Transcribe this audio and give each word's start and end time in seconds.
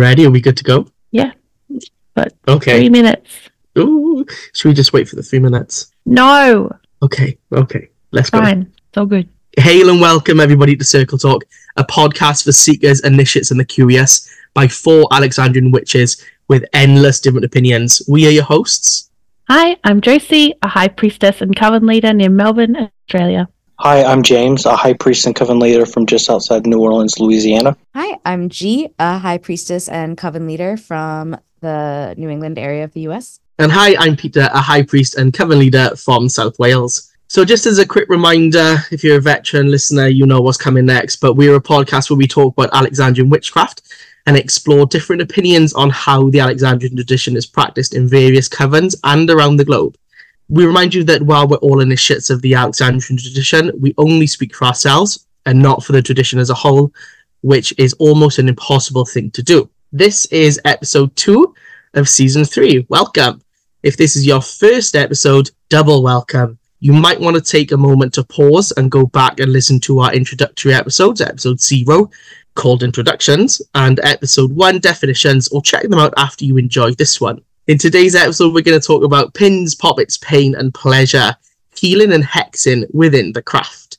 ready? 0.00 0.26
Are 0.26 0.30
we 0.30 0.40
good 0.40 0.56
to 0.56 0.64
go? 0.64 0.86
Yeah, 1.12 1.32
but 2.14 2.32
Okay. 2.48 2.78
three 2.78 2.88
minutes. 2.88 3.30
Ooh, 3.78 4.24
should 4.52 4.68
we 4.68 4.74
just 4.74 4.92
wait 4.92 5.08
for 5.08 5.16
the 5.16 5.22
three 5.22 5.38
minutes? 5.38 5.92
No, 6.06 6.70
Okay, 7.02 7.38
okay. 7.52 7.88
Let's 8.12 8.30
go. 8.30 8.40
fine. 8.40 8.70
It's 8.88 8.98
all 8.98 9.06
good. 9.06 9.28
Hail 9.58 9.88
and 9.90 10.00
welcome 10.00 10.40
everybody 10.40 10.76
to 10.76 10.84
Circle 10.84 11.18
Talk, 11.18 11.44
a 11.76 11.84
podcast 11.84 12.44
for 12.44 12.52
seekers, 12.52 13.00
initiates, 13.00 13.50
and 13.50 13.58
the 13.60 13.64
curious 13.64 14.28
by 14.54 14.66
four 14.68 15.06
Alexandrian 15.12 15.70
witches 15.70 16.22
with 16.48 16.64
endless 16.72 17.20
different 17.20 17.44
opinions. 17.44 18.02
We 18.08 18.26
are 18.26 18.30
your 18.30 18.44
hosts. 18.44 19.10
Hi, 19.48 19.76
I'm 19.84 20.00
Josie, 20.00 20.54
a 20.62 20.68
high 20.68 20.88
priestess 20.88 21.40
and 21.40 21.54
coven 21.56 21.86
leader 21.86 22.12
near 22.12 22.30
Melbourne, 22.30 22.90
Australia. 23.08 23.48
Hi, 23.82 24.04
I'm 24.04 24.22
James, 24.22 24.66
a 24.66 24.76
high 24.76 24.92
priest 24.92 25.24
and 25.24 25.34
coven 25.34 25.58
leader 25.58 25.86
from 25.86 26.04
just 26.04 26.28
outside 26.28 26.66
New 26.66 26.80
Orleans, 26.80 27.18
Louisiana. 27.18 27.74
Hi, 27.94 28.18
I'm 28.26 28.50
G, 28.50 28.90
a 28.98 29.16
high 29.16 29.38
priestess 29.38 29.88
and 29.88 30.18
coven 30.18 30.46
leader 30.46 30.76
from 30.76 31.34
the 31.60 32.14
New 32.18 32.28
England 32.28 32.58
area 32.58 32.84
of 32.84 32.92
the 32.92 33.08
US. 33.08 33.40
And 33.58 33.72
hi, 33.72 33.96
I'm 33.98 34.16
Peter, 34.16 34.50
a 34.52 34.60
high 34.60 34.82
priest 34.82 35.14
and 35.14 35.32
coven 35.32 35.58
leader 35.58 35.96
from 35.96 36.28
South 36.28 36.58
Wales. 36.58 37.10
So, 37.28 37.42
just 37.42 37.64
as 37.64 37.78
a 37.78 37.86
quick 37.86 38.10
reminder, 38.10 38.76
if 38.90 39.02
you're 39.02 39.16
a 39.16 39.22
veteran 39.22 39.70
listener, 39.70 40.08
you 40.08 40.26
know 40.26 40.42
what's 40.42 40.58
coming 40.58 40.84
next. 40.84 41.16
But 41.16 41.36
we're 41.36 41.56
a 41.56 41.62
podcast 41.62 42.10
where 42.10 42.18
we 42.18 42.26
talk 42.26 42.52
about 42.58 42.74
Alexandrian 42.74 43.30
witchcraft 43.30 43.80
and 44.26 44.36
explore 44.36 44.84
different 44.84 45.22
opinions 45.22 45.72
on 45.72 45.88
how 45.88 46.28
the 46.28 46.40
Alexandrian 46.40 46.96
tradition 46.96 47.34
is 47.34 47.46
practiced 47.46 47.94
in 47.94 48.06
various 48.06 48.46
covens 48.46 48.94
and 49.04 49.30
around 49.30 49.56
the 49.56 49.64
globe. 49.64 49.96
We 50.52 50.66
remind 50.66 50.92
you 50.92 51.04
that 51.04 51.22
while 51.22 51.46
we're 51.46 51.58
all 51.58 51.78
initiates 51.78 52.28
of 52.28 52.42
the 52.42 52.54
Alexandrian 52.54 53.16
tradition, 53.16 53.70
we 53.78 53.94
only 53.98 54.26
speak 54.26 54.52
for 54.52 54.64
ourselves 54.64 55.28
and 55.46 55.62
not 55.62 55.84
for 55.84 55.92
the 55.92 56.02
tradition 56.02 56.40
as 56.40 56.50
a 56.50 56.54
whole, 56.54 56.92
which 57.42 57.72
is 57.78 57.92
almost 58.00 58.40
an 58.40 58.48
impossible 58.48 59.04
thing 59.04 59.30
to 59.30 59.44
do. 59.44 59.70
This 59.92 60.26
is 60.26 60.60
episode 60.64 61.14
two 61.14 61.54
of 61.94 62.08
season 62.08 62.44
three. 62.44 62.84
Welcome. 62.88 63.42
If 63.84 63.96
this 63.96 64.16
is 64.16 64.26
your 64.26 64.40
first 64.40 64.96
episode, 64.96 65.52
double 65.68 66.02
welcome. 66.02 66.58
You 66.80 66.94
might 66.94 67.20
want 67.20 67.36
to 67.36 67.42
take 67.42 67.70
a 67.70 67.76
moment 67.76 68.12
to 68.14 68.24
pause 68.24 68.72
and 68.72 68.90
go 68.90 69.06
back 69.06 69.38
and 69.38 69.52
listen 69.52 69.78
to 69.82 70.00
our 70.00 70.12
introductory 70.12 70.74
episodes, 70.74 71.20
episode 71.20 71.60
zero, 71.60 72.10
called 72.56 72.82
Introductions, 72.82 73.62
and 73.76 74.00
episode 74.02 74.50
one, 74.50 74.80
Definitions, 74.80 75.46
or 75.50 75.62
check 75.62 75.84
them 75.84 76.00
out 76.00 76.12
after 76.16 76.44
you 76.44 76.56
enjoy 76.56 76.90
this 76.94 77.20
one. 77.20 77.40
In 77.66 77.76
today's 77.76 78.14
episode, 78.14 78.54
we're 78.54 78.62
going 78.62 78.80
to 78.80 78.86
talk 78.86 79.04
about 79.04 79.34
pins, 79.34 79.74
poppets, 79.74 80.16
pain, 80.16 80.54
and 80.54 80.72
pleasure, 80.72 81.36
healing 81.76 82.12
and 82.12 82.24
hexing 82.24 82.86
within 82.94 83.32
the 83.32 83.42
craft. 83.42 83.98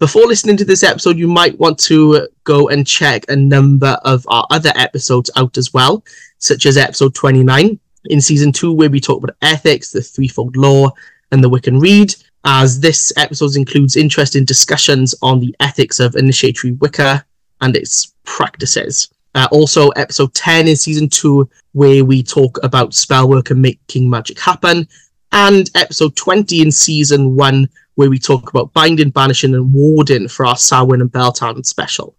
Before 0.00 0.26
listening 0.26 0.56
to 0.56 0.64
this 0.64 0.82
episode, 0.82 1.16
you 1.16 1.28
might 1.28 1.58
want 1.60 1.78
to 1.80 2.28
go 2.42 2.68
and 2.68 2.84
check 2.84 3.24
a 3.28 3.36
number 3.36 3.96
of 4.04 4.26
our 4.28 4.46
other 4.50 4.72
episodes 4.74 5.30
out 5.36 5.56
as 5.56 5.72
well, 5.72 6.04
such 6.38 6.66
as 6.66 6.76
episode 6.76 7.14
29 7.14 7.78
in 8.06 8.20
season 8.20 8.50
two, 8.50 8.72
where 8.72 8.90
we 8.90 9.00
talk 9.00 9.22
about 9.22 9.36
ethics, 9.42 9.92
the 9.92 10.02
threefold 10.02 10.56
law, 10.56 10.90
and 11.30 11.42
the 11.42 11.48
Wiccan 11.48 11.80
Rede, 11.80 12.16
as 12.44 12.80
this 12.80 13.12
episode 13.16 13.54
includes 13.54 13.96
interesting 13.96 14.44
discussions 14.44 15.14
on 15.22 15.38
the 15.38 15.54
ethics 15.60 16.00
of 16.00 16.16
initiatory 16.16 16.72
Wicca 16.72 17.24
and 17.60 17.76
its 17.76 18.12
practices. 18.24 19.08
Uh, 19.38 19.46
also, 19.52 19.90
episode 19.90 20.34
10 20.34 20.66
in 20.66 20.74
season 20.74 21.08
two, 21.08 21.48
where 21.70 22.04
we 22.04 22.24
talk 22.24 22.58
about 22.64 22.92
spell 22.92 23.28
work 23.28 23.50
and 23.50 23.62
making 23.62 24.10
magic 24.10 24.36
happen, 24.36 24.84
and 25.30 25.70
episode 25.76 26.16
20 26.16 26.60
in 26.60 26.72
season 26.72 27.36
one, 27.36 27.68
where 27.94 28.10
we 28.10 28.18
talk 28.18 28.50
about 28.50 28.72
binding, 28.72 29.10
banishing, 29.10 29.54
and 29.54 29.72
warding 29.72 30.26
for 30.26 30.44
our 30.44 30.56
Samhain 30.56 31.02
and 31.02 31.12
Beltane 31.12 31.62
special. 31.62 32.16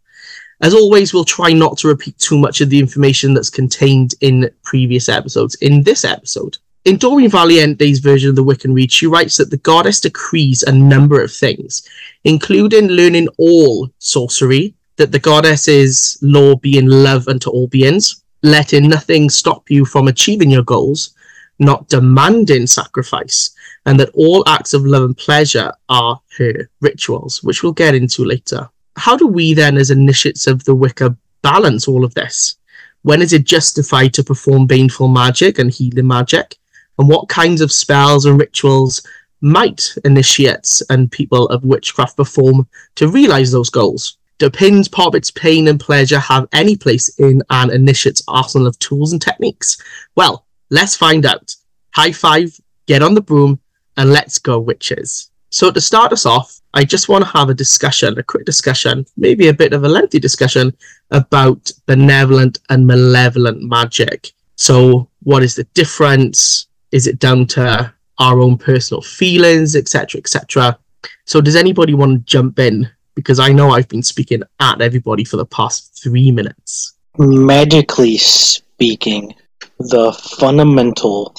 As 0.62 0.73
always, 0.73 1.14
we'll 1.14 1.25
try 1.25 1.52
not 1.52 1.78
to 1.80 1.90
repeat 1.90 2.17
too 2.20 2.38
much 2.38 2.62
of 2.62 2.70
the 2.70 2.80
information 2.80 3.34
that's 3.34 3.50
contained 3.50 4.16
in 4.22 4.50
previous 4.64 5.09
episodes 5.09 5.56
in 5.56 5.84
this 5.84 6.06
episode. 6.06 6.58
In 6.86 6.95
Doreen 6.95 7.30
Valiente's 7.30 8.00
version 8.00 8.30
of 8.30 8.38
the 8.38 8.45
Wiccan 8.45 8.73
Rede, 8.73 8.94
she 8.94 9.08
writes 9.08 9.36
that 9.36 9.50
the 9.50 9.58
goddess 9.58 10.00
decrees 10.00 10.64
a 10.64 10.72
number 10.72 11.22
of 11.22 11.34
things, 11.34 11.86
including 12.24 12.88
learning 12.88 13.28
all 13.38 13.90
sorcery, 14.00 14.74
that 15.00 15.14
the 15.14 15.20
goddess's 15.20 16.20
law 16.22 16.56
being 16.56 16.86
love 16.86 17.28
unto 17.30 17.50
all 17.50 17.68
beings, 17.68 18.22
letting 18.44 18.90
nothing 18.90 19.30
stop 19.30 19.70
you 19.72 19.86
from 19.86 20.10
achieving 20.10 20.52
your 20.52 20.64
goals, 20.64 21.16
not 21.58 21.88
demanding 21.88 22.68
sacrifice, 22.68 23.50
and 23.86 23.98
that 23.98 24.12
all 24.14 24.48
acts 24.48 24.74
of 24.74 24.86
love 24.86 25.04
and 25.04 25.18
pleasure 25.18 25.72
are 25.88 26.20
her 26.38 26.70
rituals, 26.82 27.42
which 27.42 27.64
we'll 27.64 27.72
get 27.72 27.96
into 27.96 28.26
later. 28.26 28.70
How 28.98 29.16
do 29.16 29.26
we 29.26 29.54
then, 29.54 29.78
as 29.78 29.90
initiates 29.90 30.48
of 30.48 30.66
the 30.66 30.76
Wicca, 30.76 31.16
balance 31.42 31.88
all 31.88 32.04
of 32.04 32.14
this? 32.14 32.58
When 33.04 33.22
is 33.22 33.31
it 33.31 33.46
justified 33.46 34.14
to 34.16 34.24
perform 34.24 34.68
baneful 34.68 35.08
magic 35.08 35.60
and 35.60 35.72
healing 35.72 36.08
magic? 36.08 36.58
And 36.98 37.08
what 37.08 37.30
kinds 37.30 37.62
of 37.62 37.72
spells 37.72 38.26
and 38.26 38.38
rituals 38.38 39.02
might 39.40 39.96
initiates 40.04 40.81
and 40.90 41.10
people 41.10 41.48
of 41.48 41.64
witchcraft 41.64 42.18
perform 42.18 42.68
to 42.96 43.08
realize 43.08 43.54
those 43.54 43.70
goals? 43.70 44.18
Do 44.39 44.50
pins, 44.50 44.88
poppets, 44.88 45.31
pain, 45.31 45.67
and 45.67 45.77
pleasure 45.77 46.17
have 46.17 46.47
any 46.53 46.77
place 46.77 47.09
in 47.19 47.44
an 47.50 47.72
initiate's 47.72 48.23
arsenal 48.29 48.67
of 48.67 48.79
tools 48.79 49.11
and 49.11 49.22
techniques? 49.22 49.77
Well, 50.16 50.45
let's 50.69 50.95
find 50.95 51.25
out. 51.25 51.53
High 51.94 52.13
five, 52.13 52.57
get 52.88 53.03
on 53.03 53.16
the 53.16 53.22
broom, 53.22 53.59
and 53.97 54.13
let's 54.13 54.39
go, 54.39 54.57
witches. 54.57 55.29
So, 55.50 55.72
to 55.72 55.81
start 55.81 56.13
us 56.13 56.25
off, 56.25 56.61
I 56.73 56.85
just 56.85 57.09
want 57.09 57.25
to 57.25 57.31
have 57.31 57.50
a 57.50 57.53
discussion, 57.53 58.17
a 58.17 58.23
quick 58.23 58.45
discussion, 58.45 59.05
maybe 59.17 59.50
a 59.50 59.53
bit 59.53 59.73
of 59.73 59.83
a 59.83 59.89
lengthy 59.89 60.19
discussion 60.19 60.73
about 61.11 61.69
benevolent 61.85 62.59
and 62.69 62.88
malevolent 62.88 63.61
magic. 63.61 64.31
So, 64.56 65.09
what 65.23 65.44
is 65.44 65.56
the 65.56 65.66
difference? 65.73 66.67
Is 66.94 67.07
it 67.07 67.19
down 67.19 67.45
to 67.47 67.94
our 68.19 68.39
own 68.39 68.57
personal 68.57 69.01
feelings, 69.01 69.75
etc., 69.75 70.19
etc.? 70.19 70.79
So, 71.25 71.41
does 71.41 71.57
anybody 71.57 71.94
want 71.94 72.13
to 72.13 72.31
jump 72.31 72.59
in? 72.59 72.89
Because 73.19 73.40
I 73.40 73.52
know 73.52 73.72
I've 73.72 73.90
been 73.90 74.03
speaking 74.03 74.44
at 74.62 74.81
everybody 74.81 75.25
for 75.25 75.35
the 75.35 75.46
past 75.46 76.00
three 76.02 76.31
minutes. 76.31 76.94
Magically 77.18 78.18
speaking, 78.18 79.34
the 79.80 80.13
fundamental 80.13 81.35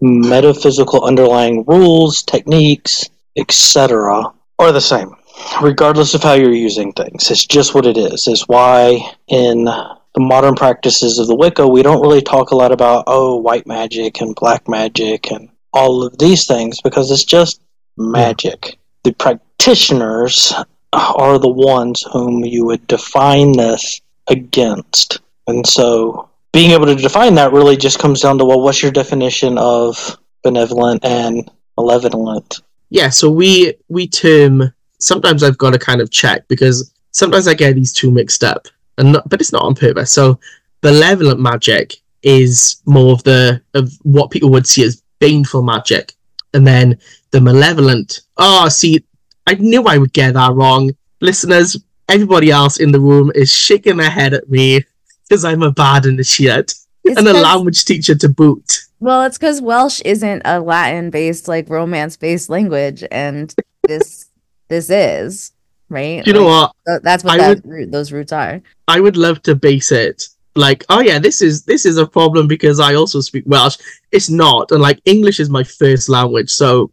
metaphysical 0.00 1.04
underlying 1.04 1.64
rules, 1.68 2.22
techniques, 2.24 3.08
etc., 3.36 4.32
are 4.58 4.72
the 4.72 4.80
same, 4.80 5.14
regardless 5.62 6.14
of 6.14 6.22
how 6.24 6.32
you're 6.32 6.52
using 6.52 6.92
things. 6.92 7.30
It's 7.30 7.46
just 7.46 7.74
what 7.74 7.86
it 7.86 7.96
is. 7.96 8.26
It's 8.26 8.48
why 8.48 9.00
in 9.28 9.64
the 9.66 10.20
modern 10.20 10.56
practices 10.56 11.20
of 11.20 11.28
the 11.28 11.36
Wicca, 11.36 11.66
we 11.68 11.82
don't 11.82 12.02
really 12.02 12.22
talk 12.22 12.50
a 12.50 12.56
lot 12.56 12.72
about, 12.72 13.04
oh, 13.06 13.36
white 13.36 13.68
magic 13.68 14.20
and 14.20 14.34
black 14.34 14.68
magic 14.68 15.30
and 15.30 15.48
all 15.72 16.02
of 16.02 16.18
these 16.18 16.46
things 16.46 16.80
because 16.80 17.10
it's 17.12 17.24
just 17.24 17.62
magic. 17.96 18.78
The 19.04 19.12
practitioners 19.12 20.52
are 20.92 21.38
the 21.38 21.48
ones 21.48 22.04
whom 22.12 22.44
you 22.44 22.64
would 22.66 22.86
define 22.86 23.52
this 23.52 24.00
against. 24.28 25.20
And 25.46 25.66
so 25.66 26.28
being 26.52 26.72
able 26.72 26.86
to 26.86 26.96
define 26.96 27.34
that 27.36 27.52
really 27.52 27.76
just 27.76 27.98
comes 27.98 28.20
down 28.20 28.38
to 28.38 28.44
well, 28.44 28.60
what's 28.60 28.82
your 28.82 28.92
definition 28.92 29.58
of 29.58 30.18
benevolent 30.42 31.04
and 31.04 31.50
malevolent? 31.76 32.60
Yeah, 32.90 33.08
so 33.10 33.30
we 33.30 33.74
we 33.88 34.08
term 34.08 34.72
sometimes 34.98 35.42
I've 35.42 35.58
got 35.58 35.72
to 35.72 35.78
kind 35.78 36.00
of 36.00 36.10
check 36.10 36.46
because 36.48 36.92
sometimes 37.12 37.46
I 37.48 37.54
get 37.54 37.74
these 37.74 37.92
two 37.92 38.10
mixed 38.10 38.44
up, 38.44 38.66
and 38.98 39.12
not, 39.12 39.28
but 39.28 39.40
it's 39.40 39.52
not 39.52 39.64
on 39.64 39.74
purpose. 39.74 40.12
So 40.12 40.38
benevolent 40.80 41.40
magic 41.40 41.96
is 42.22 42.82
more 42.84 43.12
of 43.12 43.22
the 43.24 43.62
of 43.74 43.92
what 44.02 44.30
people 44.30 44.50
would 44.50 44.66
see 44.66 44.84
as 44.84 45.02
baneful 45.20 45.62
magic, 45.62 46.14
and 46.52 46.66
then 46.66 46.98
the 47.30 47.40
malevolent. 47.40 48.22
Oh, 48.36 48.68
see, 48.68 49.04
I 49.46 49.54
knew 49.54 49.84
I 49.84 49.98
would 49.98 50.12
get 50.12 50.34
that 50.34 50.52
wrong. 50.54 50.90
Listeners, 51.20 51.76
everybody 52.08 52.50
else 52.50 52.78
in 52.78 52.92
the 52.92 53.00
room 53.00 53.30
is 53.34 53.52
shaking 53.52 53.96
their 53.96 54.10
head 54.10 54.34
at 54.34 54.48
me 54.50 54.84
because 55.28 55.44
I'm 55.44 55.62
a 55.62 55.70
bad 55.70 56.06
initiate 56.06 56.74
It's 57.04 57.18
and 57.18 57.26
a 57.28 57.32
language 57.32 57.84
teacher 57.84 58.14
to 58.14 58.28
boot. 58.28 58.80
Well, 59.00 59.22
it's 59.22 59.38
because 59.38 59.62
Welsh 59.62 60.00
isn't 60.04 60.42
a 60.44 60.60
Latin-based, 60.60 61.48
like 61.48 61.68
romance-based 61.70 62.50
language, 62.50 63.02
and 63.10 63.54
this 63.88 64.26
this 64.68 64.90
is 64.90 65.52
right. 65.88 66.24
You 66.26 66.32
know 66.34 66.44
what? 66.44 66.72
th- 66.86 67.00
That's 67.02 67.24
what 67.24 67.34
I 67.34 67.36
that 67.38 67.48
would- 67.48 67.66
root, 67.66 67.90
those 67.92 68.12
roots 68.12 68.32
are. 68.32 68.60
I 68.88 69.00
would 69.00 69.16
love 69.16 69.42
to 69.42 69.54
base 69.54 69.90
it 69.90 70.26
like, 70.56 70.84
oh 70.90 71.00
yeah, 71.00 71.18
this 71.18 71.40
is 71.42 71.64
this 71.64 71.86
is 71.86 71.96
a 71.96 72.06
problem 72.06 72.46
because 72.46 72.78
I 72.80 72.94
also 72.94 73.20
speak 73.20 73.44
Welsh. 73.46 73.78
It's 74.12 74.28
not, 74.28 74.70
and 74.70 74.82
like 74.82 75.00
English 75.06 75.40
is 75.40 75.48
my 75.48 75.64
first 75.64 76.08
language, 76.08 76.50
so 76.50 76.90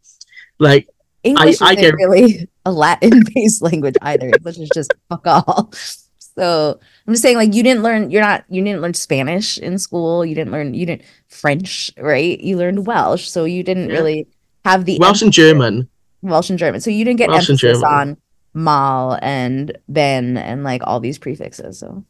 like 0.59 0.87
English 1.23 1.61
I 1.61 1.71
isn't 1.73 1.81
get- 1.81 1.93
really 1.95 2.47
a 2.65 2.71
Latin-based 2.71 3.61
language 3.67 3.95
either. 4.01 4.27
English 4.27 4.57
is 4.59 4.69
just 4.73 4.93
fuck 5.09 5.25
all. 5.25 5.71
So 5.73 6.79
I'm 7.07 7.13
just 7.13 7.23
saying, 7.23 7.37
like, 7.37 7.55
you 7.55 7.63
didn't 7.63 7.81
learn. 7.83 8.11
You're 8.11 8.21
not. 8.21 8.45
You 8.49 8.63
didn't 8.63 8.81
learn 8.81 8.93
Spanish 8.93 9.57
in 9.57 9.79
school. 9.79 10.23
You 10.23 10.35
didn't 10.35 10.51
learn. 10.51 10.73
You 10.75 10.85
didn't 10.85 11.01
French, 11.29 11.91
right? 11.97 12.39
You 12.39 12.57
learned 12.57 12.85
Welsh, 12.85 13.27
so 13.27 13.45
you 13.45 13.63
didn't 13.63 13.89
Yeah. 13.89 13.95
really 13.95 14.27
have 14.63 14.85
the 14.85 14.97
Welsh 14.99 15.21
and 15.23 15.33
German. 15.33 15.89
Welsh 16.21 16.49
and 16.51 16.59
German. 16.59 16.79
So 16.81 16.91
you 16.91 17.03
didn't 17.05 17.17
get 17.17 17.29
Welsh 17.29 17.49
emphasis 17.49 17.81
on 17.83 18.17
mal 18.53 19.17
and 19.21 19.77
ben 19.89 20.37
and 20.37 20.63
like 20.63 20.81
all 20.85 20.99
these 20.99 21.17
prefixes. 21.17 21.79
So 21.79 22.03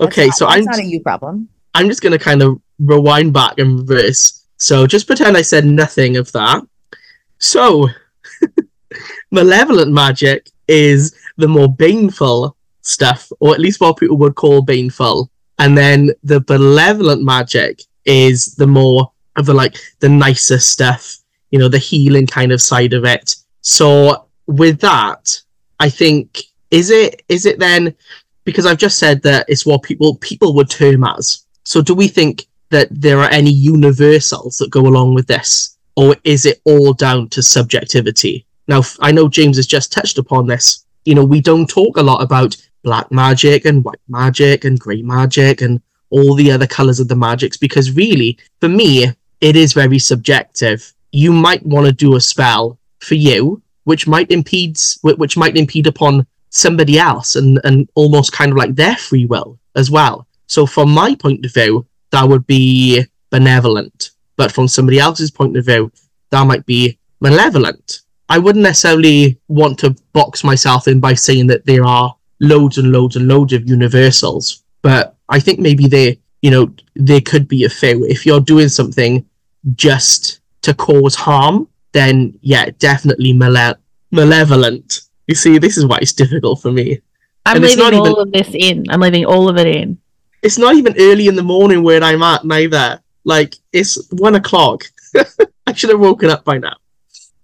Okay, 0.00 0.26
not- 0.26 0.36
so 0.36 0.46
I'm 0.46 0.64
not 0.64 0.78
a 0.78 0.84
you 0.84 1.00
problem. 1.00 1.48
I'm 1.74 1.88
just 1.88 2.02
gonna 2.02 2.18
kind 2.18 2.42
of 2.42 2.60
rewind 2.80 3.32
back 3.32 3.58
and 3.58 3.78
reverse. 3.80 4.44
So 4.56 4.86
just 4.86 5.06
pretend 5.06 5.36
I 5.36 5.42
said 5.42 5.64
nothing 5.64 6.16
of 6.16 6.30
that. 6.32 6.62
So 7.38 7.88
malevolent 9.30 9.92
magic 9.92 10.50
is 10.68 11.14
the 11.36 11.48
more 11.48 11.72
baneful 11.72 12.56
stuff, 12.82 13.30
or 13.40 13.52
at 13.52 13.60
least 13.60 13.80
what 13.80 13.96
people 13.96 14.16
would 14.18 14.34
call 14.34 14.62
baneful. 14.62 15.30
And 15.58 15.76
then 15.76 16.10
the 16.22 16.40
benevolent 16.40 17.22
magic 17.22 17.82
is 18.04 18.54
the 18.56 18.66
more 18.66 19.10
of 19.36 19.46
the 19.46 19.54
like 19.54 19.76
the 20.00 20.08
nicer 20.08 20.58
stuff, 20.58 21.16
you 21.50 21.58
know, 21.58 21.68
the 21.68 21.78
healing 21.78 22.26
kind 22.26 22.52
of 22.52 22.60
side 22.60 22.92
of 22.92 23.04
it. 23.04 23.34
So 23.60 24.26
with 24.46 24.80
that, 24.80 25.40
I 25.80 25.88
think 25.88 26.42
is 26.70 26.90
it 26.90 27.22
is 27.28 27.46
it 27.46 27.58
then 27.58 27.94
because 28.44 28.66
I've 28.66 28.78
just 28.78 28.98
said 28.98 29.22
that 29.22 29.46
it's 29.48 29.66
what 29.66 29.82
people 29.82 30.16
people 30.16 30.54
would 30.54 30.70
term 30.70 31.04
as. 31.04 31.46
So 31.64 31.80
do 31.80 31.94
we 31.94 32.08
think 32.08 32.46
that 32.70 32.88
there 32.90 33.18
are 33.20 33.30
any 33.30 33.50
universals 33.50 34.58
that 34.58 34.70
go 34.70 34.80
along 34.80 35.14
with 35.14 35.26
this, 35.26 35.78
or 35.96 36.16
is 36.24 36.44
it 36.44 36.60
all 36.64 36.92
down 36.92 37.28
to 37.30 37.42
subjectivity? 37.42 38.46
Now 38.68 38.82
I 39.00 39.12
know 39.12 39.28
James 39.28 39.56
has 39.56 39.66
just 39.66 39.92
touched 39.92 40.18
upon 40.18 40.46
this. 40.46 40.84
You 41.04 41.14
know, 41.14 41.24
we 41.24 41.40
don't 41.40 41.68
talk 41.68 41.96
a 41.96 42.02
lot 42.02 42.22
about 42.22 42.56
black 42.82 43.10
magic 43.10 43.64
and 43.64 43.84
white 43.84 44.00
magic 44.08 44.64
and 44.64 44.78
grey 44.78 45.02
magic 45.02 45.60
and 45.60 45.80
all 46.10 46.34
the 46.34 46.52
other 46.52 46.66
colors 46.66 47.00
of 47.00 47.08
the 47.08 47.16
magics 47.16 47.56
because 47.56 47.96
really, 47.96 48.38
for 48.60 48.68
me, 48.68 49.06
it 49.40 49.56
is 49.56 49.72
very 49.72 49.98
subjective. 49.98 50.92
You 51.12 51.32
might 51.32 51.64
want 51.66 51.86
to 51.86 51.92
do 51.92 52.16
a 52.16 52.20
spell 52.20 52.78
for 53.00 53.14
you, 53.14 53.62
which 53.84 54.06
might 54.06 54.30
impede 54.30 54.78
which 55.02 55.36
might 55.36 55.56
impede 55.56 55.86
upon 55.86 56.26
somebody 56.50 56.98
else 56.98 57.36
and 57.36 57.60
and 57.64 57.88
almost 57.94 58.32
kind 58.32 58.52
of 58.52 58.58
like 58.58 58.74
their 58.74 58.96
free 58.96 59.26
will 59.26 59.58
as 59.74 59.90
well. 59.90 60.26
So 60.46 60.66
from 60.66 60.90
my 60.90 61.14
point 61.14 61.44
of 61.44 61.52
view, 61.52 61.86
that 62.10 62.28
would 62.28 62.46
be 62.46 63.04
benevolent, 63.30 64.10
but 64.36 64.52
from 64.52 64.68
somebody 64.68 64.98
else's 65.00 65.30
point 65.30 65.56
of 65.56 65.66
view, 65.66 65.90
that 66.30 66.46
might 66.46 66.64
be 66.64 66.98
malevolent. 67.20 68.02
I 68.28 68.38
wouldn't 68.38 68.62
necessarily 68.62 69.38
want 69.48 69.78
to 69.80 69.96
box 70.12 70.44
myself 70.44 70.88
in 70.88 71.00
by 71.00 71.14
saying 71.14 71.46
that 71.48 71.66
there 71.66 71.84
are 71.84 72.16
loads 72.40 72.78
and 72.78 72.90
loads 72.90 73.16
and 73.16 73.28
loads 73.28 73.52
of 73.52 73.68
universals, 73.68 74.64
but 74.82 75.16
I 75.28 75.40
think 75.40 75.60
maybe 75.60 75.86
they, 75.86 76.18
you 76.42 76.50
know, 76.50 76.74
there 76.94 77.20
could 77.20 77.48
be 77.48 77.64
a 77.64 77.68
few. 77.68 78.04
If 78.04 78.24
you're 78.24 78.40
doing 78.40 78.68
something 78.68 79.24
just 79.74 80.40
to 80.62 80.74
cause 80.74 81.14
harm, 81.14 81.68
then 81.92 82.38
yeah, 82.40 82.70
definitely 82.78 83.32
male- 83.32 83.76
malevolent. 84.10 85.02
You 85.26 85.34
see, 85.34 85.58
this 85.58 85.76
is 85.76 85.86
why 85.86 85.98
it's 86.00 86.12
difficult 86.12 86.60
for 86.60 86.72
me. 86.72 87.00
I'm 87.46 87.56
And 87.56 87.64
leaving 87.64 87.94
all 87.94 88.20
of 88.20 88.32
this 88.32 88.48
in. 88.52 88.84
I'm 88.90 89.00
leaving 89.00 89.26
all 89.26 89.48
of 89.48 89.58
it 89.58 89.66
in. 89.66 89.98
It's 90.42 90.58
not 90.58 90.74
even 90.76 90.94
early 90.98 91.28
in 91.28 91.36
the 91.36 91.42
morning 91.42 91.82
where 91.82 92.02
I'm 92.02 92.22
at 92.22 92.44
neither. 92.44 93.00
Like 93.24 93.56
it's 93.72 94.10
one 94.12 94.34
o'clock. 94.34 94.84
I 95.66 95.72
should 95.72 95.90
have 95.90 96.00
woken 96.00 96.30
up 96.30 96.44
by 96.44 96.58
now. 96.58 96.76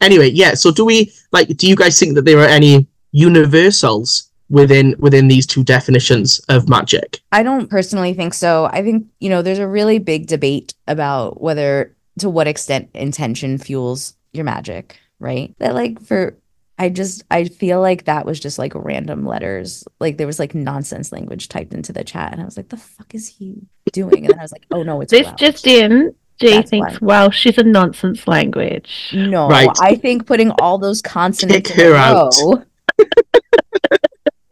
Anyway, 0.01 0.31
yeah. 0.31 0.55
So 0.55 0.71
do 0.71 0.85
we 0.85 1.13
like? 1.33 1.49
Do 1.57 1.67
you 1.69 1.77
guys 1.77 1.99
think 1.99 2.15
that 2.15 2.25
there 2.25 2.39
are 2.39 2.47
any 2.47 2.87
universals 3.13 4.29
within 4.49 4.95
within 4.99 5.29
these 5.29 5.47
two 5.47 5.65
definitions 5.65 6.39
of 6.49 6.69
magic? 6.69 7.21
I 7.33 7.43
don't 7.43 7.69
personally 7.71 8.15
think 8.15 8.35
so. 8.35 8.67
I 8.73 8.83
think, 8.83 9.07
you 9.21 9.29
know, 9.29 9.43
there's 9.43 9.59
a 9.59 9.67
really 9.69 9.99
big 9.99 10.27
debate 10.27 10.75
about 10.87 11.41
whether 11.41 11.95
to 12.19 12.29
what 12.29 12.49
extent 12.49 12.91
intention 12.95 13.59
fuels 13.59 14.15
your 14.33 14.45
magic, 14.45 14.99
right? 15.19 15.55
That 15.59 15.75
like 15.75 16.01
for 16.01 16.37
I 16.79 16.89
just 16.89 17.25
I 17.31 17.45
feel 17.45 17.81
like 17.81 18.05
that 18.05 18.27
was 18.27 18.41
just 18.41 18.59
like 18.59 18.73
random 18.75 19.27
letters. 19.27 19.85
Like 20.01 20.17
there 20.17 20.27
was 20.27 20.39
like 20.39 20.55
nonsense 20.55 21.13
language 21.13 21.49
typed 21.49 21.75
into 21.75 21.93
the 21.93 22.05
chat 22.05 22.33
and 22.33 22.41
I 22.41 22.45
was 22.45 22.57
like, 22.57 22.69
the 22.71 22.77
fuck 22.77 23.15
is 23.15 23.29
he 23.29 23.63
doing? 23.93 24.25
And 24.25 24.31
then 24.31 24.39
I 24.39 24.43
was 24.43 24.53
like, 24.53 24.67
oh 24.71 24.83
no, 24.83 25.01
it's 25.01 25.11
This 25.11 25.27
Welsh. 25.27 25.39
just 25.41 25.67
in. 25.67 26.15
Jay 26.41 26.53
That's 26.57 26.71
thinks 26.71 27.01
why. 27.01 27.07
Welsh 27.27 27.47
is 27.47 27.59
a 27.59 27.63
nonsense 27.63 28.27
language. 28.27 29.11
No, 29.13 29.49
Right. 29.49 29.69
I 29.81 29.95
think 29.97 30.27
putting 30.27 30.51
all 30.53 30.79
those 30.79 31.03
consonants 31.03 31.71
Kick 31.71 31.79
in 31.79 31.85
a 31.87 31.91
her 31.91 31.95
out. 31.97 32.35
row. 32.43 32.63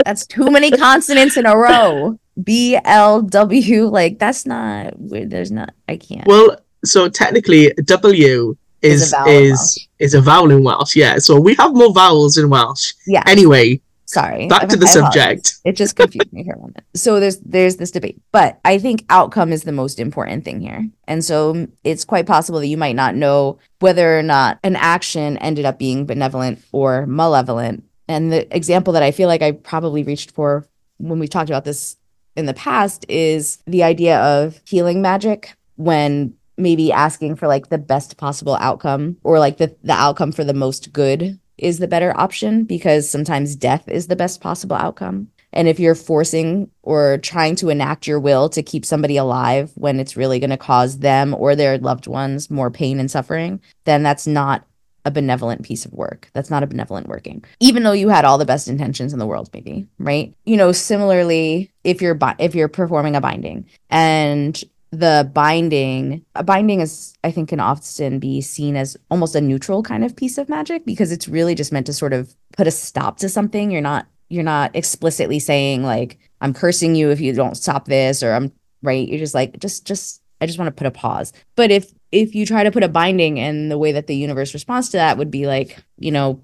that's 0.04 0.26
too 0.26 0.50
many 0.50 0.70
consonants 0.70 1.36
in 1.36 1.46
a 1.46 1.56
row. 1.56 2.18
B 2.42 2.78
L 2.84 3.22
W, 3.22 3.86
like 3.86 4.18
that's 4.18 4.46
not. 4.46 4.94
There's 4.98 5.50
not. 5.50 5.74
I 5.88 5.96
can't. 5.96 6.26
Well, 6.26 6.56
so 6.84 7.08
technically, 7.08 7.72
W 7.84 8.56
Is 8.82 9.02
is 9.02 9.12
a 9.12 9.16
vowel 9.16 9.28
is 9.28 9.88
is 9.98 10.14
a 10.14 10.20
vowel 10.20 10.50
in 10.52 10.62
Welsh. 10.62 10.94
Yeah. 10.94 11.18
So 11.18 11.40
we 11.40 11.54
have 11.56 11.74
more 11.74 11.92
vowels 11.92 12.38
in 12.38 12.48
Welsh. 12.48 12.92
yeah. 13.06 13.24
Anyway, 13.26 13.80
Sorry. 14.08 14.46
back 14.46 14.68
to 14.68 14.76
the 14.76 14.86
subject. 14.86 15.56
It 15.66 15.76
just 15.76 15.94
confused 15.94 16.32
me 16.32 16.42
for 16.42 16.54
a 16.54 16.58
moment. 16.58 16.80
So 16.94 17.20
there's 17.20 17.38
there's 17.40 17.76
this 17.76 17.90
debate, 17.90 18.18
but 18.32 18.58
I 18.64 18.78
think 18.78 19.04
outcome 19.10 19.52
is 19.52 19.64
the 19.64 19.72
most 19.72 20.00
important 20.00 20.46
thing 20.46 20.62
here. 20.62 20.88
And 21.06 21.22
so 21.22 21.68
it's 21.84 22.06
quite 22.06 22.26
possible 22.26 22.58
that 22.60 22.68
you 22.68 22.78
might 22.78 22.96
not 22.96 23.14
know 23.14 23.58
whether 23.80 24.18
or 24.18 24.22
not 24.22 24.58
an 24.64 24.76
action 24.76 25.36
ended 25.38 25.66
up 25.66 25.78
being 25.78 26.06
benevolent 26.06 26.64
or 26.72 27.06
malevolent. 27.06 27.84
And 28.08 28.32
the 28.32 28.56
example 28.56 28.94
that 28.94 29.02
I 29.02 29.10
feel 29.10 29.28
like 29.28 29.42
I 29.42 29.52
probably 29.52 30.02
reached 30.02 30.30
for 30.30 30.66
when 30.96 31.18
we 31.18 31.28
talked 31.28 31.50
about 31.50 31.66
this 31.66 31.98
in 32.34 32.46
the 32.46 32.54
past 32.54 33.04
is 33.10 33.58
the 33.66 33.82
idea 33.82 34.18
of 34.20 34.58
healing 34.64 35.02
magic 35.02 35.54
when 35.76 36.32
maybe 36.56 36.92
asking 36.92 37.36
for 37.36 37.46
like 37.46 37.68
the 37.68 37.76
best 37.76 38.16
possible 38.16 38.56
outcome 38.56 39.18
or 39.22 39.38
like 39.38 39.58
the 39.58 39.76
the 39.82 39.92
outcome 39.92 40.32
for 40.32 40.44
the 40.44 40.54
most 40.54 40.94
good 40.94 41.38
is 41.58 41.78
the 41.78 41.88
better 41.88 42.16
option 42.18 42.64
because 42.64 43.08
sometimes 43.08 43.56
death 43.56 43.88
is 43.88 44.06
the 44.06 44.16
best 44.16 44.40
possible 44.40 44.76
outcome. 44.76 45.28
And 45.52 45.66
if 45.66 45.80
you're 45.80 45.94
forcing 45.94 46.70
or 46.82 47.18
trying 47.18 47.56
to 47.56 47.70
enact 47.70 48.06
your 48.06 48.20
will 48.20 48.48
to 48.50 48.62
keep 48.62 48.84
somebody 48.84 49.16
alive 49.16 49.72
when 49.74 49.98
it's 49.98 50.16
really 50.16 50.38
going 50.38 50.50
to 50.50 50.56
cause 50.56 50.98
them 50.98 51.34
or 51.34 51.56
their 51.56 51.78
loved 51.78 52.06
ones 52.06 52.50
more 52.50 52.70
pain 52.70 53.00
and 53.00 53.10
suffering, 53.10 53.60
then 53.84 54.02
that's 54.02 54.26
not 54.26 54.66
a 55.04 55.10
benevolent 55.10 55.62
piece 55.62 55.86
of 55.86 55.92
work. 55.92 56.28
That's 56.34 56.50
not 56.50 56.62
a 56.62 56.66
benevolent 56.66 57.08
working. 57.08 57.42
Even 57.60 57.82
though 57.82 57.92
you 57.92 58.10
had 58.10 58.26
all 58.26 58.36
the 58.36 58.44
best 58.44 58.68
intentions 58.68 59.14
in 59.14 59.18
the 59.18 59.26
world 59.26 59.48
maybe, 59.54 59.88
right? 59.98 60.34
You 60.44 60.58
know, 60.58 60.70
similarly, 60.70 61.70
if 61.82 62.02
you're 62.02 62.14
bi- 62.14 62.36
if 62.38 62.54
you're 62.54 62.68
performing 62.68 63.16
a 63.16 63.20
binding 63.20 63.66
and 63.88 64.62
the 64.90 65.30
binding 65.34 66.24
a 66.34 66.42
binding 66.42 66.80
is 66.80 67.14
i 67.22 67.30
think 67.30 67.50
can 67.50 67.60
often 67.60 68.18
be 68.18 68.40
seen 68.40 68.74
as 68.74 68.96
almost 69.10 69.34
a 69.34 69.40
neutral 69.40 69.82
kind 69.82 70.04
of 70.04 70.16
piece 70.16 70.38
of 70.38 70.48
magic 70.48 70.86
because 70.86 71.12
it's 71.12 71.28
really 71.28 71.54
just 71.54 71.72
meant 71.72 71.86
to 71.86 71.92
sort 71.92 72.12
of 72.12 72.34
put 72.58 72.66
a 72.66 72.70
stop 72.72 73.18
to 73.18 73.28
something. 73.28 73.70
You're 73.70 73.80
not 73.80 74.06
you're 74.28 74.42
not 74.44 74.74
explicitly 74.74 75.38
saying 75.38 75.82
like 75.82 76.18
i'm 76.42 76.52
cursing 76.52 76.94
you 76.94 77.10
if 77.10 77.18
you 77.18 77.32
don't 77.32 77.56
stop 77.56 77.86
this 77.86 78.22
or 78.22 78.34
i'm 78.34 78.52
right? 78.82 79.08
You're 79.08 79.18
just 79.18 79.34
like 79.34 79.58
just 79.58 79.86
just 79.86 80.22
i 80.40 80.46
just 80.46 80.58
want 80.58 80.66
to 80.68 80.78
put 80.78 80.86
a 80.86 80.90
pause. 80.90 81.32
But 81.56 81.70
if 81.70 81.92
if 82.10 82.34
you 82.34 82.46
try 82.46 82.64
to 82.64 82.70
put 82.70 82.82
a 82.82 82.88
binding 82.88 83.38
and 83.38 83.70
the 83.70 83.78
way 83.78 83.92
that 83.92 84.06
the 84.06 84.16
universe 84.16 84.54
responds 84.54 84.90
to 84.90 84.96
that 84.96 85.18
would 85.18 85.30
be 85.30 85.46
like 85.46 85.78
you 85.98 86.10
know 86.10 86.42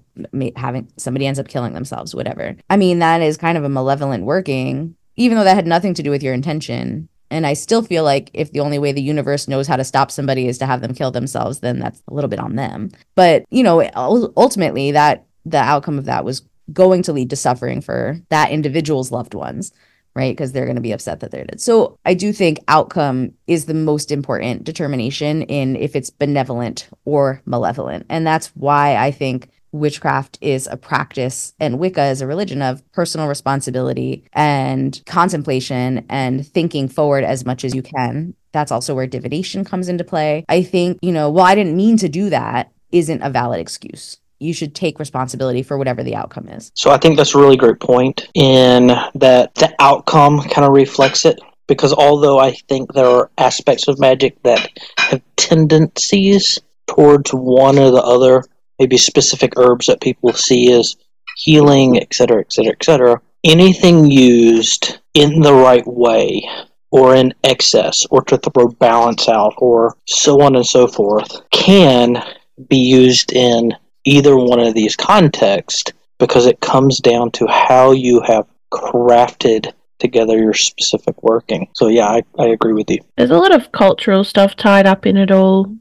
having 0.55 0.91
somebody 0.97 1.27
ends 1.27 1.39
up 1.39 1.47
killing 1.47 1.73
themselves 1.73 2.15
whatever. 2.15 2.55
I 2.69 2.77
mean 2.77 2.99
that 2.99 3.21
is 3.21 3.37
kind 3.37 3.57
of 3.57 3.63
a 3.63 3.69
malevolent 3.69 4.23
working 4.23 4.95
even 5.17 5.37
though 5.37 5.43
that 5.43 5.55
had 5.55 5.67
nothing 5.67 5.93
to 5.95 6.03
do 6.03 6.11
with 6.11 6.23
your 6.23 6.33
intention 6.33 7.09
and 7.31 7.45
I 7.47 7.53
still 7.53 7.81
feel 7.81 8.03
like 8.03 8.29
if 8.33 8.51
the 8.51 8.59
only 8.59 8.79
way 8.79 8.91
the 8.91 9.01
universe 9.01 9.47
knows 9.47 9.67
how 9.67 9.75
to 9.75 9.83
stop 9.83 10.11
somebody 10.11 10.47
is 10.47 10.57
to 10.59 10.65
have 10.65 10.81
them 10.81 10.93
kill 10.93 11.11
themselves, 11.11 11.59
then 11.59 11.79
that's 11.79 12.01
a 12.07 12.13
little 12.13 12.29
bit 12.29 12.39
on 12.39 12.55
them. 12.55 12.91
But, 13.15 13.45
you 13.49 13.63
know, 13.63 13.89
ultimately 13.95 14.91
that 14.91 15.25
the 15.45 15.57
outcome 15.57 15.97
of 15.97 16.05
that 16.05 16.25
was 16.25 16.43
going 16.71 17.03
to 17.03 17.13
lead 17.13 17.29
to 17.29 17.35
suffering 17.35 17.81
for 17.81 18.17
that 18.29 18.51
individual's 18.51 19.11
loved 19.11 19.33
ones, 19.33 19.71
right? 20.15 20.31
Because 20.35 20.51
they're 20.51 20.65
going 20.65 20.75
to 20.75 20.81
be 20.81 20.91
upset 20.91 21.19
that 21.19 21.31
they're 21.31 21.45
dead. 21.45 21.61
So 21.61 21.97
I 22.05 22.13
do 22.13 22.31
think 22.31 22.59
outcome 22.67 23.33
is 23.47 23.65
the 23.65 23.73
most 23.73 24.11
important 24.11 24.63
determination 24.63 25.43
in 25.43 25.75
if 25.75 25.95
it's 25.95 26.09
benevolent 26.09 26.89
or 27.05 27.41
malevolent. 27.45 28.05
And 28.09 28.25
that's 28.25 28.47
why 28.55 28.95
I 28.95 29.11
think 29.11 29.49
witchcraft 29.75 30.37
is 30.41 30.67
a 30.67 30.77
practice 30.77 31.53
and 31.59 31.79
Wicca 31.79 32.05
is 32.05 32.21
a 32.21 32.27
religion 32.27 32.61
of 32.61 32.81
personal 32.91 33.27
responsibility 33.27 34.25
and 34.33 35.01
contemplation 35.05 36.05
and 36.09 36.47
thinking 36.47 36.87
forward 36.87 37.23
as 37.23 37.45
much 37.45 37.63
as 37.63 37.75
you 37.75 37.81
can. 37.81 38.33
That's 38.51 38.71
also 38.71 38.95
where 38.95 39.07
divination 39.07 39.65
comes 39.65 39.89
into 39.89 40.03
play. 40.03 40.45
I 40.47 40.63
think, 40.63 40.99
you 41.01 41.11
know, 41.11 41.29
well, 41.29 41.45
I 41.45 41.55
didn't 41.55 41.75
mean 41.75 41.97
to 41.97 42.09
do 42.09 42.29
that 42.29 42.71
isn't 42.91 43.21
a 43.21 43.29
valid 43.29 43.59
excuse. 43.59 44.17
You 44.39 44.53
should 44.53 44.75
take 44.75 44.99
responsibility 44.99 45.63
for 45.63 45.77
whatever 45.77 46.03
the 46.03 46.15
outcome 46.15 46.47
is. 46.49 46.71
So 46.75 46.91
I 46.91 46.97
think 46.97 47.17
that's 47.17 47.35
a 47.35 47.37
really 47.37 47.57
great 47.57 47.79
point 47.79 48.27
in 48.33 48.87
that 48.87 49.55
the 49.55 49.73
outcome 49.79 50.41
kind 50.41 50.65
of 50.65 50.71
reflects 50.73 51.25
it. 51.25 51.39
Because 51.67 51.93
although 51.93 52.37
I 52.37 52.51
think 52.69 52.93
there 52.93 53.07
are 53.07 53.31
aspects 53.39 53.87
of 53.87 53.99
magic 53.99 54.41
that 54.43 54.69
have 54.99 55.21
tendencies 55.35 56.59
towards 56.87 57.31
one 57.31 57.79
or 57.79 57.89
the 57.89 58.03
other, 58.03 58.43
maybe 58.79 58.97
specific 58.97 59.53
herbs 59.57 59.87
that 59.87 60.01
people 60.01 60.33
see 60.33 60.71
as 60.71 60.95
healing, 61.37 62.01
etc., 62.01 62.39
etc., 62.39 62.71
etc., 62.71 63.21
anything 63.43 64.09
used 64.09 64.99
in 65.13 65.41
the 65.41 65.53
right 65.53 65.85
way 65.85 66.47
or 66.91 67.15
in 67.15 67.33
excess 67.43 68.05
or 68.09 68.21
to 68.23 68.37
throw 68.37 68.67
balance 68.67 69.27
out 69.27 69.53
or 69.57 69.95
so 70.05 70.41
on 70.41 70.55
and 70.55 70.65
so 70.65 70.87
forth 70.87 71.41
can 71.51 72.23
be 72.69 72.77
used 72.77 73.33
in 73.33 73.73
either 74.05 74.37
one 74.37 74.59
of 74.59 74.73
these 74.73 74.95
contexts 74.95 75.91
because 76.19 76.45
it 76.45 76.59
comes 76.61 76.99
down 76.99 77.31
to 77.31 77.45
how 77.47 77.91
you 77.91 78.21
have 78.21 78.47
crafted 78.71 79.73
together 79.99 80.37
your 80.37 80.53
specific 80.53 81.21
working. 81.23 81.67
So 81.73 81.87
yeah, 81.87 82.07
I, 82.07 82.23
I 82.37 82.47
agree 82.47 82.73
with 82.73 82.89
you. 82.89 82.99
There's 83.17 83.31
a 83.31 83.37
lot 83.37 83.53
of 83.53 83.71
cultural 83.71 84.23
stuff 84.23 84.55
tied 84.55 84.85
up 84.85 85.05
in 85.05 85.17
it 85.17 85.31
all 85.31 85.75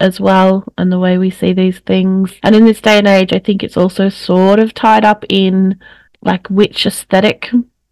as 0.00 0.20
well, 0.20 0.64
and 0.76 0.92
the 0.92 0.98
way 0.98 1.18
we 1.18 1.30
see 1.30 1.52
these 1.52 1.80
things. 1.80 2.34
And 2.42 2.54
in 2.54 2.64
this 2.64 2.80
day 2.80 2.98
and 2.98 3.06
age, 3.06 3.32
I 3.32 3.38
think 3.38 3.62
it's 3.62 3.76
also 3.76 4.08
sort 4.08 4.58
of 4.58 4.74
tied 4.74 5.04
up 5.04 5.24
in 5.28 5.78
like 6.22 6.48
witch 6.50 6.86
aesthetic 6.86 7.50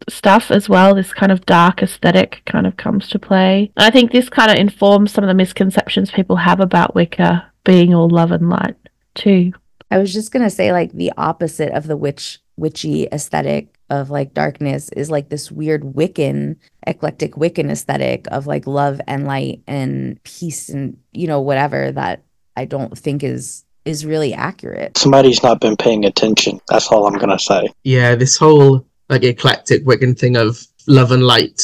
stuff 0.09 0.51
as 0.51 0.69
well. 0.69 0.95
This 0.95 1.13
kind 1.13 1.33
of 1.33 1.47
dark 1.47 1.83
aesthetic 1.83 2.43
kind 2.47 2.67
of 2.67 2.77
comes 2.77 3.09
to 3.09 3.19
play. 3.19 3.73
And 3.77 3.85
I 3.87 3.91
think 3.91 4.13
this 4.13 4.29
kind 4.29 4.51
of 4.51 4.57
informs 4.57 5.13
some 5.13 5.25
of 5.25 5.29
the 5.29 5.35
misconceptions 5.35 6.11
people 6.11 6.37
have 6.37 6.61
about 6.61 6.95
Wicca 6.95 7.51
being 7.65 7.95
all 7.95 8.09
love 8.09 8.31
and 8.31 8.49
light 8.49 8.77
too. 9.15 9.53
I 9.91 9.99
was 9.99 10.13
just 10.13 10.33
gonna 10.33 10.51
say 10.51 10.73
like 10.73 10.93
the 10.93 11.13
opposite 11.17 11.73
of 11.73 11.87
the 11.87 11.97
witch 11.97 12.41
witchy 12.57 13.07
aesthetic 13.13 13.76
of 13.91 14.11
like 14.11 14.35
darkness 14.35 14.89
is 14.91 15.11
like 15.11 15.29
this 15.29 15.51
weird 15.51 15.83
Wiccan, 15.83 16.57
eclectic 16.87 17.35
Wiccan 17.35 17.71
aesthetic 17.71 18.27
of 18.31 18.47
like 18.47 18.67
love 18.67 19.01
and 19.07 19.27
light 19.27 19.63
and 19.67 20.23
peace 20.25 20.69
and 20.69 20.99
you 21.13 21.27
know 21.27 21.41
whatever 21.41 21.93
that 21.93 22.23
I 22.57 22.65
don't 22.65 22.97
think 22.97 23.23
is 23.23 23.65
is 23.85 24.05
really 24.05 24.35
accurate. 24.35 24.99
Somebody's 24.99 25.43
not 25.43 25.61
been 25.61 25.77
paying 25.77 26.05
attention. 26.05 26.61
That's 26.69 26.89
all 26.89 27.07
I'm 27.07 27.19
gonna 27.19 27.39
say. 27.39 27.69
Yeah, 27.85 28.15
this 28.17 28.37
whole 28.37 28.87
like 29.09 29.23
eclectic 29.23 29.85
Wiccan 29.85 30.19
thing 30.19 30.37
of 30.37 30.67
love 30.87 31.13
and 31.13 31.23
light. 31.23 31.63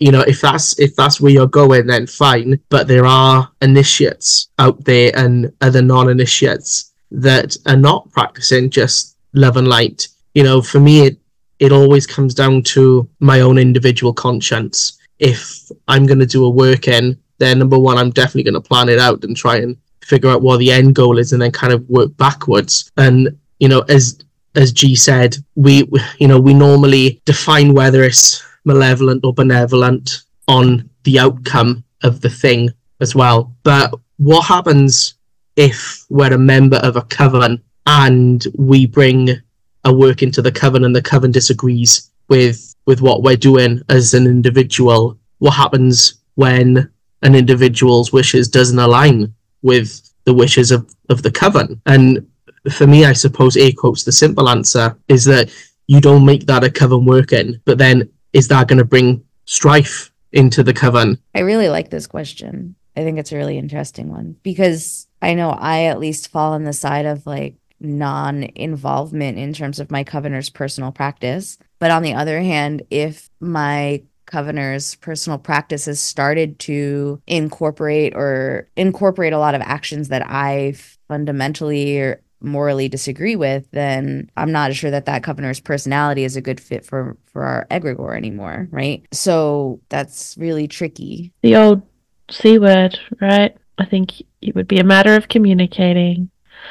You 0.00 0.10
know, 0.10 0.22
if 0.22 0.40
that's 0.40 0.78
if 0.78 0.96
that's 0.96 1.20
where 1.20 1.32
you're 1.32 1.46
going, 1.46 1.86
then 1.86 2.06
fine. 2.06 2.60
But 2.68 2.88
there 2.88 3.06
are 3.06 3.50
initiates 3.60 4.48
out 4.58 4.84
there 4.84 5.12
and 5.14 5.52
other 5.60 5.82
non-initiates 5.82 6.92
that 7.12 7.56
are 7.66 7.76
not 7.76 8.10
practicing 8.10 8.70
just 8.70 9.16
love 9.34 9.56
and 9.56 9.68
light. 9.68 10.08
You 10.34 10.42
know, 10.42 10.62
for 10.62 10.80
me, 10.80 11.06
it 11.06 11.19
it 11.60 11.72
always 11.72 12.06
comes 12.06 12.34
down 12.34 12.62
to 12.62 13.08
my 13.20 13.40
own 13.40 13.58
individual 13.58 14.12
conscience. 14.12 14.98
If 15.18 15.70
I'm 15.86 16.06
going 16.06 16.18
to 16.18 16.26
do 16.26 16.44
a 16.46 16.50
work 16.50 16.88
in, 16.88 17.18
then 17.38 17.58
number 17.58 17.78
one, 17.78 17.98
I'm 17.98 18.10
definitely 18.10 18.50
going 18.50 18.60
to 18.60 18.68
plan 18.68 18.88
it 18.88 18.98
out 18.98 19.22
and 19.22 19.36
try 19.36 19.58
and 19.58 19.76
figure 20.02 20.30
out 20.30 20.42
what 20.42 20.56
the 20.56 20.72
end 20.72 20.94
goal 20.94 21.18
is, 21.18 21.32
and 21.32 21.40
then 21.40 21.52
kind 21.52 21.72
of 21.72 21.88
work 21.88 22.16
backwards. 22.16 22.90
And 22.96 23.38
you 23.60 23.68
know, 23.68 23.80
as 23.88 24.18
as 24.56 24.72
G 24.72 24.96
said, 24.96 25.36
we 25.54 25.88
you 26.18 26.26
know 26.26 26.40
we 26.40 26.54
normally 26.54 27.20
define 27.26 27.74
whether 27.74 28.02
it's 28.02 28.42
malevolent 28.64 29.24
or 29.24 29.32
benevolent 29.32 30.22
on 30.48 30.88
the 31.04 31.18
outcome 31.18 31.84
of 32.02 32.22
the 32.22 32.30
thing 32.30 32.70
as 33.00 33.14
well. 33.14 33.54
But 33.62 33.94
what 34.16 34.46
happens 34.46 35.14
if 35.56 36.04
we're 36.08 36.32
a 36.32 36.38
member 36.38 36.76
of 36.78 36.96
a 36.96 37.02
coven 37.02 37.62
and 37.86 38.46
we 38.56 38.86
bring 38.86 39.40
a 39.84 39.92
work 39.92 40.22
into 40.22 40.42
the 40.42 40.52
coven 40.52 40.84
and 40.84 40.94
the 40.94 41.02
coven 41.02 41.30
disagrees 41.30 42.10
with 42.28 42.74
with 42.86 43.00
what 43.00 43.22
we're 43.22 43.36
doing 43.36 43.82
as 43.88 44.14
an 44.14 44.26
individual? 44.26 45.18
What 45.38 45.54
happens 45.54 46.14
when 46.34 46.90
an 47.22 47.34
individual's 47.34 48.12
wishes 48.12 48.48
doesn't 48.48 48.78
align 48.78 49.34
with 49.62 50.10
the 50.24 50.34
wishes 50.34 50.70
of, 50.70 50.92
of 51.08 51.22
the 51.22 51.30
coven? 51.30 51.80
And 51.86 52.26
for 52.70 52.86
me, 52.86 53.04
I 53.04 53.12
suppose 53.12 53.56
a 53.56 53.72
quotes 53.72 54.04
the 54.04 54.12
simple 54.12 54.48
answer 54.48 54.96
is 55.08 55.24
that 55.26 55.50
you 55.86 56.00
don't 56.00 56.24
make 56.24 56.46
that 56.46 56.64
a 56.64 56.70
coven 56.70 57.04
working, 57.04 57.60
but 57.64 57.78
then 57.78 58.08
is 58.32 58.48
that 58.48 58.68
going 58.68 58.78
to 58.78 58.84
bring 58.84 59.22
strife 59.46 60.12
into 60.32 60.62
the 60.62 60.72
coven? 60.72 61.18
I 61.34 61.40
really 61.40 61.68
like 61.68 61.90
this 61.90 62.06
question. 62.06 62.76
I 62.96 63.02
think 63.02 63.18
it's 63.18 63.32
a 63.32 63.36
really 63.36 63.58
interesting 63.58 64.10
one 64.10 64.36
because 64.42 65.06
I 65.22 65.34
know 65.34 65.50
I 65.50 65.84
at 65.84 66.00
least 66.00 66.28
fall 66.28 66.52
on 66.52 66.64
the 66.64 66.72
side 66.72 67.06
of 67.06 67.26
like 67.26 67.56
non 67.80 68.44
involvement 68.54 69.38
in 69.38 69.52
terms 69.52 69.80
of 69.80 69.90
my 69.90 70.04
covener's 70.04 70.50
personal 70.50 70.92
practice. 70.92 71.58
But 71.78 71.90
on 71.90 72.02
the 72.02 72.14
other 72.14 72.40
hand, 72.40 72.82
if 72.90 73.30
my 73.40 74.02
Covener's 74.30 74.94
personal 74.96 75.38
practice 75.38 75.86
has 75.86 76.00
started 76.00 76.58
to 76.60 77.20
incorporate 77.26 78.14
or 78.14 78.68
incorporate 78.76 79.32
a 79.32 79.38
lot 79.38 79.54
of 79.56 79.60
actions 79.60 80.08
that 80.08 80.22
I 80.24 80.74
fundamentally 81.08 82.00
or 82.00 82.22
morally 82.40 82.88
disagree 82.88 83.36
with, 83.36 83.68
then 83.72 84.30
I'm 84.36 84.52
not 84.52 84.72
sure 84.74 84.90
that 84.90 85.06
that 85.06 85.24
Covener's 85.24 85.60
personality 85.60 86.24
is 86.24 86.36
a 86.36 86.40
good 86.40 86.60
fit 86.60 86.86
for 86.86 87.16
for 87.26 87.42
our 87.42 87.66
egregore 87.70 88.16
anymore, 88.16 88.68
right? 88.70 89.04
So 89.12 89.80
that's 89.88 90.36
really 90.38 90.68
tricky. 90.68 91.32
The 91.42 91.56
old 91.56 91.82
C 92.30 92.58
word, 92.58 92.98
right? 93.20 93.56
I 93.78 93.84
think 93.84 94.22
it 94.40 94.54
would 94.54 94.68
be 94.68 94.78
a 94.78 94.84
matter 94.84 95.16
of 95.16 95.28
communicating. 95.28 96.30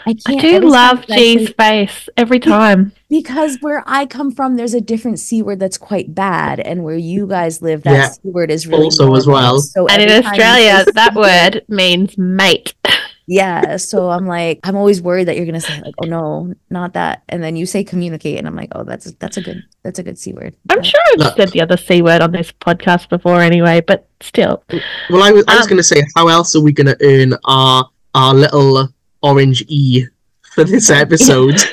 I 0.10 0.32
I 0.32 0.36
can't. 0.36 0.64
do 0.64 0.70
love 0.70 1.06
time 1.06 1.18
G's 1.18 1.50
face 1.52 2.10
every 2.18 2.40
time. 2.40 2.92
because 3.10 3.58
where 3.62 3.84
I 3.88 4.06
come 4.06 4.32
from, 4.32 4.56
there's 4.56 4.74
a 4.74 4.82
different 4.82 5.20
c 5.20 5.42
word 5.42 5.60
that's 5.60 5.78
quite 5.78 6.14
bad, 6.16 6.60
and 6.60 6.84
where 6.84 6.98
you 6.98 7.28
guys 7.28 7.62
live, 7.62 7.84
that 7.84 7.94
Yeah, 7.94 8.10
c 8.10 8.20
word 8.24 8.52
is 8.52 8.68
really 8.68 8.86
also 8.86 9.16
as 9.16 9.28
well. 9.28 9.60
So 9.60 9.88
And 9.88 10.02
in 10.02 10.10
every 10.10 10.24
time 10.24 10.36
you 10.36 10.42
Australia, 10.44 10.84
say 10.86 10.92
that 10.96 11.14
word 11.16 11.66
means 11.68 12.18
mate. 12.18 12.74
yeah. 13.28 13.78
So 13.78 14.10
I'm 14.10 14.26
like, 14.26 14.60
I'm 14.64 14.76
always 14.76 15.02
worried 15.02 15.28
that 15.28 15.38
you're 15.38 15.46
gonna 15.46 15.62
say 15.62 15.80
like, 15.82 15.94
oh 16.04 16.08
no, 16.08 16.54
not 16.70 16.94
that, 16.94 17.24
and 17.30 17.44
then 17.44 17.56
you 17.56 17.66
say 17.66 17.84
communicate, 17.84 18.38
and 18.40 18.48
I'm 18.48 18.56
like, 18.56 18.70
oh, 18.74 18.84
that's 18.84 19.12
that's 19.14 19.38
a 19.38 19.42
good 19.42 19.64
that's 19.84 20.00
a 20.00 20.04
good 20.04 20.18
c 20.18 20.34
word. 20.34 20.56
I'm 20.70 20.78
But- 20.78 20.86
sure 20.86 21.02
I've 21.14 21.20
Look. 21.20 21.38
said 21.38 21.50
the 21.50 21.62
other 21.62 21.78
C 21.78 22.02
word 22.02 22.22
on 22.22 22.32
this 22.32 22.52
podcast 22.52 23.10
before 23.10 23.42
anyway, 23.42 23.82
but 23.82 24.08
still. 24.22 24.64
Well, 25.10 25.24
I 25.24 25.32
was, 25.32 25.44
I 25.48 25.56
was 25.56 25.64
Um, 25.66 25.70
going 25.70 25.78
to 25.78 25.84
say, 25.84 26.02
how 26.16 26.28
else 26.28 26.56
are 26.56 26.62
we 26.62 26.72
going 26.74 26.88
to 26.88 26.98
earn 27.02 27.34
our 27.46 27.90
our 28.16 28.34
little 28.34 28.90
orange 29.22 29.64
E 29.68 30.06
for 30.54 30.64
this 30.64 30.90
episode? 30.90 31.56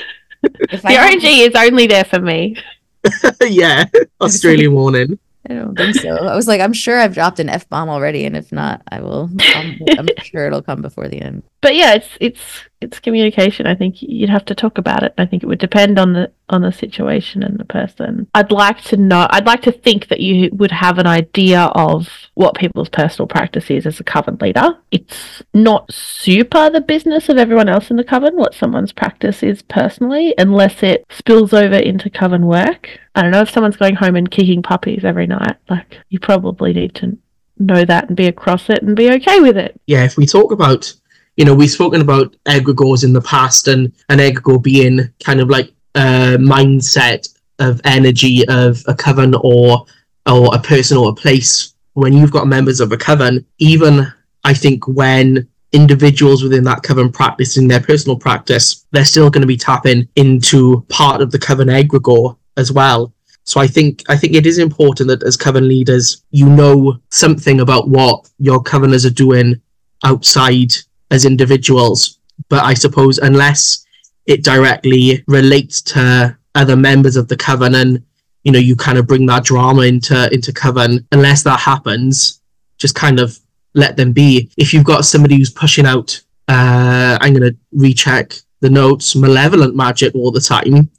The 0.43 0.97
orange 0.97 1.23
E 1.23 1.41
is 1.41 1.55
only 1.55 1.87
there 1.87 2.05
for 2.05 2.19
me. 2.19 2.57
yeah, 3.41 3.85
Australian 4.21 4.73
warning. 4.73 5.17
I 5.49 5.53
don't 5.53 5.75
think 5.75 5.95
so. 5.95 6.09
I 6.09 6.35
was 6.35 6.47
like, 6.47 6.61
I'm 6.61 6.73
sure 6.73 6.99
I've 6.99 7.13
dropped 7.13 7.39
an 7.39 7.49
f 7.49 7.67
bomb 7.69 7.89
already, 7.89 8.25
and 8.25 8.35
if 8.35 8.51
not, 8.51 8.81
I 8.89 9.01
will. 9.01 9.29
I'm, 9.39 9.79
I'm 9.97 10.07
sure 10.23 10.45
it'll 10.45 10.61
come 10.61 10.81
before 10.81 11.07
the 11.07 11.21
end. 11.21 11.43
But 11.61 11.75
yeah, 11.75 11.93
it's 11.95 12.09
it's 12.19 12.41
it's 12.79 12.99
communication. 12.99 13.65
I 13.65 13.73
think 13.73 13.95
you'd 13.99 14.29
have 14.29 14.45
to 14.45 14.55
talk 14.55 14.77
about 14.77 15.01
it. 15.01 15.13
I 15.17 15.25
think 15.25 15.41
it 15.41 15.47
would 15.47 15.57
depend 15.57 15.97
on 15.97 16.13
the 16.13 16.31
on 16.49 16.61
the 16.61 16.71
situation 16.71 17.41
and 17.41 17.57
the 17.57 17.65
person. 17.65 18.27
I'd 18.35 18.51
like 18.51 18.83
to 18.85 18.97
know. 18.97 19.25
I'd 19.31 19.47
like 19.47 19.63
to 19.63 19.71
think 19.71 20.07
that 20.09 20.19
you 20.19 20.49
would 20.53 20.71
have 20.71 20.99
an 20.99 21.07
idea 21.07 21.61
of 21.73 22.09
what 22.35 22.55
people's 22.55 22.89
personal 22.89 23.27
practice 23.27 23.71
is 23.71 23.87
as 23.87 23.99
a 23.99 24.03
coven 24.03 24.37
leader. 24.39 24.77
It's 24.91 25.41
not 25.53 25.91
super 25.91 26.69
the 26.69 26.81
business 26.81 27.29
of 27.29 27.37
everyone 27.37 27.69
else 27.69 27.89
in 27.89 27.97
the 27.97 28.03
coven 28.03 28.35
what 28.35 28.53
someone's 28.53 28.93
practice 28.93 29.41
is 29.41 29.63
personally, 29.63 30.35
unless 30.37 30.83
it 30.83 31.05
spills 31.09 31.53
over 31.53 31.75
into 31.75 32.09
coven 32.11 32.45
work. 32.45 32.99
I 33.15 33.23
don't 33.23 33.31
know 33.31 33.41
if 33.41 33.49
someone's 33.49 33.77
going 33.77 33.95
home 33.95 34.15
and 34.15 34.29
kicking 34.29 34.61
puppies 34.61 35.03
every 35.03 35.25
night. 35.25 35.55
Like 35.67 35.97
you 36.09 36.19
probably 36.19 36.73
need 36.73 36.93
to 36.95 37.17
know 37.59 37.83
that 37.85 38.07
and 38.07 38.15
be 38.15 38.27
across 38.27 38.69
it 38.69 38.83
and 38.83 38.95
be 38.95 39.11
okay 39.13 39.39
with 39.39 39.57
it. 39.57 39.79
yeah, 39.87 40.03
if 40.03 40.17
we 40.17 40.25
talk 40.25 40.51
about, 40.51 40.93
you 41.37 41.45
know, 41.45 41.53
we've 41.53 41.71
spoken 41.71 42.01
about 42.01 42.35
egregores 42.45 43.03
in 43.03 43.13
the 43.13 43.21
past 43.21 43.67
and 43.67 43.93
an 44.09 44.17
egregore 44.17 44.61
being 44.61 45.13
kind 45.23 45.39
of 45.39 45.49
like 45.49 45.71
a 45.95 46.37
mindset 46.37 47.27
of 47.59 47.79
energy 47.85 48.47
of 48.47 48.83
a 48.87 48.93
coven 48.93 49.33
or 49.41 49.85
or 50.27 50.53
a 50.53 50.59
person 50.59 50.97
or 50.97 51.09
a 51.09 51.15
place. 51.15 51.73
When 51.93 52.13
you've 52.13 52.31
got 52.31 52.47
members 52.47 52.79
of 52.79 52.91
a 52.91 52.97
coven, 52.97 53.45
even 53.59 54.11
I 54.43 54.53
think 54.53 54.87
when 54.87 55.47
individuals 55.73 56.43
within 56.43 56.63
that 56.63 56.83
coven 56.83 57.11
practice 57.11 57.57
in 57.57 57.67
their 57.67 57.81
personal 57.81 58.17
practice, 58.17 58.85
they're 58.91 59.05
still 59.05 59.29
going 59.29 59.41
to 59.41 59.47
be 59.47 59.57
tapping 59.57 60.07
into 60.15 60.85
part 60.89 61.21
of 61.21 61.31
the 61.31 61.39
coven 61.39 61.67
egregore 61.67 62.37
as 62.55 62.71
well. 62.71 63.13
So 63.43 63.61
I 63.61 63.67
think 63.67 64.03
I 64.09 64.17
think 64.17 64.33
it 64.33 64.45
is 64.45 64.57
important 64.57 65.07
that 65.09 65.23
as 65.23 65.37
coven 65.37 65.67
leaders, 65.67 66.23
you 66.31 66.49
know 66.49 66.99
something 67.11 67.59
about 67.59 67.89
what 67.89 68.29
your 68.39 68.61
coveners 68.61 69.05
are 69.05 69.11
doing 69.11 69.61
outside 70.03 70.73
as 71.11 71.25
individuals. 71.25 72.19
But 72.49 72.63
I 72.63 72.73
suppose 72.73 73.17
unless 73.17 73.85
it 74.25 74.43
directly 74.43 75.23
relates 75.27 75.81
to 75.81 76.37
other 76.55 76.75
members 76.75 77.15
of 77.15 77.27
the 77.27 77.37
coven 77.37 77.75
and 77.75 78.03
you 78.43 78.51
know 78.51 78.59
you 78.59 78.75
kind 78.75 78.97
of 78.97 79.07
bring 79.07 79.25
that 79.27 79.43
drama 79.43 79.81
into 79.81 80.31
into 80.33 80.53
coven, 80.53 81.05
unless 81.11 81.43
that 81.43 81.59
happens, 81.59 82.41
just 82.77 82.95
kind 82.95 83.19
of 83.19 83.37
let 83.73 83.97
them 83.97 84.11
be. 84.11 84.49
If 84.57 84.73
you've 84.73 84.83
got 84.85 85.05
somebody 85.05 85.37
who's 85.37 85.49
pushing 85.49 85.85
out, 85.85 86.21
uh, 86.47 87.17
I'm 87.19 87.33
gonna 87.33 87.55
recheck 87.71 88.33
the 88.61 88.69
notes, 88.69 89.15
malevolent 89.15 89.75
magic 89.75 90.15
all 90.15 90.31
the 90.31 90.41
time, 90.41 90.89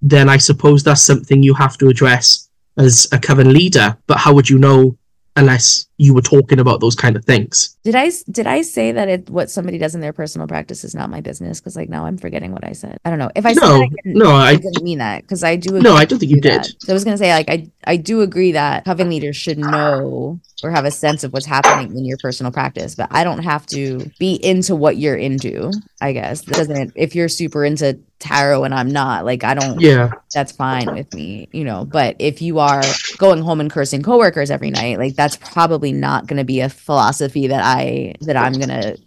then 0.00 0.28
I 0.28 0.36
suppose 0.36 0.82
that's 0.82 1.02
something 1.02 1.42
you 1.42 1.54
have 1.54 1.76
to 1.78 1.88
address 1.88 2.48
as 2.78 3.08
a 3.12 3.18
coven 3.18 3.52
leader. 3.52 3.96
But 4.06 4.18
how 4.18 4.32
would 4.34 4.48
you 4.48 4.58
know 4.58 4.96
unless 5.36 5.86
you 5.98 6.14
were 6.14 6.22
talking 6.22 6.58
about 6.60 6.80
those 6.80 6.94
kind 6.96 7.16
of 7.16 7.24
things. 7.24 7.76
Did 7.84 7.94
I 7.96 8.10
did 8.30 8.46
I 8.46 8.62
say 8.62 8.92
that 8.92 9.08
it 9.08 9.28
what 9.28 9.50
somebody 9.50 9.76
does 9.76 9.94
in 9.94 10.00
their 10.00 10.14
personal 10.14 10.46
practice 10.48 10.84
is 10.84 10.94
not 10.94 11.10
my 11.10 11.20
business? 11.20 11.60
Because 11.60 11.76
like 11.76 11.90
now 11.90 12.06
I'm 12.06 12.16
forgetting 12.16 12.52
what 12.52 12.64
I 12.64 12.72
said. 12.72 12.98
I 13.04 13.10
don't 13.10 13.18
know 13.18 13.30
if 13.36 13.44
I 13.44 13.52
said 13.52 13.66
No, 13.66 13.82
I 13.82 13.88
didn't, 14.02 14.18
no, 14.18 14.30
I 14.30 14.54
I 14.54 14.56
didn't 14.56 14.82
mean 14.82 14.98
that 14.98 15.22
because 15.22 15.44
I 15.44 15.56
do. 15.56 15.80
no, 15.80 15.94
I 15.94 16.04
don't 16.04 16.18
think 16.18 16.32
you 16.32 16.40
that. 16.42 16.64
did. 16.64 16.76
So 16.78 16.92
I 16.92 16.94
was 16.94 17.04
gonna 17.04 17.18
say 17.18 17.32
like 17.34 17.50
I 17.50 17.70
I 17.86 17.98
do 17.98 18.22
agree 18.22 18.52
that 18.52 18.86
coven 18.86 19.10
leaders 19.10 19.36
should 19.36 19.58
know 19.58 20.40
or 20.62 20.70
have 20.70 20.86
a 20.86 20.90
sense 20.90 21.24
of 21.24 21.32
what's 21.34 21.44
happening 21.46 21.94
in 21.96 22.06
your 22.06 22.16
personal 22.16 22.50
practice, 22.52 22.94
but 22.94 23.08
I 23.10 23.22
don't 23.22 23.42
have 23.42 23.66
to 23.68 24.10
be 24.18 24.34
into 24.34 24.74
what 24.74 24.96
you're 24.96 25.16
into. 25.16 25.82
I 26.00 26.12
guess 26.14 26.42
that 26.44 26.56
doesn't 26.56 26.92
if 26.96 27.14
you're 27.14 27.28
super 27.28 27.64
into 27.66 28.00
tarot 28.18 28.64
and 28.64 28.74
I'm 28.74 28.92
not 28.92 29.26
like 29.26 29.44
I 29.44 29.52
don't 29.54 29.80
Yeah, 29.80 30.12
that's 30.32 30.52
fine 30.52 30.92
with 30.92 31.12
me, 31.12 31.48
you 31.52 31.64
know. 31.64 31.84
But 31.84 32.16
if 32.18 32.42
you 32.42 32.58
are 32.60 33.00
going 33.16 33.40
home 33.42 33.60
and 33.60 33.70
cursing 33.70 34.02
coworkers 34.02 34.50
every 34.50 34.70
night, 34.70 34.98
like 34.98 35.16
that's 35.16 35.36
probably 35.36 35.83
not 35.92 36.26
going 36.26 36.38
to 36.38 36.44
be 36.44 36.60
a 36.60 36.68
philosophy 36.68 37.46
that 37.48 37.62
I 37.62 38.14
that 38.22 38.36
I'm 38.36 38.54
going 38.54 38.68
to 38.68 38.98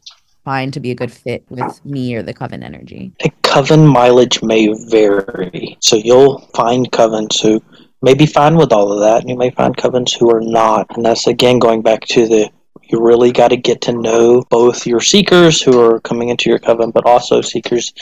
find 0.43 0.73
to 0.73 0.79
be 0.79 0.91
a 0.91 0.95
good 0.95 1.11
fit 1.11 1.43
with 1.49 1.83
me 1.85 2.15
or 2.15 2.23
the 2.23 2.33
coven 2.33 2.63
energy. 2.63 3.11
A 3.25 3.29
coven 3.43 3.85
mileage 3.85 4.41
may 4.41 4.73
vary. 4.89 5.77
So 5.81 5.97
you'll 5.97 6.39
find 6.55 6.89
covens 6.91 7.41
who 7.41 7.61
may 8.01 8.13
be 8.13 8.25
fine 8.25 8.55
with 8.55 8.71
all 8.71 8.91
of 8.93 9.01
that, 9.01 9.21
and 9.21 9.29
you 9.29 9.37
may 9.37 9.49
find 9.49 9.75
covens 9.75 10.17
who 10.17 10.33
are 10.33 10.41
not. 10.41 10.87
And 10.95 11.05
that's 11.05 11.27
again 11.27 11.59
going 11.59 11.81
back 11.81 12.01
to 12.05 12.27
the 12.27 12.49
you 12.89 13.01
really 13.01 13.31
got 13.31 13.49
to 13.49 13.57
get 13.57 13.81
to 13.81 13.91
know 13.91 14.43
both 14.49 14.87
your 14.87 15.01
seekers 15.01 15.61
who 15.61 15.79
are 15.79 15.99
coming 16.01 16.29
into 16.29 16.49
your 16.49 16.59
coven, 16.59 16.91
but 16.91 17.05
also 17.05 17.41
seekers. 17.41 17.93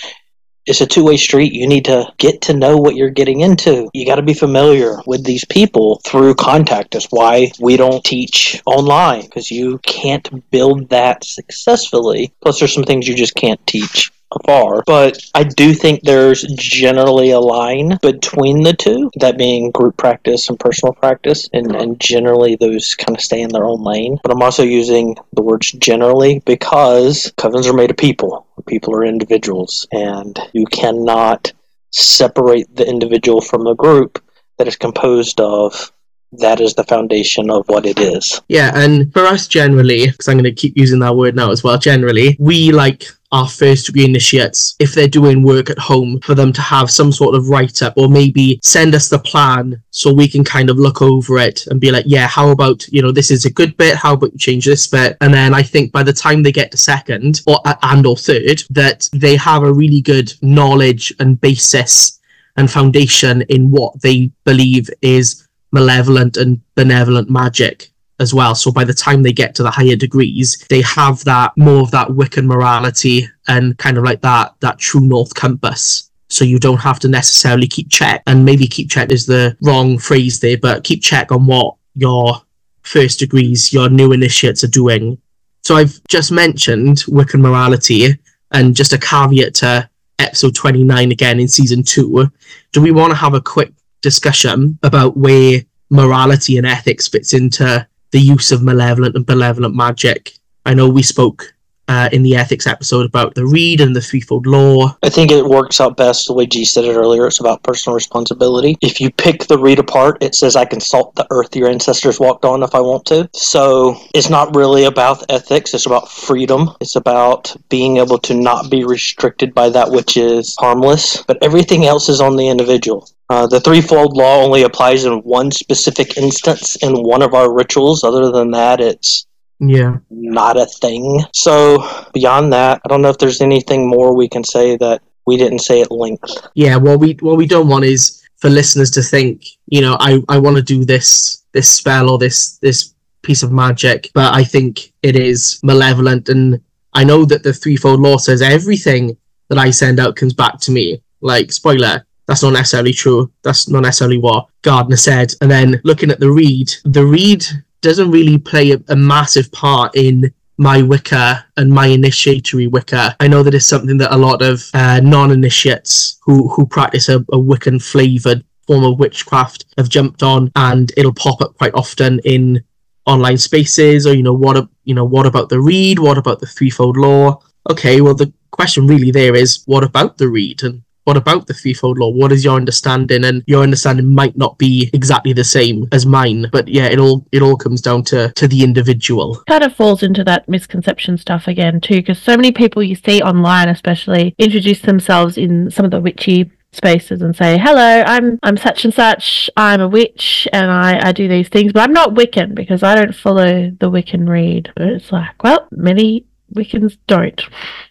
It's 0.66 0.82
a 0.82 0.88
two 0.88 1.04
way 1.04 1.18
street. 1.18 1.54
You 1.54 1.68
need 1.68 1.86
to 1.86 2.12
get 2.18 2.42
to 2.42 2.54
know 2.54 2.78
what 2.78 2.96
you're 2.96 3.10
getting 3.10 3.42
into. 3.42 3.90
You 3.94 4.06
got 4.06 4.16
to 4.16 4.24
be 4.24 4.34
familiar 4.34 4.98
with 5.06 5.24
these 5.24 5.46
people 5.46 6.02
through 6.04 6.36
contact. 6.36 6.92
That's 6.92 7.08
why 7.12 7.52
we 7.60 7.78
don't 7.78 8.04
teach 8.04 8.62
online 8.66 9.22
because 9.22 9.52
you 9.52 9.78
can't 9.80 10.50
build 10.50 10.90
that 10.90 11.24
successfully. 11.24 12.34
Plus, 12.42 12.60
there's 12.60 12.74
some 12.74 12.84
things 12.84 13.08
you 13.08 13.16
just 13.16 13.36
can't 13.36 13.66
teach 13.68 14.12
afar. 14.32 14.84
But 14.86 15.18
I 15.34 15.44
do 15.44 15.74
think 15.74 16.02
there's 16.02 16.44
generally 16.58 17.32
a 17.32 17.40
line 17.40 17.98
between 18.02 18.64
the 18.64 18.74
two, 18.74 19.12
that 19.20 19.38
being 19.38 19.72
group 19.72 19.98
practice 19.98 20.50
and 20.50 20.60
personal 20.60 20.94
practice, 20.94 21.50
and, 21.54 21.76
and 21.76 22.00
generally 22.00 22.56
those 22.56 22.96
kind 22.96 23.18
of 23.18 23.24
stay 23.24 23.42
in 23.42 23.50
their 23.50 23.66
own 23.66 23.84
lane. 23.84 24.18
But 24.24 24.32
I'm 24.32 24.42
also 24.42 24.64
using 24.64 25.16
the 25.34 25.44
words 25.44 25.72
generally 25.74 26.40
because 26.46 27.32
covens 27.38 27.68
are 27.68 27.74
made 27.74 27.92
of 27.92 27.98
people. 27.98 28.48
People 28.68 28.96
are 28.96 29.06
individuals, 29.06 29.88
and 29.92 30.38
you 30.54 30.66
cannot 30.66 31.52
separate 31.92 32.74
the 32.76 32.88
individual 32.88 33.42
from 33.42 33.64
the 33.64 33.76
group 33.76 34.24
that 34.58 34.68
is 34.68 34.76
composed 34.76 35.40
of. 35.40 35.92
That 36.40 36.60
is 36.60 36.74
the 36.74 36.84
foundation 36.84 37.50
of 37.50 37.66
what 37.70 37.86
it 37.86 37.98
is. 37.98 38.42
yeah, 38.50 38.72
and 38.74 39.14
for 39.14 39.22
us 39.22 39.48
generally, 39.48 40.08
because 40.08 40.28
I'm 40.28 40.36
going 40.36 40.44
to 40.44 40.52
keep 40.52 40.76
using 40.76 41.00
that 41.00 41.16
word 41.16 41.34
now 41.34 41.52
as 41.52 41.64
well. 41.64 41.78
Generally, 41.78 42.36
we 42.40 42.74
like 42.74 43.06
our 43.36 43.50
first 43.50 43.88
degree 43.88 44.06
initiates 44.06 44.76
if 44.80 44.94
they're 44.94 45.10
doing 45.10 45.44
work 45.44 45.70
at 45.70 45.78
home 45.78 46.22
for 46.22 46.36
them 46.36 46.54
to 46.54 46.62
have 46.62 46.90
some 46.90 47.12
sort 47.12 47.36
of 47.36 47.50
write 47.50 47.82
up 47.82 47.94
or 47.98 48.08
maybe 48.08 48.58
send 48.64 48.96
us 48.96 49.10
the 49.10 49.20
plan 49.20 49.76
so 49.90 50.14
we 50.14 50.26
can 50.26 50.42
kind 50.42 50.70
of 50.70 50.78
look 50.78 51.02
over 51.02 51.38
it 51.38 51.68
and 51.68 51.82
be 51.82 51.92
like 51.92 52.06
yeah 52.08 52.28
how 52.28 52.50
about 52.50 52.88
you 52.88 53.02
know 53.02 53.12
this 53.12 53.32
is 53.32 53.44
a 53.44 53.52
good 53.52 53.76
bit 53.76 53.98
how 53.98 54.14
about 54.14 54.32
you 54.32 54.40
change 54.40 54.66
this 54.66 54.88
bit? 54.88 55.18
And 55.20 55.34
then 55.34 55.54
i 55.54 55.62
think 55.62 55.92
by 55.92 56.02
the 56.02 56.14
time 56.14 56.44
they 56.44 56.52
get 56.54 56.72
to 56.72 56.78
second 56.78 57.42
or 57.46 57.60
and 57.84 58.06
or 58.06 58.16
third 58.16 58.64
that 58.70 59.10
they 59.12 59.36
have 59.36 59.64
a 59.64 59.74
really 59.74 60.00
good 60.00 60.32
knowledge 60.42 61.14
and 61.20 61.40
basis 61.42 62.22
and 62.56 62.72
foundation 62.72 63.42
in 63.50 63.70
what 63.70 64.02
they 64.02 64.32
believe 64.46 64.90
is 65.02 65.46
malevolent 65.74 66.38
and 66.38 66.62
benevolent 66.76 67.30
magic 67.30 67.92
as 68.20 68.34
well. 68.34 68.56
So 68.56 68.72
by 68.72 68.84
the 68.84 68.94
time 68.94 69.24
they 69.24 69.34
get 69.34 69.56
to 69.56 69.64
the 69.64 69.72
higher 69.72 69.96
degrees, 69.96 70.66
they 70.70 70.82
have 70.82 71.24
that 71.26 71.52
more 71.58 71.82
of 71.82 71.92
that 71.92 72.10
Wiccan 72.10 72.46
morality 72.46 73.28
and 73.48 73.78
kind 73.78 73.98
of 73.98 74.04
like 74.04 74.22
that 74.22 74.56
that 74.62 74.80
true 74.80 75.02
north 75.02 75.34
compass. 75.34 76.12
So 76.30 76.44
you 76.44 76.60
don't 76.60 76.80
have 76.80 77.00
to 77.02 77.08
necessarily 77.08 77.68
keep 77.68 77.90
check, 77.90 78.24
and 78.26 78.44
maybe 78.44 78.68
keep 78.68 78.90
check 78.90 79.12
is 79.12 79.26
the 79.26 79.56
wrong 79.62 79.98
phrase 79.98 80.40
there, 80.40 80.58
but 80.58 80.84
keep 80.84 81.02
check 81.04 81.32
on 81.32 81.46
what 81.46 81.76
your 81.94 82.42
first 82.82 83.20
degrees, 83.20 83.72
your 83.72 83.90
new 83.90 84.12
initiates 84.12 84.64
are 84.64 84.70
doing. 84.70 85.18
So 85.64 85.76
I've 85.76 86.00
just 86.08 86.32
mentioned 86.32 87.04
Wiccan 87.08 87.42
morality, 87.42 88.18
and 88.52 88.76
just 88.76 88.94
a 88.94 88.98
caveat 88.98 89.54
to 89.56 89.90
episode 90.20 90.56
29 90.56 91.12
again 91.12 91.40
in 91.40 91.48
season 91.48 91.84
two. 91.84 92.32
Do 92.72 92.82
we 92.82 92.92
want 92.92 93.12
to 93.12 93.18
have 93.18 93.34
a 93.34 93.42
quick 93.42 93.72
discussion 94.02 94.78
about 94.84 95.18
where 95.18 95.62
morality 95.90 96.58
and 96.58 96.66
ethics 96.66 97.08
fits 97.08 97.34
into 97.34 97.88
the 98.16 98.22
use 98.22 98.54
of 98.54 98.64
malevolent 98.64 99.14
and 99.14 99.26
benevolent 99.26 99.76
magic. 99.76 100.32
I 100.66 100.74
know 100.74 100.88
we 100.88 101.04
spoke 101.04 101.54
uh, 101.90 102.08
in 102.14 102.24
the 102.24 102.38
ethics 102.38 102.66
episode 102.66 103.06
about 103.06 103.36
the 103.36 103.46
rede 103.46 103.82
and 103.82 103.94
the 103.94 104.00
threefold 104.00 104.48
law. 104.48 104.98
I 105.04 105.10
think 105.10 105.32
it 105.32 105.46
works 105.46 105.82
out 105.82 105.98
best 105.98 106.28
the 106.28 106.34
way 106.34 106.46
G 106.46 106.64
said 106.64 106.86
it 106.86 106.96
earlier. 106.96 107.28
It's 107.28 107.42
about 107.42 107.62
personal 107.64 107.94
responsibility. 107.94 108.78
If 108.82 109.02
you 109.02 109.12
pick 109.12 109.48
the 109.48 109.58
rede 109.58 109.80
apart, 109.80 110.24
it 110.24 110.34
says 110.34 110.56
I 110.56 110.64
can 110.64 110.80
salt 110.80 111.14
the 111.16 111.28
earth 111.30 111.58
your 111.58 111.68
ancestors 111.68 112.18
walked 112.18 112.46
on 112.46 112.64
if 112.64 112.74
I 112.74 112.80
want 112.80 113.06
to. 113.08 113.30
So 113.34 113.98
it's 114.14 114.30
not 114.30 114.56
really 114.56 114.86
about 114.86 115.30
ethics. 115.30 115.74
It's 115.74 115.86
about 115.86 116.10
freedom. 116.10 116.70
It's 116.80 116.96
about 116.96 117.54
being 117.68 117.98
able 117.98 118.20
to 118.20 118.34
not 118.34 118.72
be 118.72 118.86
restricted 118.86 119.54
by 119.54 119.70
that 119.72 119.92
which 119.92 120.16
is 120.16 120.56
harmless. 120.58 121.22
But 121.24 121.44
everything 121.44 121.84
else 121.86 122.08
is 122.08 122.22
on 122.22 122.38
the 122.38 122.48
individual. 122.48 123.10
Uh, 123.30 123.48
the 123.48 123.60
threefold 123.60 124.16
law 124.16 124.44
only 124.44 124.64
applies 124.64 125.06
in 125.06 125.14
one 125.20 125.52
specific 125.52 126.18
instance 126.18 126.76
in 126.78 126.94
one 127.04 127.22
of 127.22 127.34
our 127.34 127.52
rituals. 127.52 128.04
Other 128.04 128.32
than 128.32 128.52
that, 128.52 128.80
it's 128.80 129.26
Yeah. 129.60 129.98
not 130.12 130.58
a 130.58 130.66
thing. 130.66 131.24
So 131.34 131.88
beyond 132.14 132.54
that, 132.54 132.82
I 132.86 132.88
don't 132.90 133.02
know 133.02 133.10
if 133.10 133.18
there's 133.18 133.42
anything 133.42 133.88
more 133.88 134.16
we 134.16 134.28
can 134.30 134.44
say 134.44 134.78
that 134.78 135.02
we 135.26 135.38
didn't 135.38 135.60
say 135.60 135.82
at 135.82 135.92
length. 135.92 136.30
Yeah, 136.54 136.76
what 136.76 137.00
we 137.00 137.18
what 137.22 137.38
we 137.38 137.48
don't 137.48 137.68
want 137.68 137.86
is 137.86 138.22
for 138.38 138.50
listeners 138.50 138.92
to 138.92 139.02
think, 139.02 139.44
you 139.68 139.82
know, 139.82 139.98
I, 140.00 140.22
I 140.30 140.38
want 140.38 140.58
to 140.58 140.62
do 140.62 140.86
this 140.86 141.44
this 141.54 141.70
spell 141.70 142.10
or 142.12 142.18
this 142.20 142.58
this 142.60 142.94
piece 143.24 143.42
of 143.42 143.52
magic, 143.52 144.12
but 144.14 144.36
I 144.36 144.44
think 144.44 144.92
it 145.02 145.16
is 145.16 145.60
malevolent 145.64 146.30
and 146.30 146.60
I 146.94 147.04
know 147.04 147.26
that 147.26 147.42
the 147.44 147.54
threefold 147.54 148.00
law 148.02 148.18
says 148.18 148.42
everything 148.42 149.18
that 149.50 149.58
I 149.58 149.72
send 149.72 150.00
out 150.00 150.16
comes 150.16 150.34
back 150.34 150.60
to 150.62 150.72
me. 150.72 151.02
Like 151.22 151.52
spoiler, 151.52 152.06
that's 152.28 152.44
not 152.44 152.54
necessarily 152.54 152.94
true. 152.94 153.32
That's 153.44 153.70
not 153.70 153.82
necessarily 153.84 154.18
what 154.18 154.48
Gardner 154.64 154.98
said. 154.98 155.34
And 155.42 155.50
then 155.52 155.80
looking 155.84 156.10
at 156.12 156.20
the 156.20 156.32
rede, 156.32 156.72
the 156.84 157.06
rede 157.06 157.46
doesn't 157.82 158.10
really 158.12 158.38
play 158.38 158.72
a, 158.72 158.80
a 158.90 158.96
massive 158.96 159.52
part 159.52 159.96
in 159.96 160.32
my 160.58 160.82
Wicca 160.82 161.46
and 161.58 161.70
my 161.70 161.88
initiatory 161.88 162.68
Wicca. 162.68 163.16
I 163.20 163.28
know 163.28 163.44
that 163.44 163.54
is 163.54 163.66
something 163.68 163.98
that 163.98 164.14
a 164.14 164.18
lot 164.18 164.42
of 164.42 164.64
uh, 164.74 165.02
non-initiates 165.04 166.18
who 166.24 166.48
who 166.50 166.66
practice 166.66 167.10
a, 167.10 167.18
a 167.18 167.38
Wiccan 167.38 167.82
flavored 167.82 168.44
form 168.66 168.84
of 168.84 168.98
witchcraft 168.98 169.66
have 169.78 169.90
jumped 169.90 170.24
on, 170.24 170.52
and 170.56 170.92
it'll 170.98 171.14
pop 171.14 171.42
up 171.42 171.56
quite 171.58 171.74
often 171.76 172.20
in 172.26 172.64
online 173.06 173.38
spaces. 173.38 174.08
Or 174.08 174.14
you 174.16 174.24
know 174.24 174.34
what? 174.34 174.58
a- 174.58 174.70
You 174.86 174.96
know 174.96 175.06
what 175.06 175.26
about 175.28 175.50
the 175.50 175.60
rede? 175.60 176.00
What 176.00 176.18
about 176.18 176.40
the 176.40 176.48
threefold 176.48 176.98
law? 176.98 177.40
Okay, 177.70 178.02
well 178.02 178.16
the 178.16 178.32
question 178.52 178.88
really 178.88 179.12
there 179.12 179.36
is 179.36 179.64
what 179.66 179.84
about 179.84 180.18
the 180.18 180.30
rede 180.30 180.64
and 180.64 180.82
what 181.06 181.18
about 181.18 181.48
the 181.48 181.54
threefold 181.54 181.98
oh 182.00 182.06
law? 182.06 182.10
What 182.10 182.32
is 182.32 182.44
your 182.44 182.56
understanding? 182.56 183.24
And 183.24 183.44
your 183.48 183.64
understanding 183.64 184.14
might 184.14 184.38
not 184.38 184.58
be 184.58 184.90
exactly 184.94 185.34
the 185.34 185.44
same 185.44 185.88
as 185.92 186.06
mine, 186.06 186.48
but 186.52 186.68
yeah, 186.68 186.86
it 186.86 187.00
all 187.00 187.26
it 187.32 187.42
all 187.42 187.56
comes 187.56 187.82
down 187.82 188.04
to 188.06 188.32
to 188.36 188.48
the 188.48 188.64
individual. 188.64 189.42
kind 189.48 189.64
of 189.64 189.74
falls 189.76 190.04
into 190.04 190.24
that 190.24 190.48
misconception 190.50 191.18
stuff 191.18 191.48
again 191.48 191.80
too 191.80 191.96
because 191.96 192.20
so 192.20 192.36
many 192.36 192.52
people 192.52 192.84
you 192.84 192.96
see 192.96 193.22
online 193.22 193.70
especially 193.70 194.36
introduce 194.38 194.82
themselves 194.82 195.38
in 195.38 195.70
some 195.72 195.86
of 195.86 195.92
the 195.92 196.00
witchy 196.02 196.52
spaces 196.74 197.22
and 197.22 197.36
say 197.36 197.58
hello 197.58 198.04
i'm 198.06 198.38
i'm 198.44 198.58
such 198.58 198.84
and 198.84 198.94
such 198.94 199.50
i'm 199.56 199.80
a 199.80 199.88
witch 199.88 200.48
and 200.52 200.70
i 200.70 201.00
i 201.08 201.12
do 201.12 201.28
these 201.28 201.48
things 201.48 201.72
but 201.72 201.82
i'm 201.84 201.94
not 201.94 202.16
wiccan 202.16 202.54
because 202.54 202.84
i 202.84 202.94
don't 202.94 203.16
follow 203.16 203.72
the 203.80 203.90
wiccan 203.90 204.28
rede 204.28 204.72
But 204.76 204.88
it's 204.88 205.12
like 205.12 205.42
well 205.42 205.68
many 205.72 206.26
wiccans 206.54 206.98
don't 207.08 207.42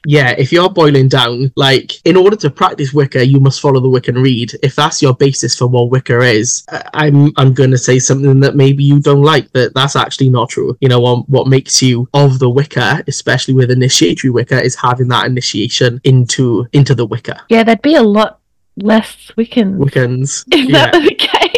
yeah, 0.06 0.34
if 0.36 0.52
you're 0.52 0.68
boiling 0.68 1.08
down, 1.08 1.50
like 1.56 1.92
in 2.04 2.14
order 2.16 2.36
to 2.36 2.50
practice 2.50 2.92
Wicca, 2.92 3.24
you 3.26 3.40
must 3.40 3.58
follow 3.62 3.80
the 3.80 3.88
Wiccan 3.88 4.22
rede. 4.22 4.52
If 4.62 4.76
that's 4.76 5.00
your 5.00 5.14
basis 5.14 5.56
for 5.56 5.66
what 5.66 5.90
Wicca 5.90 6.20
is, 6.20 6.62
I'm 6.92 7.32
I'm 7.38 7.54
gonna 7.54 7.78
say 7.78 7.98
something 7.98 8.38
that 8.40 8.54
maybe 8.54 8.84
you 8.84 9.00
don't 9.00 9.22
like, 9.22 9.50
but 9.54 9.72
that's 9.72 9.96
actually 9.96 10.28
not 10.28 10.50
true. 10.50 10.76
You 10.82 10.90
know, 10.90 11.00
what 11.00 11.26
what 11.30 11.46
makes 11.48 11.80
you 11.82 12.06
of 12.12 12.38
the 12.38 12.50
Wicca, 12.50 13.02
especially 13.06 13.54
with 13.54 13.70
initiatory 13.70 14.30
Wicca, 14.30 14.62
is 14.62 14.74
having 14.76 15.08
that 15.08 15.24
initiation 15.26 16.00
into 16.04 16.66
into 16.74 16.94
the 16.94 17.06
Wicca. 17.06 17.40
yeah 17.48 17.62
there'd 17.64 17.80
be 17.80 17.94
a 17.94 18.02
lot 18.02 18.40
less 18.76 19.30
wiccans 19.38 19.78
Wiccans. 19.78 20.44
if 20.52 20.68
Yeah. 20.68 20.90
that 20.90 20.94
were 20.94 21.00
the 21.08 21.14
case 21.14 21.53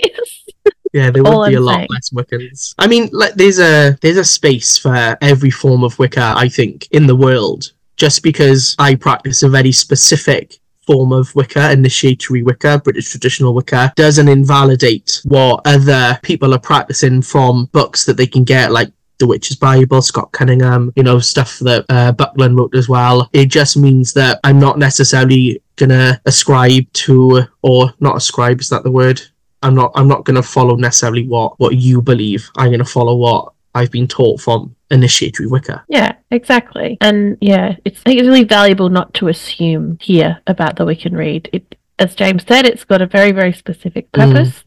Yeah, 0.97 1.11
there 1.11 1.27
All 1.27 1.41
would 1.41 1.51
be 1.51 1.57
I'm 1.57 1.63
a 1.63 1.67
lot 1.67 1.75
saying. 1.75 1.89
less 1.91 2.09
Wiccans. 2.11 2.75
I 2.79 2.87
mean, 2.87 3.11
like, 3.13 3.35
there's 3.35 3.59
a 3.59 3.99
there's 4.01 4.17
a 4.17 4.25
space 4.25 4.79
for 4.79 4.97
every 5.21 5.51
form 5.51 5.85
of 5.85 5.99
Wicca, 5.99 6.33
I 6.45 6.49
think, 6.49 6.89
in 6.91 7.07
the 7.07 7.15
world. 7.15 7.73
Just 7.99 8.23
because 8.23 8.75
I 8.79 8.95
practice 8.95 9.43
a 9.43 9.49
very 9.51 9.73
specific 9.73 10.59
form 10.87 11.13
of 11.13 11.35
Wicca, 11.35 11.73
initiatory 11.73 12.43
Wicca, 12.43 12.81
British 12.83 13.11
traditional 13.11 13.53
Wicca, 13.53 13.93
doesn't 13.97 14.29
invalidate 14.29 15.21
what 15.25 15.61
other 15.67 16.19
people 16.23 16.55
are 16.55 16.59
practicing 16.73 17.21
from 17.21 17.67
books 17.73 18.07
that 18.07 18.17
they 18.17 18.27
can 18.27 18.45
get, 18.45 18.73
like 18.73 18.91
The 19.19 19.27
Witch's 19.27 19.57
Bible, 19.57 20.01
Scott 20.01 20.33
Cunningham, 20.33 20.93
you 20.97 21.03
know, 21.03 21.19
stuff 21.19 21.59
that 21.59 21.85
uh, 21.91 22.13
Buckland 22.13 22.57
wrote 22.57 22.75
as 22.75 22.89
well. 22.89 23.29
It 23.35 23.47
just 23.47 23.77
means 23.77 24.15
that 24.15 24.41
I'm 24.45 24.59
not 24.59 24.79
necessarily 24.79 25.61
gonna 25.77 26.21
ascribe 26.25 26.91
to, 27.05 27.43
or 27.61 27.93
not 28.01 28.17
ascribe, 28.17 28.61
is 28.61 28.71
that 28.71 28.83
the 28.83 28.91
word? 28.91 29.21
I'm 29.63 29.75
not. 29.75 29.93
I'm 29.95 30.09
not 30.09 30.25
gonna 30.25 30.43
follow 30.43 30.77
necessarily 30.77 31.27
what 31.27 31.59
what 31.59 31.77
you 31.77 32.03
believe. 32.03 32.51
I'm 32.57 32.71
gonna 32.71 32.85
follow 32.85 33.17
what 33.17 33.53
I've 33.75 33.91
been 33.91 34.09
taught 34.09 34.41
from 34.41 34.75
initiatory 34.91 35.49
Wicca. 35.49 35.85
Yeah, 35.89 36.15
exactly. 36.31 36.99
And 37.01 37.37
yeah, 37.41 37.77
it's 37.85 38.01
I 38.01 38.11
think 38.11 38.21
it's 38.21 38.29
really 38.29 38.45
valuable 38.45 38.89
not 38.89 39.13
to 39.15 39.29
assume 39.29 39.99
here 40.01 40.41
about 40.47 40.77
the 40.77 40.85
Wiccan 40.85 41.17
Rede. 41.17 41.51
It 41.53 41.77
as 41.99 42.15
James 42.15 42.45
said, 42.47 42.67
it's 42.67 42.85
got 42.85 43.03
a 43.03 43.07
very, 43.07 43.33
very 43.33 43.53
specific 43.53 44.11
mm. 44.13 44.21
purpose. 44.21 44.65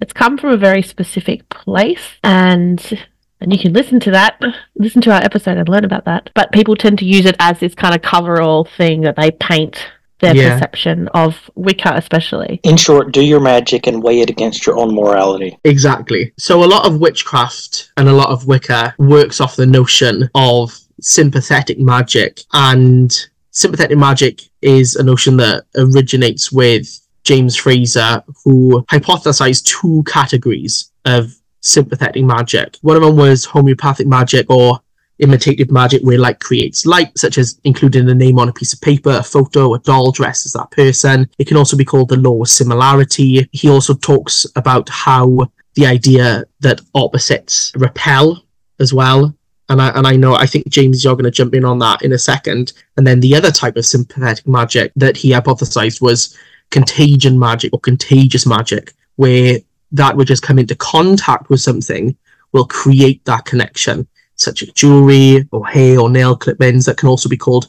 It's 0.00 0.12
come 0.12 0.36
from 0.38 0.50
a 0.50 0.56
very 0.56 0.82
specific 0.82 1.48
place 1.48 2.18
and 2.24 3.06
and 3.40 3.52
you 3.52 3.58
can 3.58 3.72
listen 3.72 3.98
to 4.00 4.12
that, 4.12 4.40
listen 4.76 5.02
to 5.02 5.12
our 5.12 5.20
episode 5.20 5.58
and 5.58 5.68
learn 5.68 5.84
about 5.84 6.04
that. 6.04 6.30
But 6.32 6.52
people 6.52 6.76
tend 6.76 7.00
to 7.00 7.04
use 7.04 7.26
it 7.26 7.34
as 7.40 7.58
this 7.58 7.74
kind 7.74 7.92
of 7.92 8.00
cover-all 8.00 8.64
thing 8.64 9.00
that 9.00 9.16
they 9.16 9.32
paint 9.32 9.84
their 10.22 10.34
Yeah. 10.34 10.54
perception 10.54 11.08
of 11.08 11.50
Wicca, 11.54 11.92
especially. 11.96 12.60
In 12.62 12.76
short, 12.76 13.12
do 13.12 13.20
your 13.20 13.40
magic 13.40 13.86
and 13.86 14.02
weigh 14.02 14.20
it 14.20 14.30
against 14.30 14.64
your 14.66 14.78
own 14.78 14.94
morality. 14.94 15.58
Exactly. 15.64 16.32
So 16.38 16.64
a 16.64 16.66
lot 16.66 16.86
of 16.86 16.98
witchcraft 17.00 17.90
and 17.96 18.08
a 18.08 18.12
lot 18.12 18.30
of 18.30 18.46
Wicca 18.46 18.94
works 18.98 19.40
off 19.40 19.56
the 19.56 19.66
notion 19.66 20.30
of 20.34 20.78
sympathetic 21.00 21.78
magic, 21.78 22.40
and 22.52 23.12
sympathetic 23.50 23.98
magic 23.98 24.42
is 24.62 24.94
a 24.96 25.02
notion 25.02 25.36
that 25.38 25.64
originates 25.76 26.52
with 26.52 27.00
James 27.24 27.56
Frazer, 27.56 28.22
who 28.44 28.84
hypothesized 28.90 29.64
two 29.64 30.04
categories 30.06 30.90
of 31.04 31.34
sympathetic 31.60 32.24
magic. 32.24 32.76
One 32.82 32.96
of 32.96 33.02
them 33.02 33.16
was 33.16 33.44
homeopathic 33.44 34.06
magic 34.06 34.46
or 34.48 34.80
imitative 35.22 35.70
magic 35.70 36.02
where 36.02 36.18
light 36.18 36.40
creates 36.40 36.84
light, 36.84 37.16
such 37.16 37.38
as 37.38 37.60
including 37.64 38.08
a 38.08 38.14
name 38.14 38.38
on 38.38 38.48
a 38.48 38.52
piece 38.52 38.72
of 38.72 38.80
paper, 38.80 39.10
a 39.10 39.22
photo, 39.22 39.74
a 39.74 39.78
doll 39.80 40.12
dressed 40.12 40.46
as 40.46 40.52
that 40.52 40.70
person. 40.70 41.28
It 41.38 41.46
can 41.46 41.56
also 41.56 41.76
be 41.76 41.84
called 41.84 42.08
the 42.08 42.16
law 42.16 42.42
of 42.42 42.48
similarity. 42.48 43.48
He 43.52 43.70
also 43.70 43.94
talks 43.94 44.46
about 44.56 44.88
how 44.88 45.50
the 45.74 45.86
idea 45.86 46.44
that 46.60 46.80
opposites 46.94 47.72
repel 47.76 48.44
as 48.80 48.92
well. 48.92 49.34
And 49.68 49.80
I, 49.80 49.88
and 49.90 50.06
I 50.06 50.16
know, 50.16 50.34
I 50.34 50.46
think 50.46 50.68
James, 50.68 51.02
you're 51.02 51.14
going 51.14 51.24
to 51.24 51.30
jump 51.30 51.54
in 51.54 51.64
on 51.64 51.78
that 51.78 52.02
in 52.02 52.12
a 52.12 52.18
second. 52.18 52.72
And 52.96 53.06
then 53.06 53.20
the 53.20 53.34
other 53.34 53.50
type 53.50 53.76
of 53.76 53.86
sympathetic 53.86 54.46
magic 54.46 54.92
that 54.96 55.16
he 55.16 55.30
hypothesized 55.30 56.02
was 56.02 56.36
contagion 56.70 57.38
magic 57.38 57.72
or 57.72 57.78
contagious 57.78 58.44
magic, 58.44 58.92
where 59.16 59.58
that 59.92 60.16
would 60.16 60.26
just 60.26 60.42
come 60.42 60.58
into 60.58 60.74
contact 60.74 61.48
with 61.48 61.60
something 61.60 62.16
will 62.52 62.66
create 62.66 63.24
that 63.24 63.44
connection, 63.44 64.06
such 64.36 64.62
as 64.62 64.70
jewelry 64.70 65.48
or 65.52 65.66
hair 65.66 66.00
or 66.00 66.10
nail 66.10 66.36
clippings 66.36 66.84
that 66.86 66.96
can 66.96 67.08
also 67.08 67.28
be 67.28 67.36
called 67.36 67.68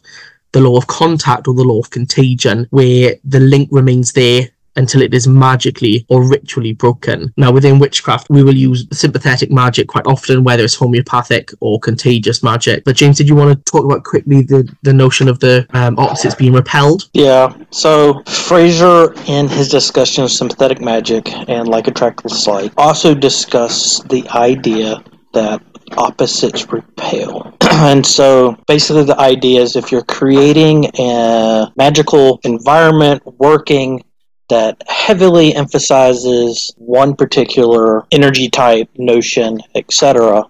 the 0.52 0.62
law 0.62 0.78
of 0.78 0.88
contact 0.88 1.48
or 1.48 1.54
the 1.54 1.64
law 1.64 1.80
of 1.80 1.90
contagion, 1.90 2.68
where 2.70 3.16
the 3.24 3.40
link 3.40 3.70
remains 3.72 4.14
there 4.14 4.50
until 4.76 5.02
it 5.02 5.14
is 5.14 5.28
magically 5.28 6.06
or 6.10 6.28
ritually 6.28 6.74
broken. 6.74 7.34
Now, 7.38 7.52
within 7.52 7.80
witchcraft, 7.80 8.30
we 8.30 8.44
will 8.44 8.56
use 8.56 8.88
sympathetic 8.92 9.52
magic 9.52 9.88
quite 9.88 10.08
often, 10.08 10.44
whether 10.44 10.64
it's 10.64 10.76
homeopathic 10.76 11.52
or 11.60 11.80
contagious 11.80 12.42
magic. 12.44 12.84
But 12.84 12.96
James, 12.96 13.18
did 13.18 13.30
you 13.30 13.36
want 13.36 13.58
to 13.58 13.72
talk 13.72 13.86
about 13.86 14.04
quickly 14.04 14.42
the, 14.42 14.68
the 14.82 14.94
notion 14.94 15.28
of 15.28 15.40
the 15.40 15.68
um, 15.74 15.98
opposites 16.00 16.36
being 16.36 16.54
repelled? 16.54 17.10
Yeah. 17.14 17.56
So 17.70 18.24
Frazer, 18.24 19.14
in 19.28 19.48
his 19.48 19.70
discussion 19.70 20.24
of 20.24 20.32
sympathetic 20.32 20.82
magic 20.82 21.32
and 21.50 21.68
like 21.68 21.88
attractive 21.88 22.32
light, 22.48 22.74
also 22.78 23.14
discussed 23.14 24.10
the 24.10 24.28
idea 24.30 25.04
that 25.34 25.62
opposites 25.98 26.72
repel. 26.72 27.56
and 27.62 28.06
so 28.06 28.58
basically 28.68 29.04
the 29.04 29.20
idea 29.20 29.62
is 29.62 29.76
if 29.76 29.92
you're 29.92 30.04
creating 30.04 30.90
a 31.00 31.72
magical 31.76 32.40
environment 32.44 33.22
working 33.40 34.04
that 34.50 34.82
heavily 34.88 35.56
emphasizes 35.56 36.74
one 36.78 37.16
particular 37.16 38.06
energy 38.12 38.50
type 38.50 38.90
notion, 38.98 39.60
etc., 39.76 40.44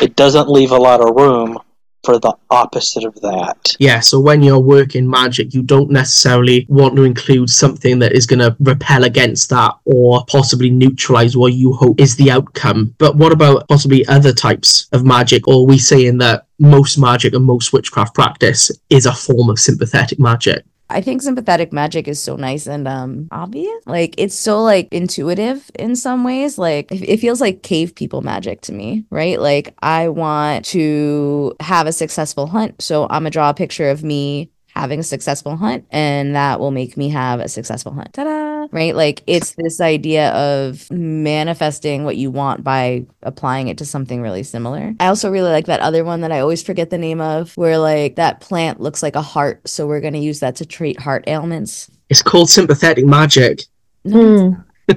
it 0.00 0.16
doesn't 0.16 0.48
leave 0.48 0.72
a 0.72 0.76
lot 0.76 1.00
of 1.00 1.14
room 1.14 1.58
for 2.04 2.18
the 2.18 2.34
opposite 2.50 3.04
of 3.04 3.14
that. 3.20 3.76
Yeah, 3.78 4.00
so 4.00 4.20
when 4.20 4.42
you're 4.42 4.58
working 4.58 5.08
magic, 5.08 5.54
you 5.54 5.62
don't 5.62 5.90
necessarily 5.90 6.66
want 6.68 6.96
to 6.96 7.04
include 7.04 7.50
something 7.50 7.98
that 8.00 8.12
is 8.12 8.26
going 8.26 8.40
to 8.40 8.56
repel 8.60 9.04
against 9.04 9.50
that 9.50 9.74
or 9.84 10.24
possibly 10.26 10.70
neutralize 10.70 11.36
what 11.36 11.54
you 11.54 11.72
hope 11.72 12.00
is 12.00 12.16
the 12.16 12.30
outcome. 12.30 12.94
But 12.98 13.16
what 13.16 13.32
about 13.32 13.68
possibly 13.68 14.06
other 14.06 14.32
types 14.32 14.88
of 14.92 15.04
magic? 15.04 15.48
Or 15.48 15.66
we 15.66 15.78
saying 15.78 16.18
that 16.18 16.46
most 16.58 16.98
magic 16.98 17.34
and 17.34 17.44
most 17.44 17.72
witchcraft 17.72 18.14
practice 18.14 18.70
is 18.90 19.06
a 19.06 19.12
form 19.12 19.50
of 19.50 19.58
sympathetic 19.58 20.18
magic? 20.18 20.64
I 20.90 21.00
think 21.00 21.22
sympathetic 21.22 21.72
magic 21.72 22.06
is 22.06 22.22
so 22.22 22.36
nice 22.36 22.66
and 22.66 22.86
um 22.86 23.28
obvious. 23.30 23.82
Like 23.86 24.14
it's 24.18 24.34
so 24.34 24.62
like 24.62 24.88
intuitive 24.92 25.70
in 25.78 25.96
some 25.96 26.24
ways. 26.24 26.58
Like 26.58 26.92
it 26.92 27.02
it 27.02 27.20
feels 27.20 27.40
like 27.40 27.62
cave 27.62 27.94
people 27.94 28.22
magic 28.22 28.60
to 28.62 28.72
me, 28.72 29.04
right? 29.10 29.40
Like 29.40 29.74
I 29.82 30.08
want 30.08 30.64
to 30.66 31.54
have 31.60 31.86
a 31.86 31.92
successful 31.92 32.46
hunt, 32.46 32.82
so 32.82 33.04
I'm 33.04 33.22
gonna 33.22 33.30
draw 33.30 33.50
a 33.50 33.54
picture 33.54 33.88
of 33.90 34.04
me 34.04 34.50
having 34.74 34.98
a 34.98 35.04
successful 35.04 35.56
hunt 35.56 35.86
and 35.90 36.34
that 36.34 36.58
will 36.58 36.72
make 36.72 36.96
me 36.96 37.08
have 37.08 37.40
a 37.40 37.48
successful 37.48 37.92
hunt. 37.92 38.12
Ta-da! 38.12 38.66
Right? 38.72 38.94
Like 38.94 39.22
it's 39.26 39.54
this 39.54 39.80
idea 39.80 40.30
of 40.32 40.90
manifesting 40.90 42.04
what 42.04 42.16
you 42.16 42.30
want 42.30 42.64
by 42.64 43.06
applying 43.22 43.68
it 43.68 43.78
to 43.78 43.84
something 43.84 44.20
really 44.20 44.42
similar. 44.42 44.94
I 44.98 45.06
also 45.06 45.30
really 45.30 45.50
like 45.50 45.66
that 45.66 45.80
other 45.80 46.04
one 46.04 46.22
that 46.22 46.32
I 46.32 46.40
always 46.40 46.62
forget 46.62 46.90
the 46.90 46.98
name 46.98 47.20
of 47.20 47.56
where 47.56 47.78
like 47.78 48.16
that 48.16 48.40
plant 48.40 48.80
looks 48.80 49.02
like 49.02 49.16
a 49.16 49.22
heart, 49.22 49.68
so 49.68 49.86
we're 49.86 50.00
going 50.00 50.14
to 50.14 50.18
use 50.18 50.40
that 50.40 50.56
to 50.56 50.66
treat 50.66 50.98
heart 50.98 51.24
ailments. 51.26 51.90
It's 52.10 52.22
called 52.22 52.50
sympathetic 52.50 53.04
magic. 53.06 53.62
No, 54.04 54.56
it's 54.88 54.96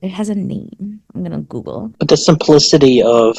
it 0.00 0.08
has 0.10 0.28
a 0.28 0.34
name. 0.34 1.00
I'm 1.14 1.22
going 1.22 1.32
to 1.32 1.46
Google. 1.46 1.92
But 1.98 2.08
the 2.08 2.16
simplicity 2.16 3.02
of 3.02 3.36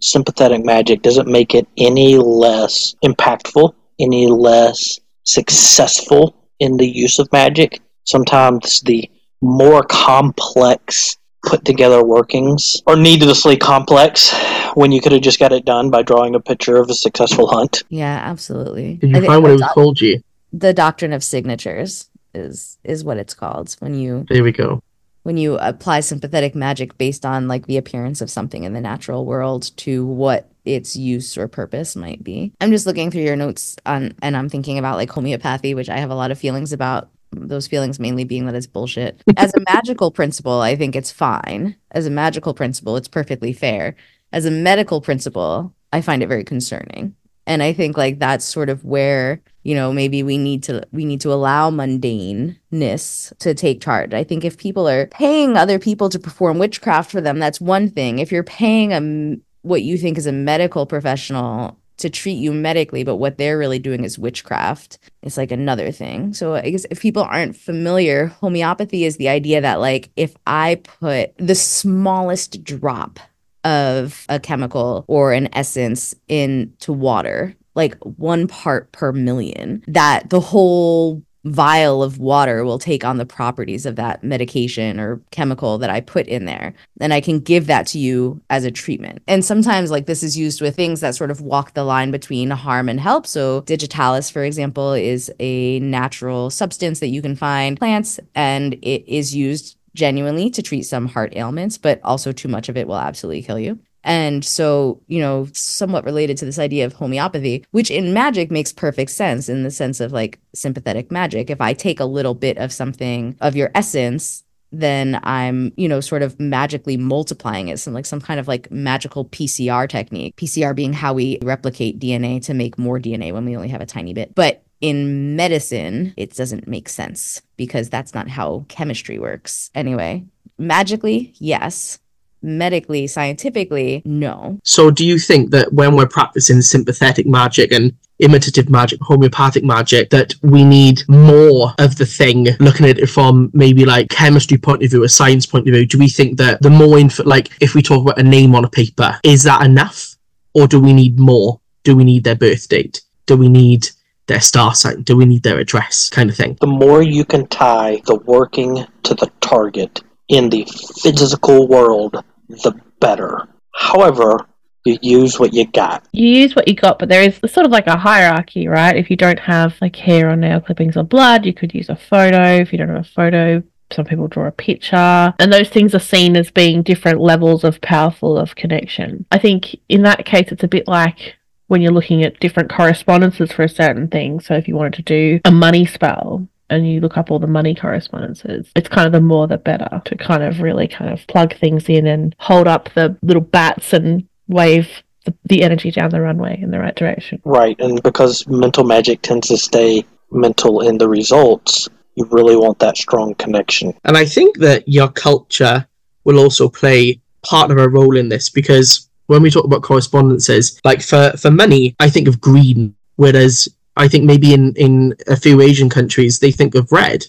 sympathetic 0.00 0.64
magic 0.64 1.02
doesn't 1.02 1.26
make 1.26 1.54
it 1.54 1.66
any 1.78 2.16
less 2.16 2.94
impactful, 3.04 3.72
any 3.98 4.26
less 4.28 5.00
successful 5.26 6.34
in 6.60 6.76
the 6.76 6.86
use 6.86 7.18
of 7.18 7.30
magic. 7.32 7.80
Sometimes 8.04 8.80
the 8.80 9.10
more 9.42 9.82
complex 9.82 11.16
put 11.44 11.64
together 11.64 12.02
workings 12.02 12.82
are 12.86 12.96
needlessly 12.96 13.56
complex 13.56 14.34
when 14.74 14.90
you 14.90 15.00
could 15.00 15.12
have 15.12 15.20
just 15.20 15.38
got 15.38 15.52
it 15.52 15.64
done 15.64 15.90
by 15.90 16.02
drawing 16.02 16.34
a 16.34 16.40
picture 16.40 16.76
of 16.76 16.88
a 16.90 16.94
successful 16.94 17.46
hunt. 17.46 17.84
Yeah, 17.88 18.20
absolutely. 18.24 18.94
Did 18.94 19.10
you 19.10 19.14
think 19.16 19.26
find 19.26 19.42
what 19.42 19.52
it 19.52 19.60
that's 19.60 19.68
was 19.68 19.74
called, 19.74 19.96
G? 19.96 20.22
the 20.52 20.72
doctrine 20.72 21.12
of 21.12 21.22
signatures 21.22 22.08
is 22.34 22.78
is 22.84 23.04
what 23.04 23.18
it's 23.18 23.34
called 23.34 23.74
when 23.80 23.94
you 23.94 24.24
There 24.28 24.42
we 24.42 24.52
go. 24.52 24.82
When 25.26 25.36
you 25.36 25.58
apply 25.58 25.98
sympathetic 25.98 26.54
magic 26.54 26.96
based 26.98 27.26
on 27.26 27.48
like 27.48 27.66
the 27.66 27.76
appearance 27.76 28.20
of 28.20 28.30
something 28.30 28.62
in 28.62 28.74
the 28.74 28.80
natural 28.80 29.26
world 29.26 29.76
to 29.76 30.06
what 30.06 30.48
its 30.64 30.94
use 30.94 31.36
or 31.36 31.48
purpose 31.48 31.96
might 31.96 32.22
be. 32.22 32.52
I'm 32.60 32.70
just 32.70 32.86
looking 32.86 33.10
through 33.10 33.24
your 33.24 33.34
notes 33.34 33.74
on 33.84 34.14
and 34.22 34.36
I'm 34.36 34.48
thinking 34.48 34.78
about 34.78 34.94
like 34.94 35.10
homeopathy, 35.10 35.74
which 35.74 35.90
I 35.90 35.96
have 35.96 36.10
a 36.10 36.14
lot 36.14 36.30
of 36.30 36.38
feelings 36.38 36.72
about. 36.72 37.10
Those 37.32 37.66
feelings 37.66 37.98
mainly 37.98 38.22
being 38.22 38.46
that 38.46 38.54
it's 38.54 38.68
bullshit. 38.68 39.20
As 39.36 39.52
a 39.54 39.64
magical 39.68 40.12
principle, 40.12 40.60
I 40.60 40.76
think 40.76 40.94
it's 40.94 41.10
fine. 41.10 41.74
As 41.90 42.06
a 42.06 42.10
magical 42.10 42.54
principle, 42.54 42.96
it's 42.96 43.08
perfectly 43.08 43.52
fair. 43.52 43.96
As 44.32 44.44
a 44.44 44.50
medical 44.52 45.00
principle, 45.00 45.74
I 45.92 46.02
find 46.02 46.22
it 46.22 46.28
very 46.28 46.44
concerning. 46.44 47.16
And 47.48 47.64
I 47.64 47.72
think 47.72 47.96
like 47.96 48.20
that's 48.20 48.44
sort 48.44 48.68
of 48.68 48.84
where 48.84 49.42
you 49.66 49.74
know 49.74 49.92
maybe 49.92 50.22
we 50.22 50.38
need 50.38 50.62
to 50.62 50.86
we 50.92 51.04
need 51.04 51.20
to 51.22 51.32
allow 51.32 51.70
mundaneness 51.70 53.36
to 53.38 53.52
take 53.52 53.80
charge. 53.80 54.14
I 54.14 54.22
think 54.22 54.44
if 54.44 54.56
people 54.56 54.88
are 54.88 55.06
paying 55.08 55.56
other 55.56 55.80
people 55.80 56.08
to 56.10 56.20
perform 56.20 56.58
witchcraft 56.58 57.10
for 57.10 57.20
them 57.20 57.40
that's 57.40 57.60
one 57.60 57.90
thing. 57.90 58.20
If 58.20 58.30
you're 58.30 58.44
paying 58.44 58.92
a 58.92 59.36
what 59.62 59.82
you 59.82 59.98
think 59.98 60.18
is 60.18 60.26
a 60.26 60.32
medical 60.32 60.86
professional 60.86 61.76
to 61.96 62.10
treat 62.10 62.34
you 62.34 62.52
medically 62.52 63.02
but 63.02 63.16
what 63.16 63.38
they're 63.38 63.58
really 63.58 63.78
doing 63.78 64.04
is 64.04 64.18
witchcraft 64.18 64.98
it's 65.22 65.36
like 65.36 65.50
another 65.50 65.90
thing. 65.90 66.32
So 66.32 66.54
i 66.54 66.70
guess 66.70 66.86
if 66.90 67.00
people 67.00 67.24
aren't 67.24 67.56
familiar 67.56 68.26
homeopathy 68.26 69.04
is 69.04 69.16
the 69.16 69.28
idea 69.28 69.60
that 69.62 69.80
like 69.80 70.10
if 70.14 70.36
i 70.46 70.76
put 71.00 71.36
the 71.38 71.56
smallest 71.56 72.62
drop 72.62 73.18
of 73.66 74.24
a 74.28 74.38
chemical 74.38 75.04
or 75.08 75.32
an 75.32 75.48
essence 75.52 76.14
into 76.28 76.92
water, 76.92 77.56
like 77.76 77.96
one 78.02 78.48
part 78.48 78.90
per 78.92 79.12
million, 79.12 79.84
that 79.86 80.30
the 80.30 80.40
whole 80.40 81.22
vial 81.44 82.02
of 82.02 82.18
water 82.18 82.64
will 82.64 82.78
take 82.78 83.04
on 83.04 83.18
the 83.18 83.26
properties 83.26 83.86
of 83.86 83.94
that 83.94 84.24
medication 84.24 84.98
or 84.98 85.22
chemical 85.30 85.78
that 85.78 85.90
I 85.90 86.00
put 86.00 86.26
in 86.26 86.44
there. 86.44 86.74
And 87.00 87.14
I 87.14 87.20
can 87.20 87.38
give 87.38 87.66
that 87.68 87.86
to 87.88 87.98
you 87.98 88.40
as 88.50 88.64
a 88.64 88.70
treatment. 88.70 89.22
And 89.28 89.44
sometimes, 89.44 89.90
like, 89.90 90.06
this 90.06 90.24
is 90.24 90.36
used 90.36 90.60
with 90.60 90.74
things 90.74 91.00
that 91.00 91.14
sort 91.14 91.30
of 91.30 91.40
walk 91.40 91.74
the 91.74 91.84
line 91.84 92.10
between 92.10 92.50
harm 92.50 92.88
and 92.88 92.98
help. 92.98 93.26
So, 93.26 93.60
digitalis, 93.62 94.28
for 94.28 94.42
example, 94.42 94.92
is 94.92 95.32
a 95.38 95.78
natural 95.80 96.50
substance 96.50 97.00
that 97.00 97.08
you 97.08 97.22
can 97.22 97.36
find 97.36 97.66
in 97.66 97.76
plants 97.76 98.20
and 98.34 98.74
it 98.82 99.04
is 99.06 99.34
used 99.34 99.76
genuinely 99.94 100.50
to 100.50 100.62
treat 100.62 100.82
some 100.82 101.06
heart 101.06 101.34
ailments, 101.34 101.78
but 101.78 102.00
also 102.04 102.30
too 102.32 102.48
much 102.48 102.68
of 102.68 102.76
it 102.76 102.86
will 102.86 102.96
absolutely 102.96 103.42
kill 103.42 103.58
you. 103.58 103.78
And 104.06 104.44
so, 104.44 105.02
you 105.08 105.18
know, 105.18 105.48
somewhat 105.52 106.04
related 106.04 106.36
to 106.38 106.44
this 106.44 106.60
idea 106.60 106.86
of 106.86 106.92
homeopathy, 106.92 107.66
which 107.72 107.90
in 107.90 108.14
magic 108.14 108.52
makes 108.52 108.72
perfect 108.72 109.10
sense 109.10 109.48
in 109.48 109.64
the 109.64 109.70
sense 109.70 109.98
of 109.98 110.12
like 110.12 110.38
sympathetic 110.54 111.10
magic. 111.10 111.50
If 111.50 111.60
I 111.60 111.72
take 111.72 111.98
a 111.98 112.04
little 112.04 112.34
bit 112.34 112.56
of 112.56 112.72
something 112.72 113.36
of 113.40 113.56
your 113.56 113.72
essence, 113.74 114.44
then 114.70 115.18
I'm, 115.24 115.72
you 115.76 115.88
know, 115.88 115.98
sort 116.00 116.22
of 116.22 116.38
magically 116.38 116.96
multiplying 116.96 117.66
it. 117.66 117.80
Some 117.80 117.94
like 117.94 118.06
some 118.06 118.20
kind 118.20 118.38
of 118.38 118.46
like 118.46 118.70
magical 118.70 119.24
PCR 119.24 119.88
technique. 119.88 120.36
PCR 120.36 120.74
being 120.74 120.92
how 120.92 121.12
we 121.12 121.40
replicate 121.42 121.98
DNA 121.98 122.40
to 122.44 122.54
make 122.54 122.78
more 122.78 123.00
DNA 123.00 123.32
when 123.32 123.44
we 123.44 123.56
only 123.56 123.68
have 123.68 123.80
a 123.80 123.86
tiny 123.86 124.14
bit. 124.14 124.36
But 124.36 124.62
in 124.80 125.34
medicine, 125.34 126.14
it 126.16 126.32
doesn't 126.36 126.68
make 126.68 126.88
sense 126.88 127.42
because 127.56 127.90
that's 127.90 128.14
not 128.14 128.28
how 128.28 128.66
chemistry 128.68 129.18
works. 129.18 129.68
Anyway, 129.74 130.24
magically, 130.58 131.34
yes. 131.38 131.98
Medically, 132.46 133.08
scientifically, 133.08 134.02
no. 134.04 134.60
So, 134.62 134.92
do 134.92 135.04
you 135.04 135.18
think 135.18 135.50
that 135.50 135.72
when 135.72 135.96
we're 135.96 136.06
practicing 136.06 136.62
sympathetic 136.62 137.26
magic 137.26 137.72
and 137.72 137.92
imitative 138.20 138.70
magic, 138.70 139.00
homeopathic 139.02 139.64
magic, 139.64 140.10
that 140.10 140.32
we 140.42 140.64
need 140.64 141.02
more 141.08 141.74
of 141.78 141.96
the 141.96 142.06
thing, 142.06 142.46
looking 142.60 142.86
at 142.86 143.00
it 143.00 143.08
from 143.08 143.50
maybe 143.52 143.84
like 143.84 144.10
chemistry 144.10 144.58
point 144.58 144.84
of 144.84 144.90
view, 144.90 145.02
a 145.02 145.08
science 145.08 145.44
point 145.44 145.66
of 145.66 145.74
view? 145.74 145.84
Do 145.86 145.98
we 145.98 146.08
think 146.08 146.38
that 146.38 146.62
the 146.62 146.70
more 146.70 146.98
info, 147.00 147.24
like 147.24 147.50
if 147.60 147.74
we 147.74 147.82
talk 147.82 148.02
about 148.02 148.20
a 148.20 148.22
name 148.22 148.54
on 148.54 148.64
a 148.64 148.70
paper, 148.70 149.18
is 149.24 149.42
that 149.42 149.64
enough? 149.64 150.14
Or 150.54 150.68
do 150.68 150.80
we 150.80 150.92
need 150.92 151.18
more? 151.18 151.60
Do 151.82 151.96
we 151.96 152.04
need 152.04 152.22
their 152.22 152.36
birth 152.36 152.68
date? 152.68 153.02
Do 153.26 153.36
we 153.36 153.48
need 153.48 153.88
their 154.28 154.40
star 154.40 154.74
sign? 154.74 155.02
Do 155.02 155.16
we 155.16 155.26
need 155.26 155.42
their 155.42 155.58
address? 155.58 156.10
Kind 156.10 156.30
of 156.30 156.36
thing. 156.36 156.56
The 156.60 156.68
more 156.68 157.02
you 157.02 157.24
can 157.24 157.48
tie 157.48 158.00
the 158.06 158.14
working 158.14 158.86
to 159.02 159.14
the 159.14 159.30
target 159.40 160.02
in 160.28 160.48
the 160.48 160.64
physical 161.02 161.68
world, 161.68 162.22
the 162.48 162.72
better. 163.00 163.48
However, 163.74 164.46
you 164.84 164.98
use 165.02 165.38
what 165.38 165.52
you 165.52 165.66
got. 165.66 166.06
You 166.12 166.28
use 166.28 166.54
what 166.54 166.68
you 166.68 166.74
got, 166.74 166.98
but 166.98 167.08
there 167.08 167.22
is 167.22 167.38
sort 167.52 167.66
of 167.66 167.72
like 167.72 167.88
a 167.88 167.96
hierarchy, 167.96 168.68
right? 168.68 168.96
If 168.96 169.10
you 169.10 169.16
don't 169.16 169.40
have 169.40 169.76
like 169.80 169.96
hair 169.96 170.30
or 170.30 170.36
nail 170.36 170.60
clippings 170.60 170.96
or 170.96 171.02
blood, 171.02 171.44
you 171.44 171.52
could 171.52 171.74
use 171.74 171.88
a 171.88 171.96
photo. 171.96 172.56
If 172.56 172.72
you 172.72 172.78
don't 172.78 172.88
have 172.88 173.04
a 173.04 173.04
photo, 173.04 173.62
some 173.92 174.04
people 174.04 174.28
draw 174.28 174.46
a 174.46 174.52
picture. 174.52 175.34
And 175.38 175.52
those 175.52 175.68
things 175.68 175.94
are 175.94 176.00
seen 176.00 176.36
as 176.36 176.50
being 176.50 176.82
different 176.82 177.20
levels 177.20 177.64
of 177.64 177.80
powerful 177.80 178.38
of 178.38 178.54
connection. 178.54 179.26
I 179.30 179.38
think 179.38 179.76
in 179.88 180.02
that 180.02 180.24
case, 180.24 180.52
it's 180.52 180.64
a 180.64 180.68
bit 180.68 180.86
like 180.86 181.36
when 181.68 181.82
you're 181.82 181.92
looking 181.92 182.22
at 182.22 182.38
different 182.38 182.70
correspondences 182.70 183.52
for 183.52 183.64
a 183.64 183.68
certain 183.68 184.08
thing. 184.08 184.40
So 184.40 184.54
if 184.54 184.68
you 184.68 184.76
wanted 184.76 184.94
to 184.94 185.02
do 185.02 185.40
a 185.44 185.50
money 185.50 185.84
spell, 185.84 186.46
and 186.70 186.88
you 186.88 187.00
look 187.00 187.16
up 187.16 187.30
all 187.30 187.38
the 187.38 187.46
money 187.46 187.74
correspondences, 187.74 188.70
it's 188.74 188.88
kind 188.88 189.06
of 189.06 189.12
the 189.12 189.20
more 189.20 189.46
the 189.46 189.58
better 189.58 190.02
to 190.04 190.16
kind 190.16 190.42
of 190.42 190.60
really 190.60 190.88
kind 190.88 191.12
of 191.12 191.26
plug 191.26 191.56
things 191.56 191.88
in 191.88 192.06
and 192.06 192.34
hold 192.38 192.66
up 192.66 192.92
the 192.94 193.16
little 193.22 193.42
bats 193.42 193.92
and 193.92 194.26
wave 194.48 194.88
the, 195.24 195.34
the 195.44 195.62
energy 195.62 195.90
down 195.90 196.10
the 196.10 196.20
runway 196.20 196.58
in 196.60 196.70
the 196.70 196.78
right 196.78 196.96
direction. 196.96 197.40
Right, 197.44 197.78
and 197.80 198.02
because 198.02 198.46
mental 198.46 198.84
magic 198.84 199.22
tends 199.22 199.48
to 199.48 199.56
stay 199.56 200.04
mental 200.30 200.80
in 200.80 200.98
the 200.98 201.08
results, 201.08 201.88
you 202.14 202.26
really 202.30 202.56
want 202.56 202.78
that 202.80 202.96
strong 202.96 203.34
connection. 203.34 203.94
And 204.04 204.16
I 204.16 204.24
think 204.24 204.58
that 204.58 204.88
your 204.88 205.08
culture 205.08 205.86
will 206.24 206.38
also 206.38 206.68
play 206.68 207.20
part 207.42 207.70
of 207.70 207.78
a 207.78 207.88
role 207.88 208.16
in 208.16 208.28
this 208.28 208.48
because 208.48 209.08
when 209.26 209.42
we 209.42 209.50
talk 209.50 209.64
about 209.64 209.82
correspondences, 209.82 210.80
like 210.84 211.02
for, 211.02 211.32
for 211.36 211.50
money, 211.50 211.94
I 212.00 212.10
think 212.10 212.28
of 212.28 212.40
green, 212.40 212.94
whereas 213.16 213.68
I 213.96 214.08
think 214.08 214.24
maybe 214.24 214.52
in, 214.52 214.74
in 214.74 215.14
a 215.26 215.36
few 215.36 215.60
Asian 215.60 215.88
countries, 215.88 216.38
they 216.38 216.50
think 216.50 216.74
of 216.74 216.92
red. 216.92 217.26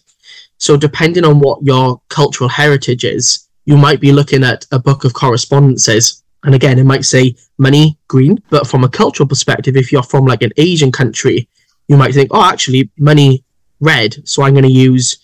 So 0.58 0.76
depending 0.76 1.24
on 1.24 1.40
what 1.40 1.64
your 1.64 2.02
cultural 2.10 2.50
heritage 2.50 3.06
is, 3.06 3.48
you 3.66 3.78
might 3.78 4.00
be 4.00 4.12
looking 4.12 4.44
at 4.44 4.66
a 4.72 4.80
book 4.80 5.04
of 5.04 5.14
correspondences. 5.14 6.24
And 6.44 6.56
again, 6.56 6.80
it 6.80 6.86
might 6.86 7.06
say 7.06 7.36
money, 7.58 7.98
green. 8.08 8.42
But 8.50 8.68
from 8.68 8.84
a 8.84 8.90
cultural 8.90 9.28
perspective, 9.28 9.76
if 9.76 9.92
you're 9.92 10.04
from 10.04 10.26
like 10.26 10.42
an 10.42 10.52
Asian 10.58 10.92
country, 10.92 11.48
you 11.88 11.98
might 11.98 12.14
think, 12.14 12.30
oh, 12.34 12.44
actually, 12.44 12.90
money, 12.98 13.44
red. 13.80 14.28
So 14.28 14.44
I'm 14.44 14.54
going 14.54 14.64
to 14.64 14.72
use 14.72 15.18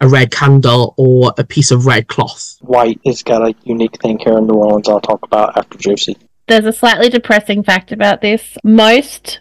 a 0.00 0.08
red 0.08 0.30
candle 0.30 0.94
or 0.96 1.32
a 1.38 1.44
piece 1.44 1.70
of 1.70 1.86
red 1.86 2.08
cloth. 2.08 2.56
White 2.60 3.00
has 3.04 3.22
got 3.22 3.42
a 3.42 3.54
unique 3.64 4.00
thing 4.00 4.18
here 4.18 4.38
in 4.38 4.46
New 4.46 4.54
Orleans 4.54 4.88
I'll 4.88 5.00
talk 5.00 5.22
about 5.22 5.56
after 5.56 5.78
Josie. 5.78 6.16
There's 6.48 6.64
a 6.64 6.72
slightly 6.72 7.08
depressing 7.10 7.62
fact 7.62 7.92
about 7.92 8.22
this. 8.22 8.56
Most 8.64 9.40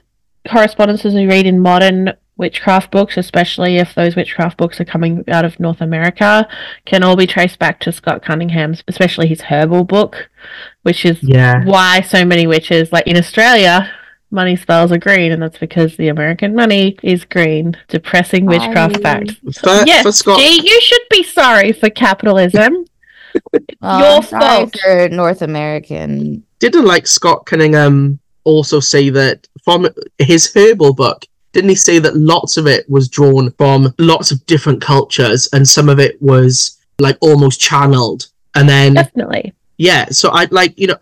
correspondences 0.49 1.13
we 1.13 1.25
read 1.27 1.45
in 1.45 1.59
modern 1.59 2.13
witchcraft 2.37 2.89
books, 2.91 3.17
especially 3.17 3.77
if 3.77 3.93
those 3.95 4.15
witchcraft 4.15 4.57
books 4.57 4.79
are 4.79 4.85
coming 4.85 5.23
out 5.27 5.43
of 5.45 5.59
North 5.59 5.81
America, 5.81 6.47
can 6.85 7.03
all 7.03 7.15
be 7.17 7.27
traced 7.27 7.59
back 7.59 7.79
to 7.81 7.91
Scott 7.91 8.21
Cunningham's, 8.23 8.81
especially 8.87 9.27
his 9.27 9.41
herbal 9.41 9.83
book, 9.83 10.29
which 10.83 11.05
is 11.05 11.19
Yeah. 11.21 11.63
why 11.65 11.99
so 12.01 12.23
many 12.23 12.47
witches, 12.47 12.91
like 12.93 13.05
in 13.07 13.17
Australia, 13.17 13.91
money 14.31 14.55
spells 14.55 14.91
are 14.91 14.97
green, 14.97 15.31
and 15.33 15.41
that's 15.43 15.57
because 15.57 15.97
the 15.97 16.07
American 16.07 16.55
money 16.55 16.97
is 17.03 17.25
green. 17.25 17.75
Depressing 17.89 18.45
witchcraft 18.45 18.97
I- 18.97 19.01
fact. 19.01 19.31
For, 19.59 19.83
yes, 19.85 20.03
for 20.03 20.11
Scott, 20.13 20.39
G, 20.39 20.61
you 20.63 20.79
should 20.81 21.01
be 21.09 21.23
sorry 21.23 21.71
for 21.73 21.89
capitalism. 21.89 22.85
Well, 23.81 23.99
Your 23.99 24.07
I'm 24.17 24.23
sorry 24.23 24.41
fault. 24.41 24.77
for 24.83 25.09
North 25.09 25.41
American. 25.43 26.43
didn't 26.57 26.85
like 26.85 27.05
Scott 27.05 27.45
Cunningham 27.45 28.19
also 28.49 28.79
say 28.79 29.09
that 29.11 29.47
from 29.63 29.87
his 30.17 30.51
herbal 30.55 30.93
book, 30.93 31.25
didn't 31.53 31.69
he 31.69 31.75
say 31.75 31.99
that 31.99 32.15
lots 32.15 32.57
of 32.57 32.67
it 32.67 32.89
was 32.89 33.07
drawn 33.07 33.51
from 33.51 33.93
lots 33.97 34.31
of 34.31 34.45
different 34.45 34.81
cultures 34.81 35.47
and 35.53 35.67
some 35.67 35.89
of 35.89 35.99
it 35.99 36.21
was 36.21 36.77
like 36.99 37.17
almost 37.21 37.59
channeled? 37.61 38.27
And 38.55 38.67
then, 38.67 38.93
Definitely. 38.95 39.53
yeah, 39.77 40.05
so 40.09 40.31
I'd 40.31 40.51
like, 40.51 40.77
you 40.77 40.87
know, 40.87 40.97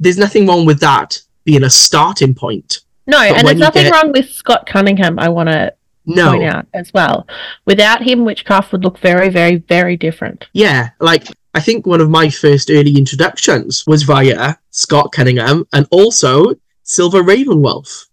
there's 0.00 0.18
nothing 0.18 0.46
wrong 0.46 0.66
with 0.66 0.80
that 0.80 1.20
being 1.44 1.64
a 1.64 1.70
starting 1.70 2.34
point. 2.34 2.80
No, 3.06 3.18
But 3.18 3.38
and 3.38 3.46
there's 3.48 3.58
nothing 3.58 3.84
get- 3.84 3.92
wrong 3.92 4.12
with 4.12 4.28
Scott 4.30 4.66
Cunningham. 4.66 5.18
I 5.18 5.28
want 5.28 5.48
to 5.48 5.72
No, 6.06 6.30
point 6.32 6.44
out 6.44 6.66
as 6.74 6.92
well. 6.94 7.26
Without 7.66 8.02
him, 8.02 8.24
witchcraft 8.24 8.72
would 8.72 8.84
look 8.84 8.98
very, 8.98 9.28
very, 9.28 9.56
very 9.56 9.96
different. 9.96 10.46
yeah, 10.52 10.90
like 11.00 11.24
I 11.54 11.60
think 11.60 11.86
one 11.86 12.00
of 12.00 12.08
my 12.08 12.30
first 12.30 12.70
early 12.70 12.96
introductions 12.96 13.84
was 13.86 14.04
via 14.04 14.54
Scott 14.70 15.12
Cunningham 15.12 15.66
and 15.72 15.86
also 15.90 16.54
Silver 16.82 17.22
Ravenwolf. 17.22 18.06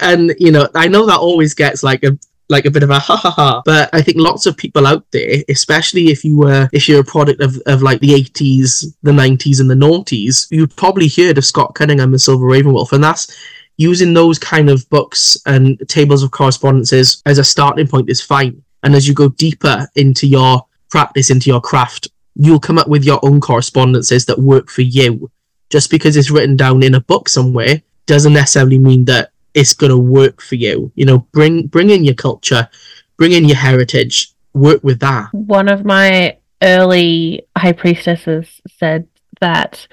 And 0.00 0.34
you 0.38 0.50
know, 0.50 0.68
I 0.74 0.88
know 0.88 1.06
that 1.06 1.18
always 1.18 1.54
gets 1.54 1.82
like 1.82 2.02
a 2.02 2.18
like 2.48 2.64
a 2.64 2.70
bit 2.70 2.82
of 2.82 2.90
a 2.90 2.98
ha 2.98 3.16
ha 3.16 3.30
ha, 3.30 3.62
but 3.64 3.90
I 3.92 4.02
think 4.02 4.18
lots 4.18 4.46
of 4.46 4.56
people 4.56 4.86
out 4.86 5.04
there, 5.10 5.42
especially 5.48 6.08
if 6.08 6.24
you 6.24 6.38
were 6.38 6.68
if 6.72 6.88
you're 6.88 7.00
a 7.00 7.04
product 7.04 7.42
of, 7.42 7.60
of 7.66 7.82
like 7.82 8.00
the 8.00 8.14
eighties, 8.14 8.96
the 9.02 9.12
nineties, 9.12 9.60
and 9.60 9.68
the 9.68 9.74
noughties, 9.74 10.46
you've 10.50 10.76
probably 10.76 11.08
heard 11.08 11.38
of 11.38 11.44
Scott 11.44 11.74
Cunningham 11.74 12.12
and 12.12 12.20
Silver 12.20 12.46
Ravenwolf, 12.46 12.92
and 12.92 13.02
that's 13.02 13.36
using 13.76 14.14
those 14.14 14.38
kind 14.38 14.70
of 14.70 14.88
books 14.88 15.36
and 15.46 15.78
tables 15.88 16.22
of 16.22 16.30
correspondences 16.30 17.22
as 17.26 17.38
a 17.38 17.44
starting 17.44 17.86
point 17.86 18.08
is 18.08 18.22
fine. 18.22 18.62
And 18.82 18.94
as 18.94 19.06
you 19.06 19.14
go 19.14 19.28
deeper 19.28 19.86
into 19.96 20.26
your 20.26 20.64
practice, 20.88 21.30
into 21.30 21.50
your 21.50 21.60
craft, 21.60 22.08
you'll 22.36 22.60
come 22.60 22.78
up 22.78 22.88
with 22.88 23.04
your 23.04 23.20
own 23.22 23.40
correspondences 23.40 24.24
that 24.26 24.38
work 24.38 24.70
for 24.70 24.82
you. 24.82 25.30
Just 25.68 25.90
because 25.90 26.16
it's 26.16 26.30
written 26.30 26.56
down 26.56 26.82
in 26.84 26.94
a 26.94 27.00
book 27.00 27.28
somewhere 27.28 27.82
doesn't 28.06 28.32
necessarily 28.32 28.78
mean 28.78 29.04
that 29.06 29.30
it's 29.54 29.72
going 29.74 29.90
to 29.90 29.98
work 29.98 30.40
for 30.40 30.54
you. 30.54 30.92
You 30.94 31.06
know, 31.06 31.18
bring 31.32 31.66
bring 31.66 31.90
in 31.90 32.04
your 32.04 32.14
culture, 32.14 32.68
bring 33.16 33.32
in 33.32 33.44
your 33.44 33.56
heritage, 33.56 34.32
work 34.54 34.82
with 34.82 35.00
that. 35.00 35.32
One 35.32 35.68
of 35.68 35.84
my 35.84 36.36
early 36.62 37.46
high 37.56 37.72
priestesses 37.72 38.60
said 38.68 39.06
that 39.40 39.86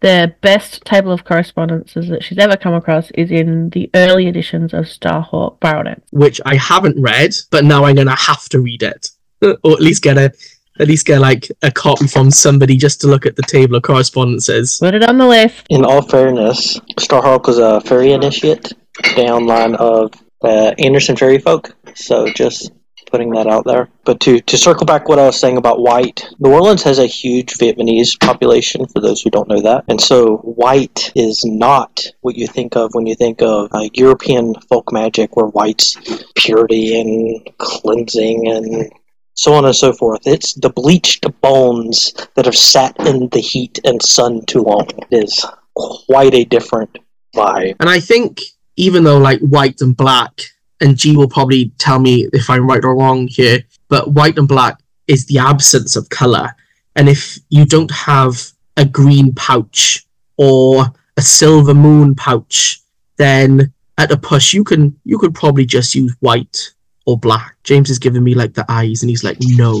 the 0.00 0.34
best 0.42 0.84
table 0.84 1.12
of 1.12 1.24
correspondences 1.24 2.08
that 2.08 2.22
she's 2.22 2.38
ever 2.38 2.56
come 2.56 2.74
across 2.74 3.10
is 3.12 3.30
in 3.30 3.70
the 3.70 3.90
early 3.94 4.28
editions 4.28 4.74
of 4.74 4.84
Starhawk 4.84 5.58
Baronet. 5.60 6.02
which 6.10 6.40
I 6.44 6.56
haven't 6.56 7.00
read, 7.00 7.34
but 7.50 7.64
now 7.64 7.84
I'm 7.84 7.96
gonna 7.96 8.14
have 8.14 8.48
to 8.50 8.60
read 8.60 8.82
it, 8.82 9.10
or 9.42 9.72
at 9.72 9.80
least 9.80 10.02
get 10.02 10.18
a, 10.18 10.32
at 10.78 10.88
least 10.88 11.06
get 11.06 11.20
like 11.20 11.50
a 11.62 11.70
copy 11.70 12.06
from 12.06 12.30
somebody 12.30 12.76
just 12.76 13.00
to 13.00 13.06
look 13.06 13.26
at 13.26 13.36
the 13.36 13.42
table 13.42 13.76
of 13.76 13.82
correspondences. 13.82 14.78
Put 14.78 14.94
it 14.94 15.08
on 15.08 15.18
the 15.18 15.26
list. 15.26 15.66
In 15.70 15.84
all 15.84 16.02
fairness, 16.02 16.78
Starhawk 16.98 17.46
was 17.46 17.58
a 17.58 17.80
fairy 17.80 18.12
initiate 18.12 18.72
downline 19.02 19.74
of 19.76 20.12
uh, 20.42 20.74
Anderson 20.78 21.16
Fairy 21.16 21.38
Folk, 21.38 21.74
so 21.94 22.28
just 22.28 22.70
putting 23.10 23.30
that 23.30 23.46
out 23.46 23.64
there. 23.64 23.88
But 24.04 24.20
to, 24.20 24.40
to 24.40 24.58
circle 24.58 24.84
back 24.84 25.08
what 25.08 25.18
I 25.18 25.26
was 25.26 25.38
saying 25.38 25.56
about 25.56 25.80
white, 25.80 26.28
New 26.38 26.52
Orleans 26.52 26.82
has 26.82 26.98
a 26.98 27.06
huge 27.06 27.54
Vietnamese 27.54 28.18
population, 28.20 28.86
for 28.86 29.00
those 29.00 29.22
who 29.22 29.30
don't 29.30 29.48
know 29.48 29.60
that. 29.62 29.84
And 29.88 30.00
so 30.00 30.38
white 30.38 31.12
is 31.14 31.42
not 31.44 32.04
what 32.20 32.36
you 32.36 32.46
think 32.46 32.76
of 32.76 32.94
when 32.94 33.06
you 33.06 33.14
think 33.14 33.42
of 33.42 33.68
uh, 33.72 33.88
European 33.94 34.54
folk 34.68 34.92
magic, 34.92 35.36
where 35.36 35.46
white's 35.46 35.96
purity 36.34 37.00
and 37.00 37.48
cleansing 37.58 38.48
and 38.48 38.92
so 39.36 39.54
on 39.54 39.64
and 39.64 39.76
so 39.76 39.92
forth. 39.92 40.20
It's 40.26 40.54
the 40.54 40.70
bleached 40.70 41.26
bones 41.40 42.12
that 42.34 42.46
have 42.46 42.56
sat 42.56 42.98
in 43.06 43.28
the 43.28 43.40
heat 43.40 43.78
and 43.84 44.02
sun 44.02 44.44
too 44.46 44.62
long. 44.62 44.88
It 45.10 45.24
is 45.24 45.46
quite 45.74 46.34
a 46.34 46.44
different 46.44 46.98
vibe. 47.34 47.76
And 47.78 47.88
I 47.88 48.00
think 48.00 48.40
even 48.76 49.04
though 49.04 49.18
like 49.18 49.40
white 49.40 49.80
and 49.80 49.96
black, 49.96 50.40
and 50.80 50.96
G 50.96 51.16
will 51.16 51.28
probably 51.28 51.70
tell 51.78 51.98
me 51.98 52.28
if 52.32 52.50
I'm 52.50 52.66
right 52.66 52.84
or 52.84 52.96
wrong 52.96 53.28
here, 53.28 53.60
but 53.88 54.12
white 54.12 54.38
and 54.38 54.48
black 54.48 54.78
is 55.06 55.26
the 55.26 55.38
absence 55.38 55.96
of 55.96 56.08
color. 56.08 56.54
And 56.96 57.08
if 57.08 57.38
you 57.50 57.64
don't 57.64 57.90
have 57.90 58.52
a 58.76 58.84
green 58.84 59.34
pouch 59.34 60.06
or 60.36 60.86
a 61.16 61.22
silver 61.22 61.74
moon 61.74 62.14
pouch, 62.14 62.80
then 63.16 63.72
at 63.98 64.12
a 64.12 64.16
push 64.16 64.52
you 64.52 64.64
can 64.64 64.98
you 65.04 65.18
could 65.18 65.34
probably 65.34 65.64
just 65.64 65.94
use 65.94 66.14
white 66.20 66.74
or 67.06 67.18
black. 67.18 67.56
James 67.64 67.90
is 67.90 67.98
giving 67.98 68.22
me 68.22 68.34
like 68.34 68.54
the 68.54 68.64
eyes, 68.68 69.02
and 69.02 69.10
he's 69.10 69.24
like, 69.24 69.38
no. 69.40 69.80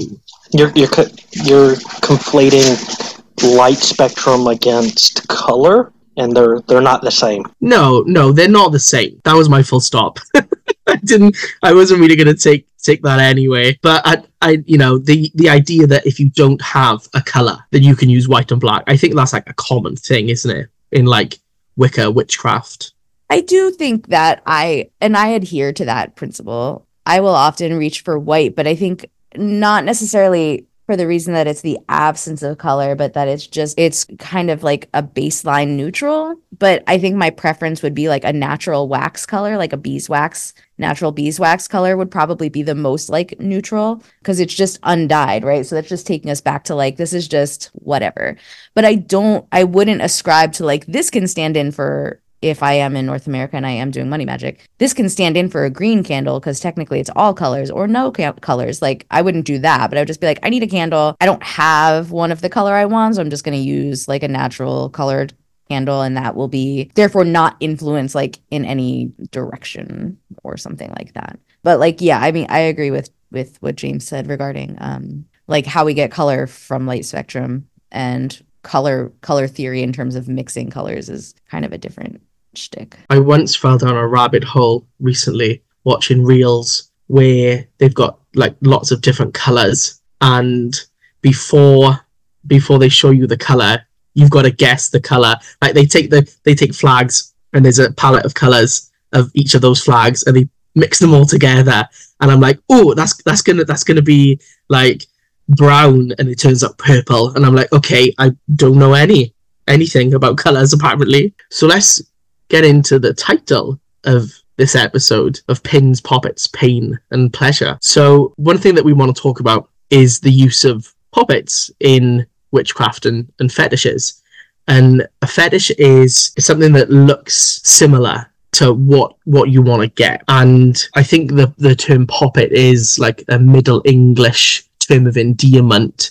You're 0.52 0.70
you're 0.74 0.88
co- 0.88 1.14
you're 1.32 1.74
conflating 2.02 3.56
light 3.56 3.78
spectrum 3.78 4.46
against 4.46 5.26
color, 5.28 5.92
and 6.16 6.34
they're 6.34 6.60
they're 6.62 6.80
not 6.80 7.02
the 7.02 7.10
same. 7.10 7.44
No, 7.60 8.02
no, 8.06 8.32
they're 8.32 8.48
not 8.48 8.72
the 8.72 8.80
same. 8.80 9.20
That 9.24 9.34
was 9.34 9.48
my 9.48 9.62
full 9.62 9.80
stop. 9.80 10.18
I 10.86 10.96
didn't. 10.96 11.36
I 11.62 11.74
wasn't 11.74 12.00
really 12.00 12.16
going 12.16 12.34
to 12.34 12.34
take 12.34 12.66
take 12.82 13.02
that 13.02 13.18
anyway. 13.18 13.78
But 13.82 14.02
I, 14.06 14.22
I, 14.40 14.62
you 14.66 14.78
know, 14.78 14.98
the 14.98 15.30
the 15.34 15.48
idea 15.48 15.86
that 15.88 16.06
if 16.06 16.20
you 16.20 16.30
don't 16.30 16.62
have 16.62 17.06
a 17.14 17.20
color, 17.20 17.58
then 17.72 17.82
you 17.82 17.96
can 17.96 18.08
use 18.08 18.28
white 18.28 18.52
and 18.52 18.60
black. 18.60 18.84
I 18.86 18.96
think 18.96 19.14
that's 19.14 19.32
like 19.32 19.48
a 19.48 19.54
common 19.54 19.96
thing, 19.96 20.28
isn't 20.28 20.50
it? 20.50 20.68
In 20.92 21.06
like 21.06 21.38
Wicca 21.76 22.10
witchcraft. 22.10 22.92
I 23.28 23.40
do 23.40 23.72
think 23.72 24.08
that 24.08 24.42
I 24.46 24.90
and 25.00 25.16
I 25.16 25.28
adhere 25.28 25.72
to 25.72 25.84
that 25.84 26.16
principle. 26.16 26.85
I 27.06 27.20
will 27.20 27.34
often 27.34 27.78
reach 27.78 28.00
for 28.02 28.18
white, 28.18 28.56
but 28.56 28.66
I 28.66 28.74
think 28.74 29.08
not 29.36 29.84
necessarily 29.84 30.66
for 30.86 30.96
the 30.96 31.06
reason 31.06 31.34
that 31.34 31.48
it's 31.48 31.62
the 31.62 31.78
absence 31.88 32.42
of 32.42 32.58
color, 32.58 32.94
but 32.94 33.12
that 33.14 33.26
it's 33.26 33.46
just 33.46 33.78
it's 33.78 34.06
kind 34.18 34.50
of 34.50 34.62
like 34.62 34.88
a 34.94 35.02
baseline 35.02 35.70
neutral. 35.70 36.36
But 36.56 36.84
I 36.86 36.98
think 36.98 37.16
my 37.16 37.30
preference 37.30 37.82
would 37.82 37.94
be 37.94 38.08
like 38.08 38.22
a 38.22 38.32
natural 38.32 38.88
wax 38.88 39.26
color, 39.26 39.56
like 39.56 39.72
a 39.72 39.76
beeswax, 39.76 40.54
natural 40.78 41.10
beeswax 41.10 41.66
color 41.66 41.96
would 41.96 42.10
probably 42.10 42.48
be 42.48 42.62
the 42.62 42.76
most 42.76 43.08
like 43.08 43.38
neutral 43.40 44.02
because 44.20 44.38
it's 44.38 44.54
just 44.54 44.78
undyed, 44.84 45.44
right? 45.44 45.66
So 45.66 45.74
that's 45.74 45.88
just 45.88 46.06
taking 46.06 46.30
us 46.30 46.40
back 46.40 46.64
to 46.64 46.74
like 46.76 46.96
this 46.96 47.12
is 47.12 47.26
just 47.26 47.70
whatever. 47.74 48.36
But 48.74 48.84
I 48.84 48.94
don't 48.94 49.46
I 49.50 49.64
wouldn't 49.64 50.02
ascribe 50.02 50.52
to 50.54 50.64
like 50.64 50.86
this 50.86 51.10
can 51.10 51.26
stand 51.26 51.56
in 51.56 51.72
for 51.72 52.20
if 52.42 52.62
I 52.62 52.74
am 52.74 52.96
in 52.96 53.06
North 53.06 53.26
America 53.26 53.56
and 53.56 53.66
I 53.66 53.70
am 53.72 53.90
doing 53.90 54.08
money 54.08 54.24
magic, 54.24 54.68
this 54.78 54.92
can 54.92 55.08
stand 55.08 55.36
in 55.36 55.48
for 55.48 55.64
a 55.64 55.70
green 55.70 56.04
candle 56.04 56.38
because 56.38 56.60
technically 56.60 57.00
it's 57.00 57.10
all 57.16 57.34
colors 57.34 57.70
or 57.70 57.86
no 57.86 58.12
ca- 58.12 58.32
colors. 58.34 58.82
Like 58.82 59.06
I 59.10 59.22
wouldn't 59.22 59.46
do 59.46 59.58
that, 59.58 59.88
but 59.88 59.96
I 59.96 60.00
would 60.00 60.08
just 60.08 60.20
be 60.20 60.26
like, 60.26 60.40
I 60.42 60.50
need 60.50 60.62
a 60.62 60.66
candle. 60.66 61.16
I 61.20 61.26
don't 61.26 61.42
have 61.42 62.10
one 62.10 62.32
of 62.32 62.40
the 62.42 62.48
color 62.48 62.74
I 62.74 62.84
want, 62.84 63.14
so 63.14 63.22
I'm 63.22 63.30
just 63.30 63.44
going 63.44 63.56
to 63.56 63.64
use 63.64 64.06
like 64.08 64.22
a 64.22 64.28
natural 64.28 64.90
colored 64.90 65.32
candle 65.68 66.02
and 66.02 66.16
that 66.16 66.36
will 66.36 66.48
be 66.48 66.90
therefore 66.94 67.24
not 67.24 67.56
influence 67.58 68.14
like 68.14 68.38
in 68.50 68.64
any 68.64 69.12
direction 69.32 70.16
or 70.44 70.56
something 70.56 70.90
like 70.96 71.12
that. 71.14 71.38
But 71.62 71.80
like 71.80 72.00
yeah, 72.00 72.20
I 72.20 72.32
mean 72.32 72.46
I 72.48 72.60
agree 72.60 72.90
with 72.90 73.10
with 73.32 73.56
what 73.60 73.76
James 73.76 74.06
said 74.06 74.28
regarding 74.28 74.76
um 74.80 75.24
like 75.48 75.66
how 75.66 75.84
we 75.84 75.94
get 75.94 76.10
color 76.10 76.46
from 76.46 76.86
light 76.86 77.04
spectrum 77.04 77.68
and 77.90 78.40
color 78.66 79.12
color 79.20 79.46
theory 79.46 79.82
in 79.82 79.92
terms 79.92 80.16
of 80.16 80.28
mixing 80.28 80.70
colors 80.70 81.08
is 81.08 81.34
kind 81.48 81.64
of 81.64 81.72
a 81.72 81.78
different 81.78 82.20
shtick. 82.54 82.98
I 83.08 83.20
once 83.20 83.54
fell 83.54 83.78
down 83.78 83.96
a 83.96 84.06
rabbit 84.06 84.42
hole 84.42 84.84
recently 84.98 85.62
watching 85.84 86.24
reels 86.24 86.90
where 87.06 87.68
they've 87.78 87.94
got 87.94 88.18
like 88.34 88.56
lots 88.62 88.90
of 88.90 89.02
different 89.02 89.34
colors, 89.34 90.00
and 90.20 90.74
before 91.22 92.00
before 92.46 92.80
they 92.80 92.88
show 92.88 93.10
you 93.10 93.28
the 93.28 93.36
color, 93.36 93.86
you've 94.14 94.30
got 94.30 94.42
to 94.42 94.50
guess 94.50 94.88
the 94.88 95.00
color. 95.00 95.36
Like 95.62 95.74
they 95.74 95.86
take 95.86 96.10
the 96.10 96.28
they 96.42 96.56
take 96.56 96.74
flags 96.74 97.32
and 97.52 97.64
there's 97.64 97.78
a 97.78 97.92
palette 97.92 98.24
of 98.24 98.34
colors 98.34 98.90
of 99.12 99.30
each 99.34 99.54
of 99.54 99.62
those 99.62 99.80
flags, 99.80 100.24
and 100.24 100.36
they 100.36 100.48
mix 100.74 100.98
them 100.98 101.14
all 101.14 101.24
together. 101.26 101.88
And 102.20 102.32
I'm 102.32 102.40
like, 102.40 102.58
oh, 102.68 102.94
that's 102.94 103.22
that's 103.22 103.42
gonna 103.42 103.64
that's 103.64 103.84
gonna 103.84 104.02
be 104.02 104.40
like 104.68 105.06
brown, 105.48 106.12
and 106.18 106.28
it 106.28 106.38
turns 106.38 106.64
out 106.64 106.78
purple. 106.78 107.30
And 107.30 107.44
I'm 107.44 107.54
like, 107.54 107.72
okay, 107.72 108.12
I 108.18 108.32
don't 108.54 108.78
know 108.78 108.94
any 108.94 109.34
anything 109.68 110.14
about 110.14 110.38
colors 110.38 110.72
apparently. 110.72 111.34
So 111.50 111.66
let's 111.66 112.00
get 112.48 112.64
into 112.64 112.98
the 112.98 113.12
title 113.12 113.80
of 114.04 114.30
this 114.56 114.74
episode 114.74 115.40
of 115.48 115.62
Pins, 115.62 116.00
Poppets, 116.00 116.46
Pain, 116.46 116.98
and 117.10 117.32
Pleasure. 117.32 117.78
So, 117.82 118.32
one 118.36 118.58
thing 118.58 118.74
that 118.74 118.84
we 118.84 118.92
want 118.92 119.14
to 119.14 119.20
talk 119.20 119.40
about 119.40 119.68
is 119.90 120.20
the 120.20 120.30
use 120.30 120.64
of 120.64 120.92
poppets 121.12 121.70
in 121.80 122.26
witchcraft 122.52 123.06
and, 123.06 123.30
and 123.38 123.52
fetishes. 123.52 124.22
And 124.68 125.06
a 125.22 125.26
fetish 125.26 125.70
is, 125.72 126.32
something 126.38 126.72
that 126.72 126.90
looks 126.90 127.60
similar 127.62 128.26
to 128.52 128.72
what 128.72 129.14
what 129.24 129.50
you 129.50 129.62
want 129.62 129.82
to 129.82 129.88
get. 129.88 130.24
And 130.28 130.82
I 130.94 131.02
think 131.02 131.32
the, 131.32 131.52
the 131.58 131.74
term 131.74 132.06
poppet 132.06 132.52
is 132.52 132.98
like 132.98 133.22
a 133.28 133.38
Middle 133.38 133.82
English 133.84 134.65
term 134.86 135.06
of 135.06 135.16
endearment. 135.16 136.10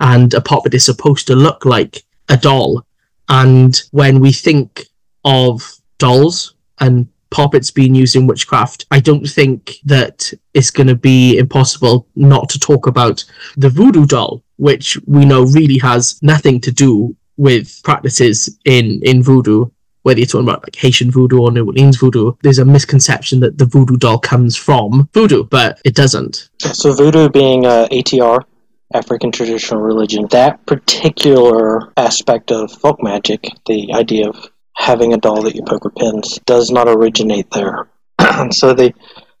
And 0.00 0.34
a 0.34 0.40
poppet 0.40 0.74
is 0.74 0.84
supposed 0.84 1.26
to 1.28 1.34
look 1.36 1.64
like 1.64 2.02
a 2.28 2.36
doll. 2.36 2.84
And 3.28 3.80
when 3.92 4.20
we 4.20 4.32
think 4.32 4.86
of 5.24 5.76
dolls 5.98 6.54
and 6.80 7.08
poppets 7.30 7.70
being 7.70 7.94
used 7.94 8.16
in 8.16 8.26
witchcraft, 8.26 8.86
I 8.90 9.00
don't 9.00 9.26
think 9.26 9.76
that 9.84 10.32
it's 10.52 10.70
going 10.70 10.86
to 10.86 10.94
be 10.94 11.38
impossible 11.38 12.06
not 12.14 12.48
to 12.50 12.58
talk 12.58 12.86
about 12.86 13.24
the 13.56 13.70
voodoo 13.70 14.06
doll, 14.06 14.42
which 14.56 14.98
we 15.06 15.24
know 15.24 15.44
really 15.44 15.78
has 15.78 16.22
nothing 16.22 16.60
to 16.60 16.70
do 16.70 17.16
with 17.36 17.80
practices 17.82 18.58
in, 18.64 19.00
in 19.02 19.22
voodoo. 19.22 19.66
Whether 20.04 20.20
you're 20.20 20.26
talking 20.26 20.46
about 20.46 20.62
like 20.62 20.76
Haitian 20.76 21.10
voodoo 21.10 21.40
or 21.40 21.50
New 21.50 21.66
Orleans 21.66 21.96
voodoo, 21.96 22.32
there's 22.42 22.58
a 22.58 22.64
misconception 22.64 23.40
that 23.40 23.58
the 23.58 23.64
voodoo 23.64 23.96
doll 23.96 24.18
comes 24.18 24.54
from 24.54 25.08
voodoo, 25.12 25.44
but 25.44 25.80
it 25.84 25.94
doesn't. 25.94 26.50
So 26.60 26.92
voodoo 26.92 27.30
being 27.30 27.64
uh, 27.64 27.88
ATR, 27.90 28.44
African 28.92 29.32
traditional 29.32 29.80
religion, 29.80 30.26
that 30.30 30.64
particular 30.66 31.92
aspect 31.96 32.52
of 32.52 32.70
folk 32.70 33.02
magic, 33.02 33.48
the 33.66 33.94
idea 33.94 34.28
of 34.28 34.50
having 34.76 35.14
a 35.14 35.16
doll 35.16 35.42
that 35.42 35.54
you 35.54 35.62
poke 35.66 35.84
with 35.84 35.94
pins, 35.94 36.38
does 36.44 36.70
not 36.70 36.86
originate 36.86 37.50
there. 37.50 37.88
so 38.50 38.74
the 38.74 38.92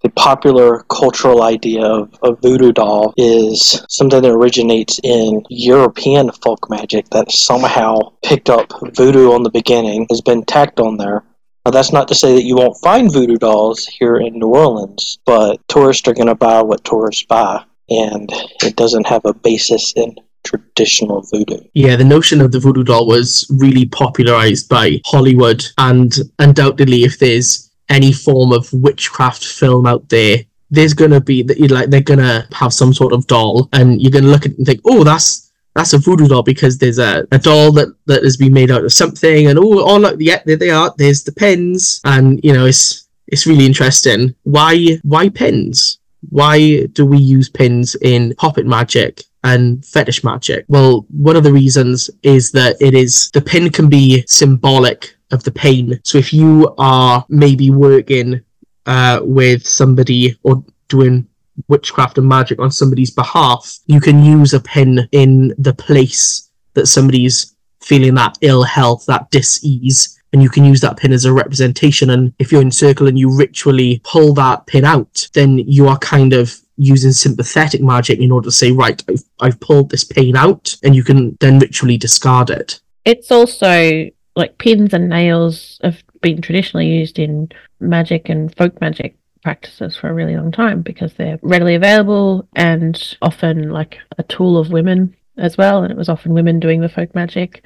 the 0.04 0.10
popular 0.10 0.84
cultural 0.90 1.42
idea 1.42 1.82
of 1.82 2.14
a 2.22 2.34
voodoo 2.34 2.72
doll 2.72 3.14
is 3.16 3.82
something 3.88 4.20
that 4.20 4.30
originates 4.30 5.00
in 5.02 5.42
European 5.48 6.30
folk 6.30 6.68
magic 6.68 7.08
that 7.08 7.32
somehow 7.32 7.98
picked 8.22 8.50
up 8.50 8.70
voodoo 8.94 9.32
on 9.32 9.42
the 9.42 9.50
beginning, 9.50 10.06
has 10.10 10.20
been 10.20 10.44
tacked 10.44 10.78
on 10.78 10.98
there. 10.98 11.24
Now, 11.64 11.70
that's 11.70 11.90
not 11.90 12.06
to 12.08 12.14
say 12.14 12.34
that 12.34 12.44
you 12.44 12.54
won't 12.56 12.76
find 12.82 13.10
voodoo 13.10 13.38
dolls 13.38 13.86
here 13.86 14.16
in 14.16 14.38
New 14.38 14.48
Orleans, 14.48 15.18
but 15.24 15.58
tourists 15.68 16.06
are 16.06 16.12
going 16.12 16.26
to 16.26 16.34
buy 16.34 16.60
what 16.60 16.84
tourists 16.84 17.24
buy, 17.24 17.64
and 17.88 18.30
it 18.62 18.76
doesn't 18.76 19.06
have 19.06 19.24
a 19.24 19.32
basis 19.32 19.94
in 19.96 20.14
traditional 20.44 21.22
voodoo. 21.32 21.60
Yeah, 21.72 21.96
the 21.96 22.04
notion 22.04 22.42
of 22.42 22.52
the 22.52 22.60
voodoo 22.60 22.84
doll 22.84 23.06
was 23.06 23.46
really 23.58 23.86
popularized 23.86 24.68
by 24.68 25.00
Hollywood, 25.06 25.64
and 25.78 26.14
undoubtedly, 26.38 27.04
if 27.04 27.18
there's 27.18 27.63
any 27.88 28.12
form 28.12 28.52
of 28.52 28.72
witchcraft 28.72 29.44
film 29.44 29.86
out 29.86 30.08
there, 30.08 30.38
there's 30.70 30.94
gonna 30.94 31.20
be 31.20 31.42
that 31.42 31.58
you'd 31.58 31.70
like 31.70 31.90
they're 31.90 32.00
gonna 32.00 32.46
have 32.52 32.72
some 32.72 32.92
sort 32.92 33.12
of 33.12 33.26
doll, 33.26 33.68
and 33.72 34.00
you're 34.00 34.10
gonna 34.10 34.28
look 34.28 34.46
at 34.46 34.52
it 34.52 34.58
and 34.58 34.66
think, 34.66 34.80
oh, 34.84 35.04
that's 35.04 35.52
that's 35.74 35.92
a 35.92 35.98
voodoo 35.98 36.28
doll 36.28 36.42
because 36.42 36.78
there's 36.78 36.98
a, 36.98 37.26
a 37.32 37.38
doll 37.38 37.72
that, 37.72 37.88
that 38.06 38.22
has 38.22 38.36
been 38.36 38.52
made 38.52 38.70
out 38.70 38.84
of 38.84 38.92
something, 38.92 39.48
and 39.48 39.58
oh, 39.58 39.84
oh 39.84 39.98
look, 39.98 40.16
yeah, 40.20 40.40
there 40.46 40.56
they 40.56 40.70
are. 40.70 40.94
There's 40.96 41.24
the 41.24 41.32
pins, 41.32 42.00
and 42.04 42.40
you 42.42 42.52
know, 42.52 42.66
it's 42.66 43.08
it's 43.26 43.46
really 43.46 43.66
interesting. 43.66 44.34
Why 44.42 44.98
why 45.02 45.28
pins? 45.28 45.98
Why 46.30 46.86
do 46.86 47.04
we 47.04 47.18
use 47.18 47.48
pins 47.50 47.96
in 47.96 48.34
poppet 48.36 48.66
magic 48.66 49.22
and 49.42 49.84
fetish 49.84 50.24
magic? 50.24 50.64
Well, 50.68 51.06
one 51.10 51.36
of 51.36 51.44
the 51.44 51.52
reasons 51.52 52.08
is 52.22 52.50
that 52.52 52.76
it 52.80 52.94
is 52.94 53.30
the 53.32 53.42
pin 53.42 53.70
can 53.70 53.88
be 53.88 54.24
symbolic 54.26 55.16
of 55.34 55.44
the 55.44 55.52
pain. 55.52 56.00
So 56.04 56.18
if 56.18 56.32
you 56.32 56.74
are 56.78 57.24
maybe 57.28 57.68
working 57.70 58.40
uh, 58.86 59.20
with 59.22 59.66
somebody 59.66 60.38
or 60.42 60.64
doing 60.88 61.26
witchcraft 61.68 62.18
and 62.18 62.28
magic 62.28 62.58
on 62.58 62.70
somebody's 62.70 63.10
behalf, 63.10 63.78
you 63.86 64.00
can 64.00 64.24
use 64.24 64.54
a 64.54 64.60
pin 64.60 65.08
in 65.12 65.54
the 65.58 65.74
place 65.74 66.50
that 66.74 66.86
somebody's 66.86 67.54
feeling 67.80 68.14
that 68.14 68.38
ill 68.40 68.62
health, 68.62 69.04
that 69.06 69.30
dis-ease, 69.30 70.20
and 70.32 70.42
you 70.42 70.50
can 70.50 70.64
use 70.64 70.80
that 70.80 70.96
pin 70.96 71.12
as 71.12 71.24
a 71.24 71.32
representation. 71.32 72.10
And 72.10 72.32
if 72.38 72.50
you're 72.50 72.62
in 72.62 72.72
circle 72.72 73.06
and 73.06 73.18
you 73.18 73.36
ritually 73.36 74.00
pull 74.04 74.34
that 74.34 74.66
pin 74.66 74.84
out, 74.84 75.28
then 75.32 75.58
you 75.58 75.86
are 75.86 75.98
kind 75.98 76.32
of 76.32 76.58
using 76.76 77.12
sympathetic 77.12 77.80
magic 77.80 78.18
in 78.18 78.32
order 78.32 78.46
to 78.46 78.52
say, 78.52 78.72
right, 78.72 79.00
I've, 79.08 79.22
I've 79.40 79.60
pulled 79.60 79.90
this 79.90 80.02
pain 80.02 80.36
out, 80.36 80.76
and 80.82 80.96
you 80.96 81.04
can 81.04 81.36
then 81.38 81.60
ritually 81.60 81.96
discard 81.96 82.50
it. 82.50 82.80
It's 83.04 83.30
also 83.30 84.10
like 84.36 84.58
pins 84.58 84.92
and 84.94 85.08
nails 85.08 85.80
have 85.82 86.02
been 86.20 86.40
traditionally 86.40 86.88
used 86.88 87.18
in 87.18 87.48
magic 87.80 88.28
and 88.28 88.54
folk 88.56 88.80
magic 88.80 89.16
practices 89.42 89.94
for 89.94 90.08
a 90.08 90.14
really 90.14 90.36
long 90.36 90.50
time 90.50 90.82
because 90.82 91.14
they're 91.14 91.38
readily 91.42 91.74
available 91.74 92.48
and 92.56 93.16
often 93.22 93.70
like 93.70 93.98
a 94.18 94.22
tool 94.24 94.58
of 94.58 94.70
women 94.70 95.14
as 95.36 95.56
well. 95.56 95.82
And 95.82 95.92
it 95.92 95.96
was 95.96 96.08
often 96.08 96.32
women 96.32 96.58
doing 96.58 96.80
the 96.80 96.88
folk 96.88 97.14
magic. 97.14 97.64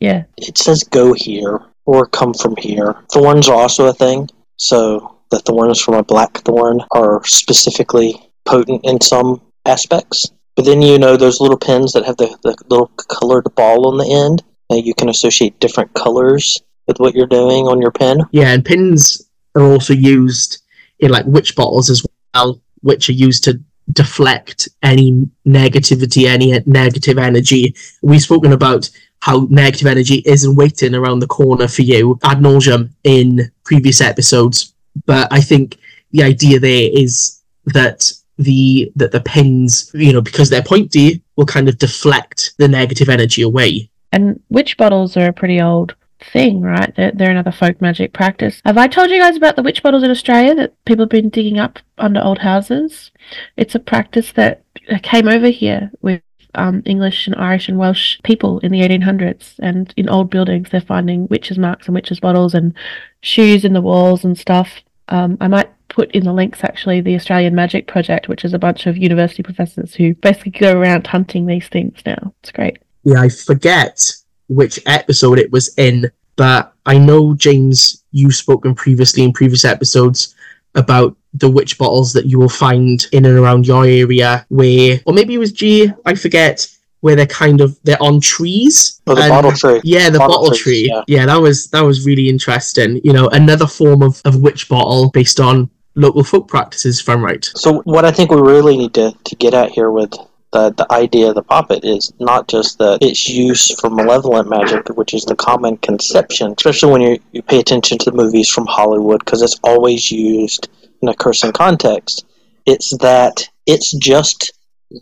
Yeah. 0.00 0.24
It 0.36 0.58
says 0.58 0.84
go 0.84 1.14
here 1.14 1.60
or 1.86 2.06
come 2.06 2.34
from 2.34 2.54
here. 2.56 2.94
Thorns 3.12 3.48
are 3.48 3.54
also 3.54 3.86
a 3.86 3.92
thing, 3.92 4.28
so 4.56 5.18
the 5.30 5.38
thorns 5.40 5.80
from 5.80 5.94
a 5.94 6.04
black 6.04 6.38
thorn 6.38 6.80
are 6.92 7.24
specifically 7.24 8.30
potent 8.44 8.82
in 8.84 9.00
some 9.00 9.40
aspects. 9.66 10.30
But 10.56 10.66
then 10.66 10.82
you 10.82 10.98
know 10.98 11.16
those 11.16 11.40
little 11.40 11.58
pins 11.58 11.92
that 11.92 12.04
have 12.04 12.16
the, 12.16 12.36
the 12.42 12.54
little 12.68 12.86
colored 12.86 13.46
ball 13.54 13.88
on 13.88 13.98
the 13.98 14.12
end. 14.12 14.42
You 14.70 14.94
can 14.94 15.08
associate 15.08 15.58
different 15.60 15.92
colors 15.94 16.62
with 16.86 16.98
what 16.98 17.14
you're 17.14 17.26
doing 17.26 17.66
on 17.66 17.80
your 17.80 17.90
pen. 17.90 18.20
Yeah, 18.32 18.52
and 18.52 18.64
pins 18.64 19.28
are 19.54 19.62
also 19.62 19.94
used 19.94 20.62
in 20.98 21.10
like 21.10 21.26
witch 21.26 21.54
bottles 21.56 21.90
as 21.90 22.04
well, 22.34 22.60
which 22.80 23.08
are 23.08 23.12
used 23.12 23.44
to 23.44 23.60
deflect 23.92 24.68
any 24.82 25.28
negativity, 25.46 26.26
any 26.26 26.58
negative 26.66 27.18
energy. 27.18 27.74
We've 28.02 28.20
spoken 28.20 28.52
about 28.52 28.90
how 29.20 29.46
negative 29.50 29.86
energy 29.86 30.22
isn't 30.26 30.56
waiting 30.56 30.94
around 30.94 31.20
the 31.20 31.26
corner 31.26 31.68
for 31.68 31.82
you 31.82 32.18
ad 32.24 32.38
nauseum 32.38 32.90
in 33.04 33.50
previous 33.64 34.00
episodes. 34.00 34.74
But 35.06 35.32
I 35.32 35.40
think 35.40 35.78
the 36.12 36.22
idea 36.22 36.60
there 36.60 36.90
is 36.92 37.40
that 37.66 38.12
the 38.38 38.92
that 38.96 39.12
the 39.12 39.20
pins, 39.20 39.90
you 39.94 40.12
know, 40.12 40.20
because 40.20 40.50
they're 40.50 40.62
pointy, 40.62 41.22
will 41.36 41.46
kind 41.46 41.68
of 41.68 41.78
deflect 41.78 42.52
the 42.58 42.68
negative 42.68 43.08
energy 43.08 43.42
away. 43.42 43.90
And 44.14 44.40
witch 44.48 44.76
bottles 44.76 45.16
are 45.16 45.26
a 45.26 45.32
pretty 45.32 45.60
old 45.60 45.96
thing, 46.20 46.60
right? 46.62 46.94
They're, 46.94 47.10
they're 47.10 47.32
another 47.32 47.50
folk 47.50 47.80
magic 47.80 48.12
practice. 48.12 48.62
Have 48.64 48.78
I 48.78 48.86
told 48.86 49.10
you 49.10 49.18
guys 49.18 49.36
about 49.36 49.56
the 49.56 49.62
witch 49.64 49.82
bottles 49.82 50.04
in 50.04 50.10
Australia 50.12 50.54
that 50.54 50.84
people 50.84 51.02
have 51.02 51.10
been 51.10 51.30
digging 51.30 51.58
up 51.58 51.80
under 51.98 52.20
old 52.22 52.38
houses? 52.38 53.10
It's 53.56 53.74
a 53.74 53.80
practice 53.80 54.30
that 54.34 54.62
came 55.02 55.26
over 55.26 55.48
here 55.48 55.90
with 56.00 56.22
um, 56.54 56.84
English 56.86 57.26
and 57.26 57.34
Irish 57.34 57.68
and 57.68 57.76
Welsh 57.76 58.20
people 58.22 58.60
in 58.60 58.70
the 58.70 58.82
1800s. 58.82 59.56
And 59.58 59.92
in 59.96 60.08
old 60.08 60.30
buildings, 60.30 60.68
they're 60.70 60.80
finding 60.80 61.26
witches' 61.26 61.58
marks 61.58 61.86
and 61.86 61.94
witches' 61.96 62.20
bottles 62.20 62.54
and 62.54 62.72
shoes 63.20 63.64
in 63.64 63.72
the 63.72 63.82
walls 63.82 64.24
and 64.24 64.38
stuff. 64.38 64.80
Um, 65.08 65.36
I 65.40 65.48
might 65.48 65.70
put 65.88 66.12
in 66.12 66.22
the 66.22 66.32
links 66.32 66.62
actually 66.62 67.00
the 67.00 67.16
Australian 67.16 67.56
Magic 67.56 67.88
Project, 67.88 68.28
which 68.28 68.44
is 68.44 68.54
a 68.54 68.60
bunch 68.60 68.86
of 68.86 68.96
university 68.96 69.42
professors 69.42 69.94
who 69.94 70.14
basically 70.14 70.52
go 70.52 70.78
around 70.78 71.08
hunting 71.08 71.46
these 71.46 71.66
things 71.66 72.00
now. 72.06 72.32
It's 72.40 72.52
great. 72.52 72.78
Yeah, 73.04 73.20
I 73.20 73.28
forget 73.28 74.10
which 74.48 74.78
episode 74.86 75.38
it 75.38 75.50
was 75.50 75.72
in, 75.78 76.10
but 76.36 76.72
I 76.86 76.98
know 76.98 77.34
James, 77.34 78.02
you've 78.12 78.34
spoken 78.34 78.74
previously 78.74 79.22
in 79.22 79.32
previous 79.32 79.64
episodes 79.64 80.34
about 80.74 81.16
the 81.34 81.48
witch 81.48 81.78
bottles 81.78 82.12
that 82.12 82.26
you 82.26 82.38
will 82.38 82.48
find 82.48 83.06
in 83.12 83.24
and 83.26 83.38
around 83.38 83.66
your 83.66 83.84
area 83.84 84.44
where 84.48 85.00
or 85.06 85.12
maybe 85.14 85.34
it 85.34 85.38
was 85.38 85.52
G, 85.52 85.90
I 86.04 86.14
forget, 86.14 86.66
where 87.00 87.16
they're 87.16 87.26
kind 87.26 87.60
of 87.60 87.78
they're 87.84 88.02
on 88.02 88.20
trees. 88.20 89.00
Oh, 89.06 89.14
the 89.14 89.22
And- 89.22 89.30
bottle 89.30 89.52
tree. 89.52 89.80
Yeah, 89.84 90.10
the 90.10 90.18
Bottle 90.18 90.42
bottle, 90.42 90.56
tree. 90.56 90.88
yeah. 90.92 91.02
Yeah. 91.06 91.26
that 91.26 91.36
was 91.40 91.68
that 91.68 91.82
was 91.82 92.06
really 92.06 92.28
interesting. 92.28 93.00
You 93.04 93.12
know, 93.12 93.28
another 93.28 93.66
form 93.66 94.02
of, 94.02 94.20
of 94.24 94.40
witch 94.40 94.68
bottle 94.68 95.10
based 95.10 95.38
on 95.40 95.68
local 95.96 96.24
folk 96.24 96.48
practices, 96.48 97.00
if 97.00 97.08
I'm 97.08 97.24
right. 97.24 97.44
So 97.56 97.80
what 97.82 98.04
I 98.04 98.10
think 98.10 98.30
we 98.30 98.40
really 98.40 98.76
need 98.76 98.94
to, 98.94 99.12
to 99.24 99.36
get 99.36 99.54
at 99.54 99.70
here 99.70 99.90
with 99.90 100.12
the, 100.54 100.70
the 100.70 100.90
idea 100.92 101.28
of 101.28 101.34
the 101.34 101.42
poppet 101.42 101.84
is 101.84 102.12
not 102.20 102.46
just 102.46 102.78
that 102.78 103.02
its 103.02 103.28
use 103.28 103.78
for 103.80 103.90
malevolent 103.90 104.48
magic, 104.48 104.88
which 104.90 105.12
is 105.12 105.24
the 105.24 105.34
common 105.34 105.76
conception, 105.78 106.54
especially 106.56 106.92
when 106.92 107.00
you, 107.00 107.18
you 107.32 107.42
pay 107.42 107.58
attention 107.58 107.98
to 107.98 108.10
the 108.10 108.16
movies 108.16 108.48
from 108.48 108.66
Hollywood, 108.66 109.18
because 109.24 109.42
it's 109.42 109.58
always 109.64 110.12
used 110.12 110.68
in 111.02 111.08
a 111.08 111.14
cursing 111.14 111.50
context. 111.50 112.24
It's 112.66 112.96
that 112.98 113.48
it's 113.66 113.92
just 113.98 114.52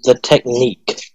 the 0.05 0.19
technique, 0.23 1.13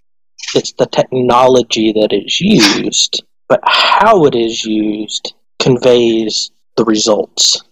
it's 0.54 0.72
the 0.74 0.86
technology 0.86 1.92
that 1.94 2.14
is 2.14 2.40
used, 2.40 3.24
but 3.50 3.60
how 3.64 4.26
it 4.26 4.36
is 4.36 4.64
used 4.64 5.34
conveys 5.60 6.52
the 6.78 6.86
results. 6.86 7.64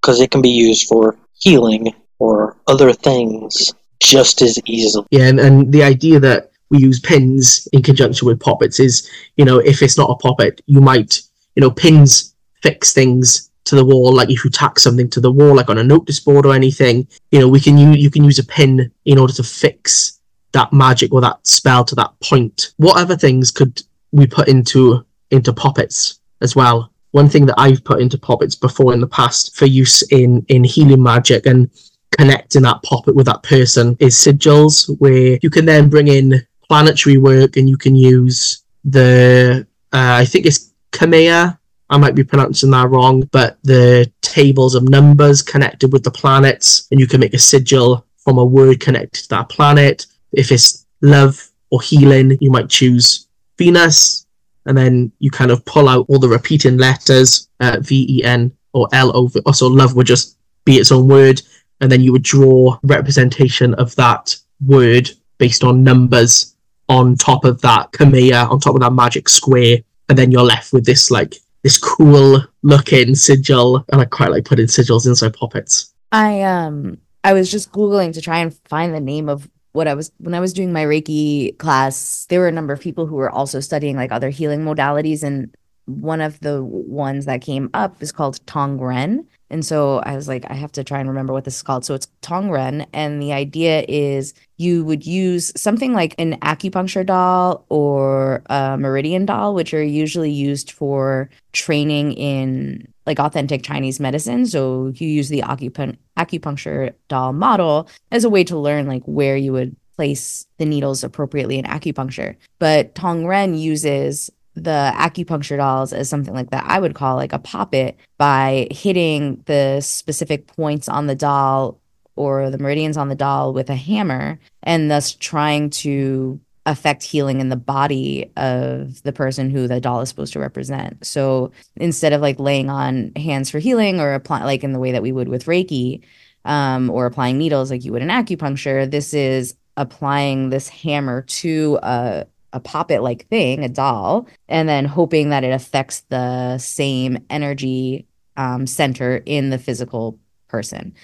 Because 0.00 0.20
it 0.20 0.30
can 0.30 0.40
be 0.40 0.50
used 0.50 0.86
for 0.86 1.16
healing 1.32 1.94
or 2.20 2.56
other 2.68 2.92
things 2.92 3.72
just 4.02 4.42
as 4.42 4.58
easily. 4.66 5.06
Yeah, 5.10 5.28
and, 5.28 5.40
and 5.40 5.72
the 5.72 5.82
idea 5.82 6.20
that 6.20 6.50
we 6.70 6.78
use 6.78 7.00
pins 7.00 7.68
in 7.72 7.82
conjunction 7.82 8.26
with 8.26 8.40
poppets 8.40 8.80
is, 8.80 9.08
you 9.36 9.44
know, 9.44 9.58
if 9.58 9.82
it's 9.82 9.98
not 9.98 10.10
a 10.10 10.16
poppet, 10.16 10.60
you 10.66 10.80
might, 10.80 11.20
you 11.54 11.60
know, 11.60 11.70
pins 11.70 12.34
fix 12.62 12.92
things 12.92 13.50
to 13.64 13.76
the 13.76 13.84
wall. 13.84 14.12
Like 14.14 14.30
if 14.30 14.44
you 14.44 14.50
tack 14.50 14.78
something 14.78 15.08
to 15.10 15.20
the 15.20 15.30
wall, 15.30 15.54
like 15.54 15.68
on 15.68 15.78
a 15.78 15.84
notice 15.84 16.20
board 16.20 16.46
or 16.46 16.54
anything, 16.54 17.06
you 17.30 17.40
know, 17.40 17.48
we 17.48 17.60
can 17.60 17.76
use 17.76 17.98
you 17.98 18.10
can 18.10 18.24
use 18.24 18.38
a 18.38 18.44
pin 18.44 18.90
in 19.04 19.18
order 19.18 19.32
to 19.34 19.42
fix 19.42 20.20
that 20.52 20.72
magic 20.72 21.12
or 21.12 21.20
that 21.20 21.46
spell 21.46 21.84
to 21.84 21.94
that 21.94 22.12
point. 22.20 22.72
What 22.76 22.98
other 22.98 23.16
things 23.16 23.50
could 23.50 23.82
we 24.12 24.26
put 24.26 24.48
into 24.48 25.04
into 25.30 25.52
poppets 25.52 26.20
as 26.40 26.56
well? 26.56 26.90
One 27.10 27.28
thing 27.28 27.44
that 27.46 27.60
I've 27.60 27.84
put 27.84 28.00
into 28.00 28.16
poppets 28.18 28.54
before 28.54 28.94
in 28.94 29.00
the 29.00 29.06
past 29.06 29.54
for 29.56 29.66
use 29.66 30.02
in 30.10 30.44
in 30.48 30.64
healing 30.64 31.02
magic 31.02 31.46
and 31.46 31.70
connecting 32.12 32.62
that 32.62 32.82
poppet 32.82 33.14
with 33.14 33.26
that 33.26 33.42
person 33.42 33.96
is 33.98 34.14
sigils, 34.16 34.94
where 35.00 35.38
you 35.42 35.50
can 35.50 35.64
then 35.64 35.88
bring 35.88 36.08
in 36.08 36.46
planetary 36.68 37.16
work 37.16 37.56
and 37.56 37.68
you 37.68 37.76
can 37.76 37.94
use 37.94 38.62
the 38.84 39.66
uh, 39.92 40.16
I 40.22 40.24
think 40.24 40.46
it's 40.46 40.72
Kamea. 40.92 41.58
I 41.90 41.98
might 41.98 42.14
be 42.14 42.24
pronouncing 42.24 42.70
that 42.70 42.88
wrong, 42.88 43.22
but 43.32 43.58
the 43.64 44.10
tables 44.22 44.74
of 44.74 44.88
numbers 44.88 45.42
connected 45.42 45.92
with 45.92 46.02
the 46.02 46.10
planets, 46.10 46.88
and 46.90 46.98
you 46.98 47.06
can 47.06 47.20
make 47.20 47.34
a 47.34 47.38
sigil 47.38 48.06
from 48.16 48.38
a 48.38 48.44
word 48.44 48.80
connected 48.80 49.24
to 49.24 49.28
that 49.30 49.50
planet. 49.50 50.06
If 50.32 50.50
it's 50.50 50.86
love 51.02 51.50
or 51.70 51.82
healing, 51.82 52.38
you 52.40 52.50
might 52.50 52.70
choose 52.70 53.28
Venus, 53.58 54.26
and 54.64 54.76
then 54.76 55.12
you 55.18 55.30
kind 55.30 55.50
of 55.50 55.64
pull 55.66 55.88
out 55.88 56.06
all 56.08 56.18
the 56.18 56.28
repeating 56.28 56.78
letters, 56.78 57.48
uh, 57.60 57.78
V 57.80 58.06
E 58.08 58.24
N 58.24 58.50
or 58.72 58.88
L 58.92 59.14
O. 59.14 59.30
Also, 59.44 59.68
love 59.68 59.94
would 59.94 60.06
just 60.06 60.38
be 60.64 60.76
its 60.76 60.92
own 60.92 61.08
word, 61.08 61.42
and 61.82 61.90
then 61.90 62.00
you 62.00 62.12
would 62.12 62.22
draw 62.22 62.78
representation 62.84 63.74
of 63.74 63.94
that 63.96 64.34
word 64.64 65.10
based 65.38 65.64
on 65.64 65.82
numbers 65.82 66.54
on 66.88 67.16
top 67.16 67.44
of 67.44 67.60
that 67.62 67.90
Kamea, 67.92 68.48
on 68.48 68.60
top 68.60 68.74
of 68.74 68.80
that 68.80 68.92
magic 68.92 69.28
square, 69.28 69.78
and 70.08 70.16
then 70.16 70.30
you're 70.30 70.42
left 70.42 70.72
with 70.72 70.86
this 70.86 71.10
like 71.10 71.34
this 71.62 71.76
cool 71.76 72.42
looking 72.62 73.14
sigil, 73.14 73.84
and 73.90 74.00
I 74.00 74.04
quite 74.04 74.30
like 74.30 74.44
putting 74.44 74.66
sigils 74.66 75.06
inside 75.06 75.34
poppets. 75.34 75.92
I 76.12 76.42
um 76.42 76.98
I 77.24 77.32
was 77.32 77.50
just 77.50 77.72
googling 77.72 78.14
to 78.14 78.20
try 78.20 78.38
and 78.38 78.56
find 78.68 78.94
the 78.94 79.00
name 79.00 79.28
of 79.28 79.48
what 79.72 79.88
I 79.88 79.94
was 79.94 80.12
when 80.18 80.34
I 80.34 80.40
was 80.40 80.52
doing 80.52 80.72
my 80.72 80.84
Reiki 80.84 81.58
class. 81.58 82.26
There 82.28 82.40
were 82.40 82.48
a 82.48 82.52
number 82.52 82.72
of 82.72 82.80
people 82.80 83.06
who 83.06 83.16
were 83.16 83.30
also 83.30 83.58
studying 83.60 83.96
like 83.96 84.12
other 84.12 84.30
healing 84.30 84.64
modalities, 84.64 85.24
and 85.24 85.52
one 85.86 86.20
of 86.20 86.38
the 86.40 86.62
ones 86.62 87.24
that 87.24 87.42
came 87.42 87.70
up 87.74 88.02
is 88.02 88.12
called 88.12 88.44
Tongren. 88.46 89.26
And 89.52 89.64
so 89.64 89.98
I 89.98 90.16
was 90.16 90.28
like, 90.28 90.44
I 90.50 90.54
have 90.54 90.72
to 90.72 90.82
try 90.82 90.98
and 90.98 91.08
remember 91.08 91.32
what 91.32 91.44
this 91.44 91.56
is 91.56 91.62
called. 91.62 91.84
So 91.84 91.94
it's 91.94 92.08
Tongren, 92.22 92.86
and 92.92 93.22
the 93.22 93.32
idea 93.32 93.84
is 93.86 94.32
you 94.56 94.84
would 94.84 95.06
use 95.06 95.52
something 95.56 95.92
like 95.92 96.14
an 96.18 96.38
acupuncture 96.40 97.04
doll 97.04 97.64
or 97.68 98.42
a 98.46 98.78
meridian 98.78 99.26
doll, 99.26 99.54
which 99.54 99.74
are 99.74 99.82
usually 99.82 100.30
used 100.30 100.70
for 100.70 101.28
training 101.52 102.12
in 102.12 102.88
like 103.06 103.18
authentic 103.18 103.62
Chinese 103.62 104.00
medicine. 104.00 104.46
So 104.46 104.92
you 104.94 105.08
use 105.08 105.28
the 105.28 105.42
occupan- 105.42 105.98
acupuncture 106.16 106.94
doll 107.08 107.32
model 107.32 107.88
as 108.10 108.24
a 108.24 108.30
way 108.30 108.44
to 108.44 108.58
learn 108.58 108.86
like 108.86 109.02
where 109.04 109.36
you 109.36 109.52
would 109.52 109.76
place 109.96 110.46
the 110.58 110.64
needles 110.64 111.04
appropriately 111.04 111.58
in 111.58 111.64
acupuncture. 111.66 112.36
But 112.58 112.94
Tongren 112.94 113.60
uses 113.60 114.30
the 114.54 114.92
acupuncture 114.94 115.56
dolls 115.56 115.92
as 115.92 116.08
something 116.08 116.34
like 116.34 116.50
that 116.50 116.64
I 116.66 116.78
would 116.78 116.94
call 116.94 117.16
like 117.16 117.32
a 117.32 117.38
poppet 117.38 117.96
by 118.18 118.68
hitting 118.70 119.42
the 119.46 119.80
specific 119.80 120.46
points 120.46 120.88
on 120.88 121.06
the 121.06 121.14
doll 121.14 121.80
or 122.16 122.50
the 122.50 122.58
meridians 122.58 122.96
on 122.96 123.08
the 123.08 123.14
doll 123.14 123.52
with 123.52 123.70
a 123.70 123.74
hammer 123.74 124.38
and 124.62 124.90
thus 124.90 125.14
trying 125.14 125.70
to 125.70 126.38
affect 126.66 127.02
healing 127.02 127.40
in 127.40 127.48
the 127.48 127.56
body 127.56 128.30
of 128.36 129.02
the 129.02 129.12
person 129.12 129.50
who 129.50 129.66
the 129.66 129.80
doll 129.80 130.00
is 130.00 130.08
supposed 130.08 130.32
to 130.32 130.38
represent. 130.38 131.04
So 131.04 131.50
instead 131.76 132.12
of 132.12 132.20
like 132.20 132.38
laying 132.38 132.70
on 132.70 133.12
hands 133.16 133.50
for 133.50 133.58
healing 133.58 134.00
or 134.00 134.14
apply 134.14 134.44
like 134.44 134.62
in 134.62 134.72
the 134.72 134.78
way 134.78 134.92
that 134.92 135.02
we 135.02 135.12
would 135.12 135.28
with 135.28 135.46
Reiki, 135.46 136.02
um, 136.44 136.90
or 136.90 137.06
applying 137.06 137.38
needles 137.38 137.70
like 137.70 137.84
you 137.84 137.92
would 137.92 138.02
in 138.02 138.08
acupuncture, 138.08 138.90
this 138.90 139.14
is 139.14 139.54
applying 139.76 140.50
this 140.50 140.68
hammer 140.68 141.22
to 141.22 141.78
a 141.82 142.26
a 142.52 142.60
poppet 142.60 143.02
like 143.02 143.28
thing, 143.28 143.64
a 143.64 143.68
doll, 143.68 144.26
and 144.48 144.68
then 144.68 144.84
hoping 144.84 145.30
that 145.30 145.44
it 145.44 145.52
affects 145.52 146.00
the 146.08 146.58
same 146.58 147.18
energy 147.30 148.06
um, 148.36 148.66
center 148.66 149.22
in 149.26 149.50
the 149.50 149.58
physical 149.58 150.18
person 150.48 150.94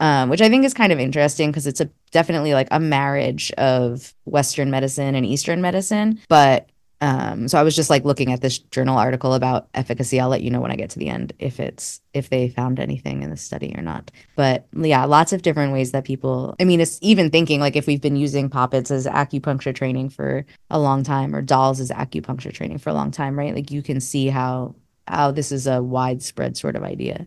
um, 0.00 0.28
which 0.28 0.42
I 0.42 0.48
think 0.48 0.64
is 0.64 0.74
kind 0.74 0.92
of 0.92 1.00
interesting 1.00 1.50
because 1.50 1.66
it's 1.66 1.80
a 1.80 1.90
definitely 2.10 2.54
like 2.54 2.68
a 2.70 2.80
marriage 2.80 3.50
of 3.52 4.14
Western 4.24 4.70
medicine 4.70 5.14
and 5.14 5.24
Eastern 5.24 5.60
medicine. 5.60 6.20
But 6.28 6.68
um, 7.06 7.46
so 7.46 7.56
I 7.56 7.62
was 7.62 7.76
just 7.76 7.88
like 7.88 8.04
looking 8.04 8.32
at 8.32 8.40
this 8.40 8.58
journal 8.58 8.98
article 8.98 9.34
about 9.34 9.68
efficacy. 9.74 10.18
I'll 10.18 10.28
let 10.28 10.42
you 10.42 10.50
know 10.50 10.60
when 10.60 10.72
I 10.72 10.76
get 10.76 10.90
to 10.90 10.98
the 10.98 11.08
end 11.08 11.34
if 11.38 11.60
it's 11.60 12.00
if 12.12 12.30
they 12.30 12.48
found 12.48 12.80
anything 12.80 13.22
in 13.22 13.30
the 13.30 13.36
study 13.36 13.72
or 13.76 13.80
not. 13.82 14.10
But 14.34 14.66
yeah, 14.72 15.04
lots 15.04 15.32
of 15.32 15.42
different 15.42 15.72
ways 15.72 15.92
that 15.92 16.04
people. 16.04 16.56
I 16.58 16.64
mean, 16.64 16.80
it's 16.80 16.98
even 17.02 17.30
thinking 17.30 17.60
like 17.60 17.76
if 17.76 17.86
we've 17.86 18.00
been 18.00 18.16
using 18.16 18.50
poppets 18.50 18.90
as 18.90 19.06
acupuncture 19.06 19.72
training 19.72 20.08
for 20.08 20.44
a 20.68 20.80
long 20.80 21.04
time 21.04 21.32
or 21.36 21.42
dolls 21.42 21.78
as 21.78 21.92
acupuncture 21.92 22.52
training 22.52 22.78
for 22.78 22.90
a 22.90 22.94
long 22.94 23.12
time, 23.12 23.38
right? 23.38 23.54
Like 23.54 23.70
you 23.70 23.82
can 23.82 24.00
see 24.00 24.26
how 24.26 24.74
how 25.06 25.30
this 25.30 25.52
is 25.52 25.68
a 25.68 25.80
widespread 25.80 26.56
sort 26.56 26.74
of 26.74 26.82
idea. 26.82 27.24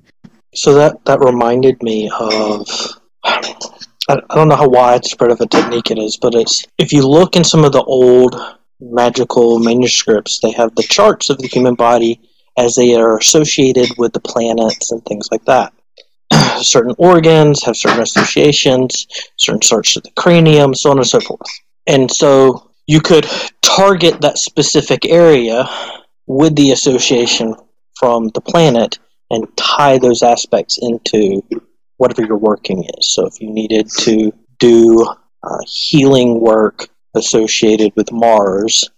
So 0.53 0.73
that 0.73 1.05
that 1.05 1.21
reminded 1.21 1.82
me 1.82 2.11
of 2.19 2.67
I, 3.23 4.19
I 4.30 4.36
don't 4.36 4.49
know 4.49 4.57
how 4.57 4.67
widespread 4.67 5.32
of 5.32 5.39
a 5.39 5.47
technique 5.47 5.89
it 5.89 5.99
is, 5.99 6.17
but 6.17 6.36
it's 6.36 6.65
if 6.77 6.91
you 6.91 7.07
look 7.07 7.38
in 7.38 7.45
some 7.45 7.63
of 7.63 7.71
the 7.71 7.84
old 7.84 8.36
magical 8.80 9.59
manuscripts, 9.59 10.39
they 10.39 10.51
have 10.51 10.73
the 10.75 10.84
charts 10.84 11.30
of 11.30 11.38
the 11.39 11.47
human 11.47 11.75
body 11.75 12.21
as 12.57 12.75
they 12.75 12.95
are 12.95 13.17
associated 13.17 13.89
with 13.97 14.13
the 14.13 14.19
planets 14.19 14.91
and 14.91 15.03
things 15.05 15.27
like 15.32 15.45
that. 15.45 15.73
certain 16.61 16.95
organs 16.97 17.63
have 17.63 17.75
certain 17.75 18.01
associations, 18.01 19.07
certain 19.38 19.59
parts 19.59 19.95
of 19.95 20.03
the 20.03 20.11
cranium, 20.11 20.73
so 20.73 20.91
on 20.91 20.97
and 20.97 21.07
so 21.07 21.19
forth. 21.19 21.41
And 21.88 22.11
so 22.11 22.71
you 22.88 23.01
could 23.01 23.27
target 23.61 24.21
that 24.21 24.38
specific 24.38 25.05
area 25.05 25.67
with 26.27 26.55
the 26.55 26.71
association 26.71 27.55
from 27.99 28.30
the 28.30 28.41
planet 28.41 28.99
and 29.32 29.47
tie 29.57 29.97
those 29.97 30.23
aspects 30.23 30.80
into 30.82 31.41
whatever 31.97 32.23
your 32.25 32.38
working 32.38 32.84
is. 32.97 33.13
So 33.13 33.25
if 33.25 33.39
you 33.41 33.51
needed 33.51 33.89
to 33.99 34.32
do 34.59 35.05
uh, 35.43 35.57
healing 35.67 36.39
work 36.39 36.89
associated 37.16 37.91
with 37.95 38.12
Mars 38.12 38.89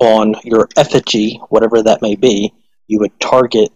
on 0.00 0.34
your 0.44 0.68
effigy, 0.76 1.40
whatever 1.48 1.82
that 1.82 2.02
may 2.02 2.16
be, 2.16 2.52
you 2.86 2.98
would 3.00 3.18
target 3.20 3.72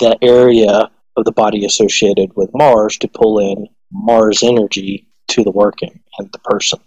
that 0.00 0.18
area 0.22 0.90
of 1.16 1.24
the 1.24 1.32
body 1.32 1.64
associated 1.64 2.30
with 2.36 2.50
Mars 2.54 2.96
to 2.98 3.08
pull 3.08 3.38
in 3.38 3.68
Mars 3.92 4.42
energy 4.42 5.08
to 5.28 5.42
the 5.42 5.50
working 5.50 6.00
and 6.18 6.30
the 6.32 6.38
person. 6.40 6.78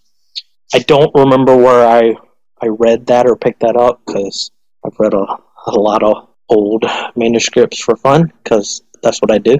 I 0.73 0.79
don't 0.79 1.13
remember 1.15 1.55
where 1.55 1.87
I 1.87 2.15
I 2.61 2.67
read 2.67 3.07
that 3.07 3.25
or 3.25 3.35
picked 3.35 3.61
that 3.61 3.77
up 3.77 4.01
because 4.05 4.51
I've 4.85 4.99
read 4.99 5.13
a, 5.13 5.25
a 5.67 5.79
lot 5.79 6.03
of 6.03 6.27
old 6.49 6.83
manuscripts 7.15 7.79
for 7.79 7.95
fun 7.95 8.31
because 8.43 8.81
that's 9.01 9.21
what 9.21 9.31
I 9.31 9.37
do. 9.37 9.59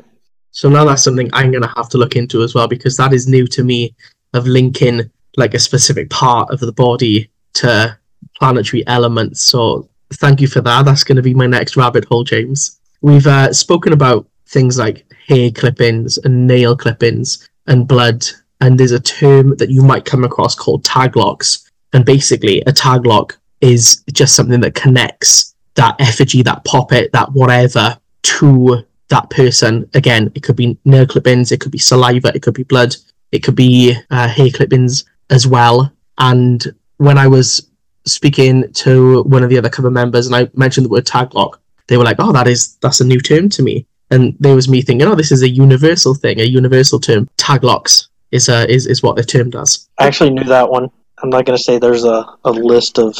So 0.52 0.70
now 0.70 0.84
that's 0.84 1.04
something 1.04 1.30
I'm 1.32 1.52
going 1.52 1.64
to 1.64 1.74
have 1.76 1.90
to 1.90 1.98
look 1.98 2.16
into 2.16 2.44
as 2.44 2.56
well 2.56 2.68
because 2.68 2.98
that 2.98 3.14
is 3.14 3.28
new 3.28 3.48
to 3.48 3.64
me 3.64 3.96
of 4.34 4.48
linking 4.48 5.10
like 5.38 5.54
a 5.54 5.60
specific 5.60 6.10
part 6.10 6.50
of 6.50 6.60
the 6.60 6.72
body 6.72 7.30
to 7.54 7.98
planetary 8.38 8.86
elements. 8.88 9.42
So 9.42 9.90
thank 10.14 10.42
you 10.42 10.48
for 10.48 10.62
that. 10.62 10.86
That's 10.86 11.04
going 11.04 11.18
to 11.18 11.22
be 11.22 11.34
my 11.34 11.48
next 11.48 11.78
rabbit 11.78 12.06
hole, 12.06 12.24
James. 12.24 12.80
We've 13.02 13.28
uh, 13.28 13.54
spoken 13.54 13.94
about 13.94 14.28
things 14.48 14.78
like 14.78 15.06
hair 15.28 15.52
clippings 15.52 16.18
and 16.18 16.48
nail 16.48 16.76
clippings 16.76 17.48
and 17.68 17.88
blood. 17.88 18.26
And 18.62 18.78
there's 18.78 18.92
a 18.92 19.00
term 19.00 19.56
that 19.58 19.70
you 19.70 19.82
might 19.82 20.06
come 20.06 20.24
across 20.24 20.56
called 20.56 20.84
tag 20.84 21.16
locks. 21.16 21.70
And 21.94 22.06
basically, 22.06 22.62
a 22.62 22.74
tag 22.74 23.06
lock 23.06 23.38
is 23.62 24.04
just 24.12 24.36
something 24.36 24.60
that 24.62 24.76
connects 24.76 25.56
that 25.76 25.96
effigy, 26.00 26.42
that 26.44 26.64
poppet, 26.66 27.12
that 27.14 27.32
whatever 27.32 27.98
to 28.24 28.86
that 29.10 29.30
person. 29.30 29.90
Again, 29.94 30.32
it 30.36 30.44
could 30.44 30.56
be 30.56 30.78
nail 30.86 31.06
clippings, 31.06 31.52
it 31.52 31.62
could 31.62 31.72
be 31.72 31.78
saliva, 31.78 32.32
it 32.36 32.42
could 32.42 32.54
be 32.54 32.64
blood, 32.64 32.96
it 33.32 33.40
could 33.40 33.56
be 33.56 33.96
uh, 34.12 34.28
hair 34.28 34.50
clippings 34.50 35.06
as 35.30 35.48
well. 35.48 35.92
And 36.18 36.66
when 36.98 37.18
I 37.18 37.28
was 37.28 37.70
speaking 38.06 38.72
to 38.74 39.24
one 39.24 39.44
of 39.44 39.50
the 39.50 39.58
other 39.58 39.70
coven 39.70 39.94
members 39.94 40.26
and 40.26 40.36
I 40.36 40.50
mentioned 40.54 40.86
the 40.86 40.90
word 40.90 41.06
tag 41.06 41.34
lock, 41.34 41.62
they 41.88 41.98
were 41.98 42.04
like, 42.04 42.18
"Oh, 42.20 42.32
that 42.32 42.48
is 42.48 42.76
that's 42.78 43.02
a 43.02 43.06
new 43.06 43.20
term 43.20 43.50
to 43.50 43.64
me." 43.64 43.86
And 44.12 44.36
there 44.40 44.56
was 44.56 44.68
me 44.68 44.82
thinking, 44.82 45.08
"Oh, 45.08 45.16
this 45.16 45.32
is 45.32 45.44
a 45.44 45.50
universal 45.50 46.14
thing, 46.14 46.40
a 46.40 46.44
universal 46.44 47.00
term. 47.00 47.30
Tag 47.38 47.64
locks 47.64 48.10
is 48.32 48.50
uh, 48.50 48.66
is 48.70 48.86
is 48.86 49.04
what 49.04 49.16
the 49.16 49.24
term 49.24 49.50
does." 49.50 49.88
I 50.00 50.08
actually 50.08 50.32
knew 50.32 50.46
that 50.46 50.70
one. 50.70 50.90
I'm 51.22 51.30
not 51.30 51.46
going 51.46 51.58
to 51.58 51.64
say 51.64 51.78
there's 51.78 52.06
a, 52.06 52.26
a 52.46 52.52
list 52.52 52.98
of 52.98 53.16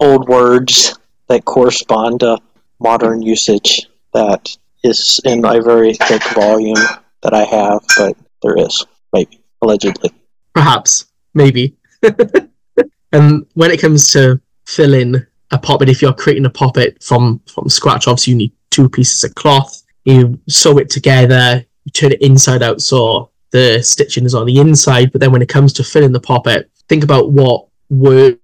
old 0.00 0.28
words 0.28 0.98
that 1.28 1.44
correspond 1.44 2.20
to 2.20 2.38
modern 2.80 3.22
usage 3.22 3.86
that 4.12 4.56
is 4.82 5.20
in 5.24 5.44
a 5.44 5.62
very 5.62 5.94
thick 5.94 6.22
volume 6.34 6.76
that 7.22 7.32
I 7.32 7.44
have, 7.44 7.80
but 7.96 8.16
there 8.42 8.58
is, 8.58 8.84
maybe, 9.12 9.40
allegedly. 9.62 10.10
Perhaps, 10.54 11.06
maybe. 11.34 11.76
and 12.02 12.50
um, 13.12 13.46
when 13.54 13.70
it 13.70 13.80
comes 13.80 14.10
to 14.12 14.40
filling 14.66 15.14
a 15.50 15.58
poppet, 15.58 15.88
if 15.88 16.00
you're 16.00 16.12
creating 16.12 16.46
a 16.46 16.50
poppet 16.50 17.02
from 17.02 17.40
from 17.52 17.68
scratch, 17.68 18.08
obviously 18.08 18.32
you 18.32 18.38
need 18.38 18.52
two 18.70 18.88
pieces 18.88 19.24
of 19.24 19.34
cloth. 19.34 19.82
You 20.04 20.38
sew 20.48 20.78
it 20.78 20.90
together, 20.90 21.64
you 21.84 21.90
turn 21.92 22.12
it 22.12 22.22
inside 22.22 22.62
out 22.62 22.80
so 22.80 23.30
the 23.50 23.80
stitching 23.82 24.24
is 24.24 24.34
on 24.34 24.46
the 24.46 24.58
inside. 24.58 25.12
But 25.12 25.20
then 25.20 25.32
when 25.32 25.42
it 25.42 25.48
comes 25.48 25.72
to 25.74 25.84
filling 25.84 26.12
the 26.12 26.20
poppet, 26.20 26.70
think 26.88 27.04
about 27.04 27.30
what 27.30 27.66
work 27.88 28.38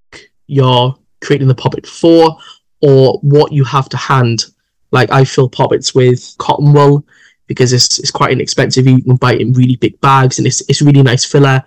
you're 0.47 0.97
creating 1.21 1.49
the 1.49 1.55
poppet 1.55 1.87
for, 1.87 2.39
or 2.81 3.19
what 3.23 3.53
you 3.53 3.65
have 3.65 3.89
to 3.91 3.97
hand. 3.97 4.47
Like 4.93 5.11
I 5.11 5.25
fill 5.25 5.49
poppets 5.49 5.95
with 5.95 6.35
cotton 6.39 6.73
wool 6.73 7.05
because 7.47 7.73
it's 7.73 7.99
it's 7.99 8.13
quite 8.13 8.31
inexpensive. 8.31 8.87
You 8.87 9.03
can 9.03 9.17
buy 9.17 9.35
it 9.35 9.41
in 9.41 9.53
really 9.53 9.77
big 9.77 10.01
bags, 10.01 10.39
and 10.39 10.47
it's 10.47 10.61
it's 10.69 10.83
really 10.83 11.03
nice 11.03 11.25
filler. 11.25 11.63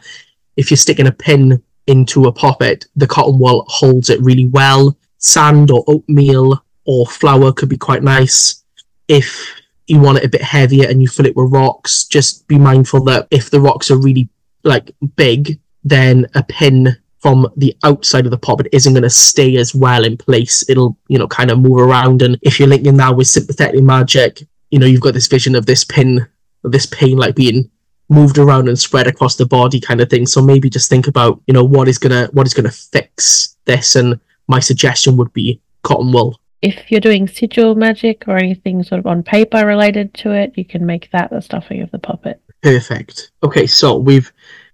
If 0.55 0.69
you're 0.69 0.77
sticking 0.77 1.07
a 1.07 1.11
pin 1.11 1.61
into 1.87 2.25
a 2.25 2.31
poppet, 2.31 2.85
the 2.95 3.07
cotton 3.07 3.39
wool 3.39 3.65
holds 3.67 4.09
it 4.09 4.21
really 4.21 4.47
well. 4.47 4.97
Sand 5.17 5.71
or 5.71 5.83
oatmeal 5.87 6.63
or 6.85 7.05
flour 7.07 7.51
could 7.53 7.69
be 7.69 7.77
quite 7.77 8.03
nice. 8.03 8.63
If 9.07 9.61
you 9.87 9.99
want 9.99 10.19
it 10.19 10.25
a 10.25 10.29
bit 10.29 10.41
heavier 10.41 10.87
and 10.89 11.01
you 11.01 11.07
fill 11.07 11.25
it 11.25 11.35
with 11.35 11.51
rocks, 11.51 12.05
just 12.05 12.47
be 12.47 12.57
mindful 12.57 13.03
that 13.05 13.27
if 13.31 13.49
the 13.49 13.59
rocks 13.59 13.91
are 13.91 13.97
really 13.97 14.29
like 14.63 14.91
big, 15.15 15.59
then 15.83 16.27
a 16.35 16.43
pin 16.43 16.95
from 17.19 17.47
the 17.55 17.75
outside 17.83 18.25
of 18.25 18.31
the 18.31 18.37
poppet 18.37 18.67
isn't 18.73 18.93
going 18.93 19.03
to 19.03 19.09
stay 19.09 19.55
as 19.57 19.73
well 19.73 20.03
in 20.03 20.17
place. 20.17 20.67
It'll, 20.69 20.97
you 21.07 21.17
know, 21.17 21.27
kind 21.27 21.51
of 21.51 21.59
move 21.59 21.79
around. 21.79 22.21
And 22.21 22.37
if 22.41 22.59
you're 22.59 22.67
linking 22.67 22.97
that 22.97 23.15
with 23.15 23.27
sympathetic 23.27 23.81
magic, 23.81 24.43
you 24.71 24.79
know, 24.79 24.85
you've 24.85 25.01
got 25.01 25.13
this 25.13 25.27
vision 25.27 25.55
of 25.55 25.65
this 25.65 25.85
pin, 25.85 26.27
this 26.63 26.85
pain 26.85 27.17
like 27.17 27.35
being 27.35 27.69
moved 28.13 28.37
around 28.37 28.69
and 28.69 28.79
spread 28.79 29.07
across 29.07 29.35
the 29.35 29.45
body 29.45 29.79
kind 29.79 29.99
of 29.99 30.09
thing. 30.09 30.25
So 30.25 30.41
maybe 30.41 30.69
just 30.69 30.89
think 30.89 31.07
about, 31.07 31.41
you 31.47 31.53
know, 31.53 31.63
what 31.63 31.87
is 31.87 31.97
gonna 31.97 32.29
what 32.31 32.47
is 32.47 32.53
gonna 32.53 32.71
fix 32.71 33.57
this. 33.65 33.95
And 33.95 34.19
my 34.47 34.59
suggestion 34.59 35.17
would 35.17 35.33
be 35.33 35.59
cotton 35.83 36.11
wool. 36.11 36.39
If 36.61 36.89
you're 36.89 37.01
doing 37.01 37.27
sigil 37.27 37.75
magic 37.75 38.23
or 38.27 38.37
anything 38.37 38.83
sort 38.83 38.99
of 38.99 39.07
on 39.07 39.23
paper 39.23 39.65
related 39.65 40.13
to 40.15 40.31
it, 40.31 40.53
you 40.55 40.63
can 40.63 40.85
make 40.85 41.11
that 41.11 41.29
the 41.29 41.41
stuffing 41.41 41.81
of 41.81 41.91
the 41.91 41.99
poppet. 41.99 42.41
Perfect. 42.61 43.31
Okay, 43.43 43.67
so 43.67 43.97
we've 43.97 44.31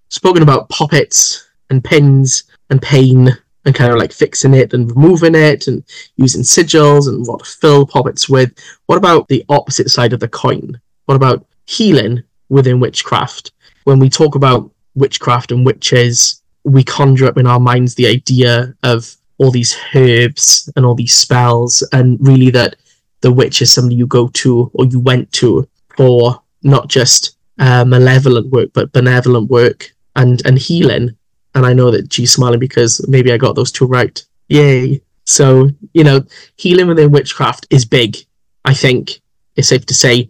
spoken 0.09 0.43
about 0.43 0.69
poppets 0.69 1.49
and 1.71 1.83
pins 1.83 2.43
and 2.69 2.79
pain 2.81 3.35
and 3.65 3.75
kind 3.75 3.91
of 3.91 3.97
like 3.97 4.11
fixing 4.11 4.53
it 4.53 4.73
and 4.73 4.89
removing 4.95 5.35
it 5.35 5.67
and 5.67 5.83
using 6.15 6.43
sigils 6.43 7.07
and 7.07 7.25
what 7.27 7.43
to 7.43 7.49
fill 7.49 7.85
poppets 7.85 8.29
with. 8.29 8.53
What 8.85 8.97
about 8.97 9.27
the 9.27 9.43
opposite 9.49 9.89
side 9.89 10.13
of 10.13 10.19
the 10.19 10.27
coin? 10.27 10.79
What 11.05 11.15
about 11.15 11.45
healing 11.65 12.23
within 12.49 12.79
witchcraft? 12.79 13.51
When 13.83 13.99
we 13.99 14.09
talk 14.09 14.35
about 14.35 14.69
witchcraft 14.95 15.51
and 15.51 15.65
witches, 15.65 16.41
we 16.63 16.83
conjure 16.83 17.27
up 17.27 17.37
in 17.37 17.47
our 17.47 17.59
minds 17.59 17.95
the 17.95 18.07
idea 18.07 18.73
of 18.83 19.15
all 19.37 19.51
these 19.51 19.77
herbs 19.95 20.69
and 20.75 20.85
all 20.85 20.95
these 20.95 21.13
spells, 21.13 21.87
and 21.93 22.17
really 22.19 22.49
that 22.51 22.75
the 23.21 23.31
witch 23.31 23.61
is 23.61 23.71
somebody 23.71 23.95
you 23.95 24.07
go 24.07 24.27
to 24.29 24.69
or 24.73 24.85
you 24.85 24.99
went 24.99 25.31
to 25.33 25.67
for 25.95 26.41
not 26.63 26.87
just 26.87 27.37
uh, 27.59 27.83
malevolent 27.83 28.47
work 28.51 28.69
but 28.73 28.91
benevolent 28.93 29.49
work 29.49 29.91
and 30.15 30.45
and 30.45 30.57
healing 30.57 31.13
and 31.55 31.65
I 31.65 31.73
know 31.73 31.91
that 31.91 32.11
she's 32.13 32.31
smiling 32.31 32.59
because 32.59 33.05
maybe 33.07 33.31
I 33.31 33.37
got 33.37 33.55
those 33.55 33.71
two 33.71 33.85
right. 33.85 34.23
Yay! 34.47 35.01
So 35.25 35.69
you 35.93 36.03
know, 36.03 36.23
healing 36.57 36.87
within 36.87 37.11
witchcraft 37.11 37.67
is 37.69 37.85
big. 37.85 38.17
I 38.65 38.73
think 38.73 39.19
it's 39.55 39.69
safe 39.69 39.85
to 39.87 39.93
say, 39.93 40.29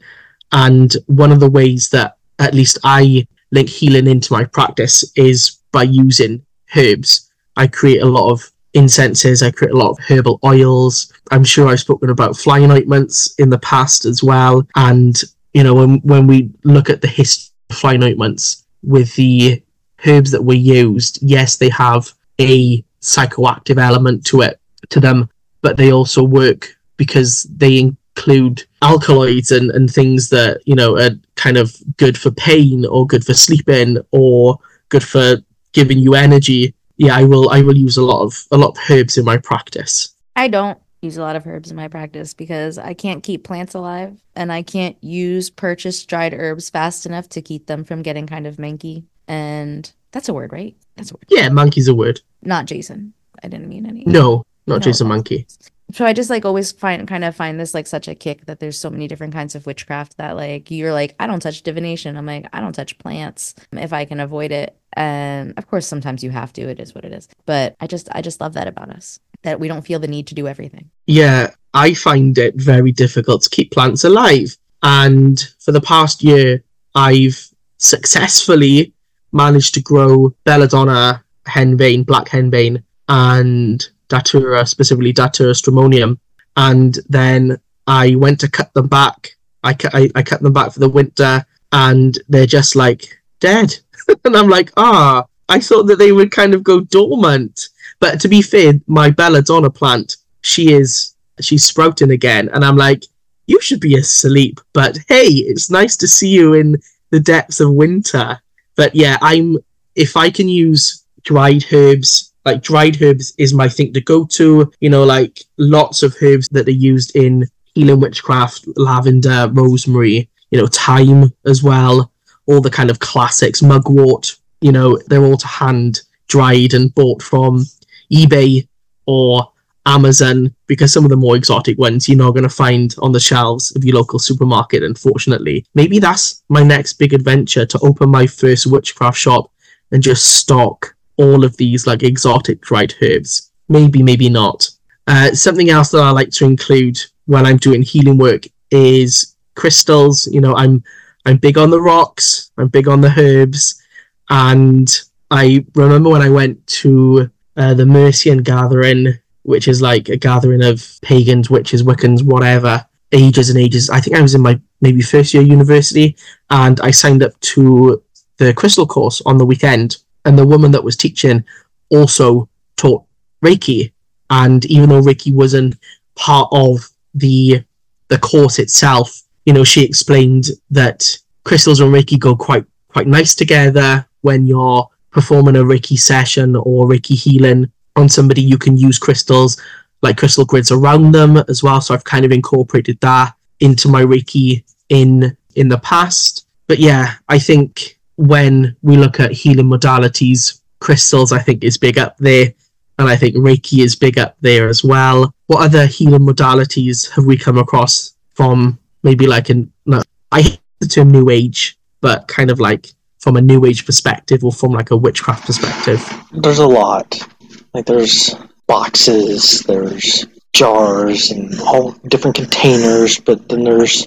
and 0.51 0.95
one 1.07 1.31
of 1.31 1.39
the 1.39 1.49
ways 1.49 1.89
that 1.89 2.17
at 2.39 2.53
least 2.53 2.77
I 2.83 3.27
link 3.51 3.69
healing 3.69 4.07
into 4.07 4.33
my 4.33 4.43
practice 4.45 5.09
is 5.15 5.57
by 5.71 5.83
using 5.83 6.45
herbs. 6.75 7.29
I 7.55 7.67
create 7.67 8.01
a 8.01 8.05
lot 8.05 8.31
of 8.31 8.51
incenses. 8.73 9.43
I 9.43 9.51
create 9.51 9.73
a 9.73 9.77
lot 9.77 9.91
of 9.91 9.99
herbal 9.99 10.39
oils. 10.45 11.11
I'm 11.31 11.43
sure 11.43 11.67
I've 11.67 11.79
spoken 11.79 12.09
about 12.09 12.37
flying 12.37 12.71
ointments 12.71 13.33
in 13.39 13.49
the 13.49 13.59
past 13.59 14.05
as 14.05 14.23
well. 14.23 14.67
And 14.75 15.19
you 15.53 15.63
know, 15.63 15.73
when 15.73 15.99
when 15.99 16.27
we 16.27 16.51
look 16.63 16.89
at 16.89 17.01
the 17.01 17.07
history 17.07 17.51
of 17.69 17.77
flying 17.77 18.03
ointments 18.03 18.65
with 18.83 19.13
the 19.15 19.61
herbs 20.05 20.31
that 20.31 20.43
were 20.43 20.53
used, 20.53 21.19
yes, 21.21 21.57
they 21.57 21.69
have 21.69 22.11
a 22.39 22.83
psychoactive 23.01 23.81
element 23.81 24.25
to 24.27 24.41
it 24.41 24.59
to 24.89 24.99
them, 24.99 25.29
but 25.61 25.77
they 25.77 25.91
also 25.91 26.23
work 26.23 26.75
because 26.97 27.43
they 27.43 27.91
include 28.19 28.63
alkaloids 28.81 29.51
and, 29.51 29.71
and 29.71 29.91
things 29.91 30.29
that 30.29 30.61
you 30.65 30.75
know 30.75 30.97
are 30.97 31.11
kind 31.35 31.57
of 31.57 31.75
good 31.97 32.17
for 32.17 32.31
pain 32.31 32.85
or 32.85 33.07
good 33.07 33.25
for 33.25 33.33
sleeping 33.33 33.97
or 34.11 34.57
good 34.89 35.03
for 35.03 35.37
giving 35.73 35.99
you 35.99 36.15
energy. 36.15 36.73
Yeah, 36.97 37.15
I 37.15 37.23
will 37.23 37.49
I 37.49 37.61
will 37.61 37.77
use 37.77 37.97
a 37.97 38.03
lot 38.03 38.23
of 38.23 38.45
a 38.51 38.57
lot 38.57 38.71
of 38.71 38.77
herbs 38.89 39.17
in 39.17 39.25
my 39.25 39.37
practice. 39.37 40.13
I 40.35 40.47
don't 40.47 40.77
use 41.01 41.17
a 41.17 41.21
lot 41.21 41.37
of 41.37 41.47
herbs 41.47 41.71
in 41.71 41.77
my 41.77 41.87
practice 41.87 42.33
because 42.33 42.77
I 42.77 42.93
can't 42.93 43.23
keep 43.23 43.45
plants 43.45 43.73
alive 43.73 44.19
and 44.35 44.51
I 44.51 44.63
can't 44.63 45.01
use 45.01 45.49
purchased 45.49 46.09
dried 46.09 46.33
herbs 46.33 46.69
fast 46.69 47.05
enough 47.05 47.29
to 47.29 47.41
keep 47.41 47.67
them 47.67 47.85
from 47.85 48.01
getting 48.01 48.27
kind 48.27 48.45
of 48.45 48.57
manky 48.57 49.03
and 49.27 49.91
that's 50.11 50.27
a 50.27 50.33
word, 50.33 50.51
right? 50.51 50.75
That's 50.97 51.11
a 51.11 51.13
word. 51.13 51.25
Yeah, 51.29 51.47
monkey's 51.49 51.87
a 51.87 51.95
word. 51.95 52.19
Not 52.41 52.65
Jason. 52.65 53.13
I 53.41 53.47
didn't 53.47 53.69
mean 53.69 53.85
any. 53.85 54.03
No, 54.05 54.43
not 54.67 54.75
No. 54.75 54.79
Jason 54.79 55.07
Mankey. 55.07 55.45
So 55.91 56.05
I 56.05 56.13
just 56.13 56.29
like 56.29 56.45
always 56.45 56.71
find 56.71 57.07
kind 57.07 57.23
of 57.23 57.35
find 57.35 57.59
this 57.59 57.73
like 57.73 57.87
such 57.87 58.07
a 58.07 58.15
kick 58.15 58.45
that 58.45 58.59
there's 58.59 58.79
so 58.79 58.89
many 58.89 59.07
different 59.07 59.33
kinds 59.33 59.55
of 59.55 59.65
witchcraft 59.65 60.17
that 60.17 60.35
like 60.35 60.69
you're 60.69 60.93
like 60.93 61.15
I 61.19 61.27
don't 61.27 61.39
touch 61.41 61.63
divination. 61.63 62.15
I'm 62.15 62.25
like 62.25 62.47
I 62.53 62.61
don't 62.61 62.73
touch 62.73 62.97
plants 62.99 63.55
um, 63.71 63.79
if 63.79 63.91
I 63.93 64.05
can 64.05 64.19
avoid 64.19 64.51
it. 64.51 64.75
And 64.93 65.53
of 65.57 65.67
course 65.67 65.87
sometimes 65.87 66.23
you 66.23 66.29
have 66.29 66.53
to. 66.53 66.61
It 66.61 66.79
is 66.79 66.93
what 66.93 67.05
it 67.05 67.13
is. 67.13 67.27
But 67.45 67.75
I 67.79 67.87
just 67.87 68.07
I 68.11 68.21
just 68.21 68.39
love 68.41 68.53
that 68.53 68.67
about 68.67 68.89
us. 68.89 69.19
that 69.43 69.59
we 69.59 69.67
don't 69.67 69.85
feel 69.85 69.99
the 69.99 70.07
need 70.07 70.27
to 70.27 70.35
do 70.35 70.47
everything. 70.47 70.89
Yeah, 71.07 71.51
I 71.73 71.93
find 71.93 72.37
it 72.37 72.55
very 72.55 72.91
difficult 72.91 73.41
to 73.43 73.49
keep 73.49 73.71
plants 73.71 74.03
alive. 74.03 74.57
And 74.83 75.39
for 75.59 75.71
the 75.71 75.81
past 75.81 76.23
year, 76.23 76.63
I've 76.95 77.49
successfully 77.77 78.93
managed 79.31 79.73
to 79.75 79.81
grow 79.81 80.35
belladonna 80.45 81.23
henbane, 81.47 82.05
black 82.05 82.27
henbane, 82.27 82.83
and 83.07 83.87
datura, 84.09 84.65
specifically 84.65 85.13
datura 85.13 85.53
stramonium. 85.53 86.19
And 86.57 86.97
then 87.07 87.59
I 87.87 88.15
went 88.15 88.39
to 88.41 88.51
cut 88.51 88.73
them 88.73 88.87
back. 88.87 89.35
I, 89.63 89.75
I, 89.93 90.09
I 90.15 90.23
cut 90.23 90.41
them 90.41 90.53
back 90.53 90.73
for 90.73 90.79
the 90.79 90.89
winter, 90.89 91.45
and 91.71 92.17
they're 92.27 92.45
just 92.45 92.75
like 92.75 93.17
dead. 93.39 93.77
and 94.25 94.35
I'm 94.35 94.49
like, 94.49 94.71
ah, 94.77 95.25
I 95.47 95.59
thought 95.59 95.83
that 95.83 95.97
they 95.97 96.11
would 96.11 96.31
kind 96.31 96.53
of 96.53 96.63
go 96.63 96.81
dormant. 96.81 97.69
But 97.99 98.19
to 98.21 98.27
be 98.27 98.41
fair, 98.41 98.73
my 98.87 99.09
belladonna 99.09 99.69
plant, 99.69 100.17
she 100.41 100.71
is 100.71 101.15
she's 101.41 101.65
sprouting 101.65 102.11
again, 102.11 102.49
and 102.53 102.63
I'm 102.63 102.77
like, 102.77 103.03
you 103.47 103.59
should 103.61 103.79
be 103.79 103.95
asleep. 103.95 104.59
But 104.73 104.97
hey, 105.07 105.25
it's 105.25 105.69
nice 105.69 105.97
to 105.97 106.07
see 106.07 106.29
you 106.29 106.53
in 106.53 106.77
the 107.09 107.19
depths 107.19 107.59
of 107.59 107.73
winter. 107.73 108.39
But 108.75 108.95
yeah, 108.95 109.17
I'm 109.21 109.57
if 109.95 110.15
I 110.15 110.29
can 110.29 110.47
use 110.47 111.03
dried 111.23 111.65
herbs, 111.73 112.28
like 112.49 112.61
dried 112.61 113.01
herbs 113.01 113.33
is 113.37 113.53
my 113.53 113.69
thing 113.69 113.93
to 113.93 114.01
go 114.01 114.25
to. 114.25 114.71
You 114.79 114.89
know, 114.89 115.03
like 115.03 115.43
lots 115.57 116.03
of 116.03 116.15
herbs 116.21 116.49
that 116.49 116.67
are 116.67 116.71
used 116.71 117.15
in 117.15 117.47
healing 117.75 117.99
witchcraft, 117.99 118.67
lavender, 118.75 119.49
rosemary, 119.53 120.29
you 120.51 120.59
know, 120.59 120.67
thyme 120.67 121.31
as 121.45 121.61
well. 121.63 122.11
All 122.47 122.61
the 122.61 122.71
kind 122.71 122.89
of 122.89 122.99
classics, 122.99 123.61
mugwort, 123.61 124.35
you 124.61 124.71
know, 124.71 124.97
they're 125.07 125.23
all 125.23 125.37
to 125.37 125.47
hand 125.47 126.01
dried 126.27 126.73
and 126.73 126.93
bought 126.95 127.21
from 127.21 127.65
eBay 128.11 128.67
or 129.05 129.51
Amazon 129.85 130.53
because 130.67 130.93
some 130.93 131.03
of 131.03 131.09
the 131.09 131.15
more 131.17 131.35
exotic 131.35 131.77
ones 131.77 132.07
you're 132.07 132.17
not 132.17 132.31
going 132.31 132.43
to 132.43 132.49
find 132.49 132.95
on 132.99 133.11
the 133.11 133.19
shelves 133.19 133.75
of 133.75 133.83
your 133.83 133.95
local 133.95 134.19
supermarket, 134.19 134.83
unfortunately. 134.83 135.65
Maybe 135.73 135.99
that's 135.99 136.43
my 136.49 136.63
next 136.63 136.93
big 136.93 137.13
adventure 137.13 137.65
to 137.65 137.79
open 137.81 138.09
my 138.09 138.27
first 138.27 138.67
witchcraft 138.67 139.17
shop 139.17 139.51
and 139.91 140.03
just 140.03 140.35
stock 140.35 140.95
all 141.19 141.43
of 141.43 141.55
these 141.57 141.85
like 141.85 142.01
exotic 142.01 142.61
dried 142.61 142.93
herbs. 143.01 143.51
Maybe, 143.67 144.01
maybe 144.01 144.29
not. 144.29 144.67
Uh, 145.05 145.31
something 145.33 145.69
else 145.69 145.91
that 145.91 146.01
I 146.01 146.09
like 146.09 146.31
to 146.31 146.45
include 146.45 146.97
when 147.25 147.45
I'm 147.45 147.57
doing 147.57 147.83
healing 147.83 148.17
work 148.17 148.45
is 148.71 149.35
crystals. 149.55 150.27
You 150.27 150.41
know, 150.41 150.55
I'm 150.55 150.83
I'm 151.25 151.37
big 151.37 151.57
on 151.57 151.69
the 151.69 151.81
rocks. 151.81 152.51
I'm 152.57 152.69
big 152.69 152.87
on 152.87 153.01
the 153.01 153.13
herbs, 153.15 153.81
and 154.29 154.89
I 155.29 155.65
remember 155.75 156.09
when 156.09 156.23
I 156.23 156.29
went 156.29 156.65
to 156.81 157.29
uh, 157.57 157.75
the 157.75 157.85
Mercian 157.85 158.41
gathering 158.41 159.19
which 159.49 159.67
is 159.67 159.81
like 159.81 160.09
a 160.09 160.15
gathering 160.15 160.63
of 160.63 160.87
pagans, 161.01 161.49
witches, 161.49 161.81
Wiccans, 161.81 162.21
whatever, 162.21 162.85
ages 163.11 163.49
and 163.49 163.57
ages. 163.57 163.89
I 163.89 163.99
think 163.99 164.15
I 164.15 164.21
was 164.21 164.35
in 164.35 164.41
my 164.41 164.59
maybe 164.81 165.01
first 165.01 165.33
year 165.33 165.41
university, 165.41 166.15
and 166.51 166.79
I 166.81 166.91
signed 166.91 167.23
up 167.23 167.37
to 167.39 168.03
the 168.37 168.53
crystal 168.53 168.85
course 168.85 169.23
on 169.25 169.39
the 169.39 169.45
weekend. 169.45 169.97
And 170.29 170.37
the 170.37 170.45
woman 170.45 170.69
that 170.73 170.83
was 170.83 170.95
teaching 170.95 171.43
also 171.89 172.47
taught 172.77 173.03
Reiki. 173.43 173.91
And 174.29 174.63
even 174.65 174.89
though 174.89 175.01
Reiki 175.01 175.33
wasn't 175.33 175.75
part 176.13 176.49
of 176.51 176.87
the 177.15 177.63
the 178.09 178.19
course 178.19 178.59
itself, 178.59 179.23
you 179.45 179.53
know, 179.53 179.63
she 179.63 179.83
explained 179.83 180.49
that 180.69 181.17
crystals 181.45 181.79
and 181.79 181.91
Reiki 181.91 182.19
go 182.19 182.35
quite 182.35 182.63
quite 182.89 183.07
nice 183.07 183.33
together 183.33 184.05
when 184.21 184.45
you're 184.45 184.87
performing 185.09 185.55
a 185.55 185.63
Reiki 185.63 185.97
session 185.97 186.55
or 186.55 186.87
Reiki 186.87 187.15
healing 187.15 187.71
on 187.95 188.07
somebody, 188.07 188.43
you 188.43 188.59
can 188.59 188.77
use 188.77 188.99
crystals 188.99 189.59
like 190.03 190.17
crystal 190.17 190.45
grids 190.45 190.69
around 190.69 191.11
them 191.11 191.37
as 191.37 191.63
well. 191.63 191.81
So 191.81 191.95
I've 191.95 192.03
kind 192.03 192.23
of 192.23 192.31
incorporated 192.31 192.99
that 192.99 193.33
into 193.61 193.89
my 193.89 194.03
Reiki 194.03 194.63
in 194.89 195.35
in 195.55 195.69
the 195.69 195.79
past. 195.79 196.45
But 196.67 196.77
yeah, 196.77 197.15
I 197.27 197.39
think 197.39 197.98
when 198.19 198.75
we 198.81 198.97
look 198.97 199.21
at 199.21 199.31
healing 199.31 199.67
modalities, 199.67 200.59
crystals 200.81 201.31
I 201.31 201.39
think 201.39 201.63
is 201.63 201.77
big 201.77 201.97
up 201.97 202.17
there. 202.17 202.53
And 202.97 203.07
I 203.07 203.15
think 203.15 203.35
Reiki 203.35 203.81
is 203.81 203.95
big 203.95 204.19
up 204.19 204.35
there 204.41 204.67
as 204.67 204.83
well. 204.83 205.33
What 205.47 205.63
other 205.63 205.85
healing 205.85 206.27
modalities 206.27 207.09
have 207.11 207.25
we 207.25 207.37
come 207.37 207.57
across 207.57 208.13
from 208.35 208.77
maybe 209.03 209.25
like 209.25 209.49
an 209.49 209.71
no, 209.85 210.01
I 210.33 210.41
hate 210.41 210.59
the 210.81 210.87
term 210.87 211.09
new 211.09 211.29
age, 211.29 211.79
but 212.01 212.27
kind 212.27 212.51
of 212.51 212.59
like 212.59 212.89
from 213.19 213.37
a 213.37 213.41
new 213.41 213.65
age 213.65 213.85
perspective 213.85 214.43
or 214.43 214.51
from 214.51 214.73
like 214.73 214.91
a 214.91 214.97
witchcraft 214.97 215.45
perspective? 215.45 216.05
There's 216.33 216.59
a 216.59 216.67
lot. 216.67 217.25
Like 217.73 217.85
there's 217.85 218.35
boxes, 218.67 219.61
there's 219.61 220.25
jars 220.51 221.31
and 221.31 221.57
all 221.61 221.91
different 222.09 222.35
containers, 222.35 223.17
but 223.17 223.47
then 223.47 223.63
there's 223.63 224.03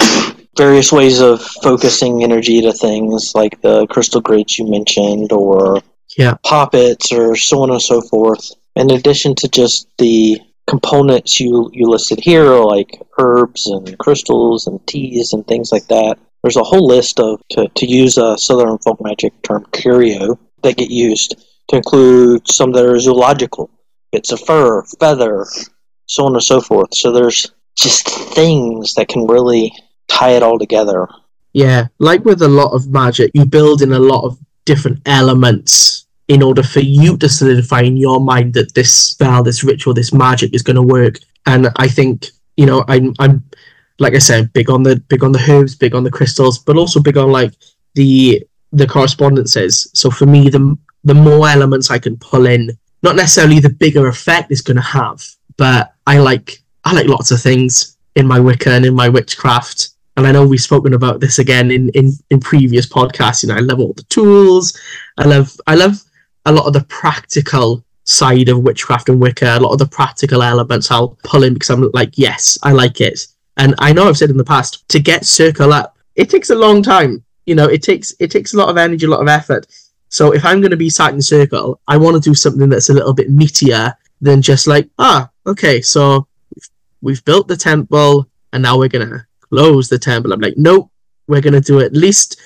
various 0.57 0.93
ways 0.93 1.21
of 1.21 1.43
focusing 1.63 2.23
energy 2.23 2.61
to 2.61 2.73
things 2.73 3.33
like 3.35 3.61
the 3.63 3.87
crystal 3.87 4.21
grids 4.21 4.59
you 4.59 4.69
mentioned 4.71 5.33
or 5.33 5.81
yeah. 6.17 6.35
poppets 6.43 7.13
or 7.13 7.37
so 7.37 7.63
on 7.63 7.71
and 7.71 7.83
so 7.83 8.01
forth. 8.03 8.51
In 8.77 8.91
addition 8.91 9.35
to 9.37 9.49
just 9.49 9.89
the 9.99 10.41
components 10.67 11.41
you, 11.41 11.71
you 11.73 11.89
listed 11.89 12.21
here, 12.21 12.51
like 12.51 13.01
herbs 13.19 13.67
and 13.67 13.97
crystals 13.99 14.67
and 14.67 14.85
teas 14.87 15.33
and 15.33 15.47
things 15.47 15.73
like 15.73 15.87
that, 15.89 16.19
there's 16.43 16.57
a 16.57 16.63
whole 16.63 16.87
list 16.87 17.21
of, 17.21 17.41
to, 17.51 17.69
to 17.69 17.87
use 17.87 18.19
a 18.19 18.37
Southern 18.37 18.79
folk 18.79 19.01
magic 19.01 19.33
term, 19.43 19.67
curio, 19.73 20.39
that 20.63 20.77
get 20.77 20.91
used 20.91 21.37
to 21.69 21.77
include 21.77 22.49
some 22.49 22.73
that 22.73 22.85
are 22.85 22.99
zoological, 22.99 23.71
bits 24.11 24.33
of 24.33 24.41
fur, 24.41 24.83
feather, 25.01 25.47
so 26.07 26.27
on 26.27 26.35
and 26.35 26.43
so 26.43 26.61
forth. 26.61 26.95
So 26.95 27.13
there's 27.13 27.53
just 27.77 28.09
things 28.09 28.95
that 28.95 29.09
can 29.09 29.27
really 29.27 29.73
tie 30.23 30.37
it 30.37 30.43
all 30.43 30.59
together. 30.59 31.09
Yeah, 31.53 31.89
like 31.99 32.25
with 32.25 32.43
a 32.43 32.49
lot 32.49 32.73
of 32.73 32.89
magic, 32.91 33.31
you 33.35 33.45
build 33.45 33.83
in 33.83 33.93
a 33.93 33.99
lot 33.99 34.25
of 34.25 34.39
different 34.65 35.01
elements 35.07 36.07
in 36.29 36.43
order 36.43 36.63
for 36.63 36.81
you 36.81 37.17
to 37.19 37.29
solidify 37.29 37.83
in 37.83 37.97
your 37.97 38.21
mind 38.21 38.55
that 38.55 38.75
this 38.75 38.93
spell, 38.93 39.43
this 39.43 39.65
ritual, 39.65 39.93
this 39.93 40.15
magic 40.15 40.55
is 40.55 40.63
going 40.63 40.77
to 40.77 40.83
work. 40.83 41.17
And 41.47 41.69
I 41.77 41.89
think 41.89 42.31
you 42.57 42.67
know, 42.67 42.85
I'm 42.89 43.15
I'm 43.19 43.43
like 43.99 44.15
I 44.15 44.19
said, 44.19 44.53
big 44.53 44.71
on 44.71 44.83
the 44.83 44.97
big 45.09 45.25
on 45.25 45.33
the 45.33 45.45
herbs, 45.49 45.75
big 45.75 45.95
on 45.95 46.05
the 46.05 46.11
crystals, 46.11 46.59
but 46.59 46.77
also 46.77 47.01
big 47.01 47.17
on 47.17 47.31
like 47.31 47.53
the 47.95 48.45
the 48.73 48.87
correspondences. 48.87 49.91
So 49.95 50.11
for 50.11 50.27
me, 50.27 50.49
the 50.49 50.77
the 51.05 51.15
more 51.15 51.49
elements 51.49 51.91
I 51.91 51.99
can 51.99 52.17
pull 52.19 52.47
in, 52.47 52.71
not 53.03 53.17
necessarily 53.17 53.61
the 53.61 53.71
bigger 53.71 54.07
effect 54.07 54.51
it's 54.51 54.61
going 54.61 54.77
to 54.77 54.83
have, 54.83 55.25
but 55.57 55.95
I 56.07 56.19
like 56.19 56.63
I 56.85 56.95
like 56.95 57.07
lots 57.07 57.31
of 57.31 57.41
things 57.41 57.97
in 58.15 58.27
my 58.27 58.41
Wicca 58.41 58.71
and 58.71 58.85
in 58.85 58.95
my 58.95 59.09
witchcraft. 59.09 59.91
And 60.17 60.27
I 60.27 60.33
know 60.33 60.47
we've 60.47 60.61
spoken 60.61 60.95
about 60.95 61.21
this 61.21 61.39
again 61.39 61.71
in, 61.71 61.89
in, 61.91 62.13
in 62.31 62.41
previous 62.41 62.87
podcasts. 62.87 63.43
You 63.43 63.49
know, 63.49 63.57
I 63.57 63.61
love 63.61 63.81
all 63.81 63.95
the 63.95 64.03
tools. 64.05 64.79
I 65.17 65.25
love 65.25 65.57
I 65.67 65.75
love 65.75 66.03
a 66.45 66.53
lot 66.53 66.67
of 66.67 66.75
the 66.75 66.85
practical 66.85 67.85
side 68.05 68.49
of 68.49 68.63
witchcraft 68.63 69.09
and 69.09 69.21
Wicca. 69.21 69.57
A 69.57 69.61
lot 69.61 69.73
of 69.73 69.79
the 69.79 69.87
practical 69.87 70.43
elements 70.43 70.91
I'll 70.91 71.17
pull 71.25 71.45
in 71.45 71.55
because 71.55 71.71
I'm 71.71 71.91
like, 71.93 72.19
yes, 72.19 72.59
I 72.63 72.73
like 72.73 73.01
it. 73.01 73.27
And 73.57 73.75
I 73.79 73.93
know 73.93 74.09
I've 74.09 74.19
said 74.19 74.31
in 74.31 74.37
the 74.37 74.45
past 74.45 74.87
to 74.89 75.01
get 75.01 75.25
circle 75.25 75.73
up, 75.73 75.97
it 76.15 76.29
takes 76.29 76.51
a 76.51 76.55
long 76.55 76.83
time. 76.83 77.25
You 77.47 77.55
know, 77.55 77.67
it 77.67 77.83
takes 77.83 78.15
it 78.21 78.31
takes 78.31 78.55
a 78.55 78.59
lot 78.59 78.69
of 78.69 78.77
energy, 78.77 79.07
a 79.07 79.09
lot 79.09 79.21
of 79.21 79.29
effort. 79.29 79.67
So 80.09 80.33
if 80.33 80.45
I'm 80.45 80.61
going 80.61 80.73
to 80.73 80.77
be 80.77 80.91
sat 80.91 81.15
in 81.15 81.23
circle, 81.23 81.81
I 81.89 81.97
want 81.97 82.23
to 82.23 82.29
do 82.31 82.35
something 82.35 82.69
that's 82.69 82.91
a 82.91 82.95
little 82.95 83.15
bit 83.15 83.35
meatier 83.35 83.95
than 84.21 84.43
just 84.43 84.67
like, 84.67 84.89
ah, 84.99 85.31
okay, 85.47 85.81
so 85.81 86.27
we've, 86.55 86.69
we've 87.01 87.25
built 87.25 87.49
the 87.49 87.57
temple 87.57 88.29
and 88.53 88.63
now 88.63 88.79
we're 88.79 88.91
to 88.91 89.27
close 89.53 89.89
the 89.89 89.99
temple. 89.99 90.33
I'm 90.33 90.41
like, 90.41 90.57
nope, 90.57 90.91
we're 91.27 91.43
going 91.43 91.53
to 91.53 91.61
do 91.61 91.81
at 91.81 91.93
least 91.93 92.41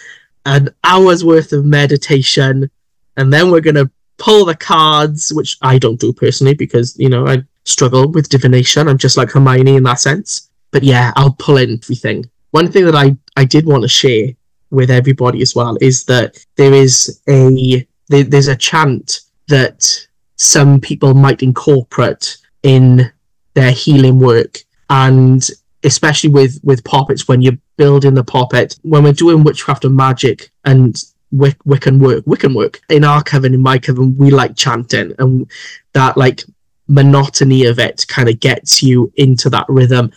an 0.44 0.70
hour's 0.82 1.24
worth 1.24 1.52
of 1.52 1.64
meditation 1.64 2.68
and 3.16 3.32
then 3.32 3.50
we're 3.50 3.60
going 3.60 3.76
to 3.76 3.90
pull 4.18 4.44
the 4.44 4.56
cards, 4.56 5.32
which 5.32 5.56
I 5.62 5.78
don't 5.78 6.00
do 6.00 6.12
personally 6.12 6.54
because, 6.54 6.98
you 6.98 7.08
know, 7.08 7.26
I 7.26 7.44
struggle 7.64 8.10
with 8.10 8.28
divination. 8.28 8.88
I'm 8.88 8.98
just 8.98 9.16
like 9.16 9.30
Hermione 9.30 9.76
in 9.76 9.84
that 9.84 10.00
sense. 10.00 10.50
But 10.72 10.82
yeah, 10.82 11.12
I'll 11.16 11.36
pull 11.38 11.58
in 11.58 11.78
everything. 11.82 12.28
One 12.50 12.70
thing 12.70 12.84
that 12.86 12.96
I, 12.96 13.16
I 13.36 13.44
did 13.44 13.66
want 13.66 13.82
to 13.82 13.88
share 13.88 14.28
with 14.70 14.90
everybody 14.90 15.42
as 15.42 15.54
well 15.54 15.78
is 15.80 16.04
that 16.04 16.44
there 16.56 16.74
is 16.74 17.22
a 17.28 17.86
there, 18.08 18.24
there's 18.24 18.48
a 18.48 18.56
chant 18.56 19.20
that 19.48 20.06
some 20.36 20.80
people 20.80 21.14
might 21.14 21.42
incorporate 21.42 22.36
in 22.62 23.10
their 23.54 23.70
healing 23.70 24.18
work 24.18 24.58
and 24.90 25.48
especially 25.86 26.30
with 26.30 26.60
with 26.62 26.84
poppets 26.84 27.26
when 27.28 27.40
you're 27.40 27.58
building 27.76 28.14
the 28.14 28.24
poppet 28.24 28.76
when 28.82 29.04
we're 29.04 29.12
doing 29.12 29.44
witchcraft 29.44 29.84
and 29.84 29.96
magic 29.96 30.50
and 30.64 31.02
Wic- 31.34 31.64
Wiccan 31.66 31.98
work 31.98 32.24
Wiccan 32.24 32.54
work. 32.54 32.80
In 32.88 33.04
our 33.04 33.22
coven 33.22 33.54
in 33.54 33.62
my 33.62 33.78
coven 33.78 34.16
we 34.16 34.30
like 34.30 34.56
chanting 34.56 35.12
and 35.18 35.50
that 35.92 36.16
like 36.16 36.44
monotony 36.88 37.64
of 37.64 37.78
it 37.78 38.04
kind 38.08 38.28
of 38.28 38.38
gets 38.40 38.82
you 38.82 39.12
into 39.16 39.50
that 39.50 39.66
rhythm. 39.68 40.12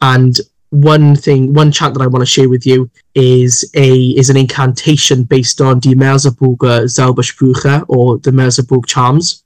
And 0.00 0.38
one 0.70 1.14
thing, 1.14 1.54
one 1.54 1.70
chant 1.70 1.94
that 1.94 2.02
I 2.02 2.08
want 2.08 2.22
to 2.22 2.26
share 2.26 2.48
with 2.48 2.66
you 2.66 2.90
is 3.14 3.70
a 3.74 3.96
is 4.20 4.28
an 4.28 4.36
incantation 4.36 5.22
based 5.22 5.60
on 5.60 5.80
the 5.80 5.94
Merseburger 5.94 6.80
uh, 6.80 6.84
Zaubersprüche 6.84 7.84
or 7.88 8.18
the 8.18 8.32
Merseburg 8.32 8.86
charms, 8.86 9.44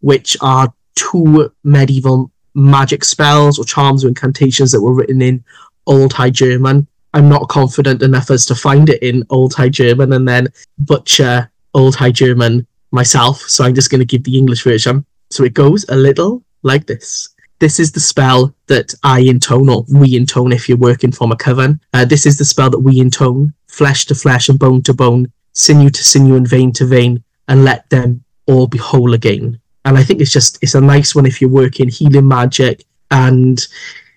which 0.00 0.36
are 0.40 0.72
two 0.94 1.52
medieval 1.64 2.30
magic 2.56 3.04
spells 3.04 3.58
or 3.58 3.64
charms 3.64 4.04
or 4.04 4.08
incantations 4.08 4.72
that 4.72 4.82
were 4.82 4.94
written 4.94 5.22
in 5.22 5.44
Old 5.86 6.12
High 6.12 6.30
German. 6.30 6.88
I'm 7.14 7.28
not 7.28 7.48
confident 7.48 8.02
enough 8.02 8.30
as 8.30 8.44
to 8.46 8.54
find 8.54 8.88
it 8.88 9.02
in 9.02 9.24
Old 9.30 9.54
High 9.54 9.68
German 9.68 10.12
and 10.12 10.26
then 10.26 10.48
butcher 10.78 11.50
Old 11.74 11.94
High 11.94 12.10
German 12.10 12.66
myself. 12.90 13.40
So 13.42 13.64
I'm 13.64 13.74
just 13.74 13.90
going 13.90 14.00
to 14.00 14.04
give 14.06 14.24
the 14.24 14.36
English 14.36 14.64
version. 14.64 15.04
So 15.30 15.44
it 15.44 15.54
goes 15.54 15.84
a 15.88 15.96
little 15.96 16.42
like 16.62 16.86
this. 16.86 17.28
This 17.58 17.80
is 17.80 17.92
the 17.92 18.00
spell 18.00 18.54
that 18.66 18.92
I 19.02 19.20
intone, 19.20 19.70
or 19.70 19.84
we 19.88 20.16
intone 20.16 20.52
if 20.52 20.68
you're 20.68 20.76
working 20.76 21.12
from 21.12 21.32
a 21.32 21.36
coven. 21.36 21.80
Uh, 21.94 22.04
this 22.04 22.26
is 22.26 22.36
the 22.36 22.44
spell 22.44 22.70
that 22.70 22.80
we 22.80 23.00
intone 23.00 23.54
flesh 23.66 24.06
to 24.06 24.14
flesh 24.14 24.48
and 24.48 24.58
bone 24.58 24.82
to 24.82 24.94
bone, 24.94 25.30
sinew 25.52 25.90
to 25.90 26.04
sinew 26.04 26.36
and 26.36 26.48
vein 26.48 26.72
to 26.72 26.86
vein, 26.86 27.22
and 27.48 27.64
let 27.64 27.88
them 27.90 28.24
all 28.46 28.66
be 28.66 28.78
whole 28.78 29.14
again. 29.14 29.60
And 29.86 29.96
I 29.96 30.02
think 30.02 30.20
it's 30.20 30.32
just 30.32 30.58
it's 30.62 30.74
a 30.74 30.80
nice 30.80 31.14
one 31.14 31.26
if 31.26 31.40
you're 31.40 31.48
working 31.48 31.88
healing 31.88 32.26
magic 32.28 32.84
and 33.12 33.64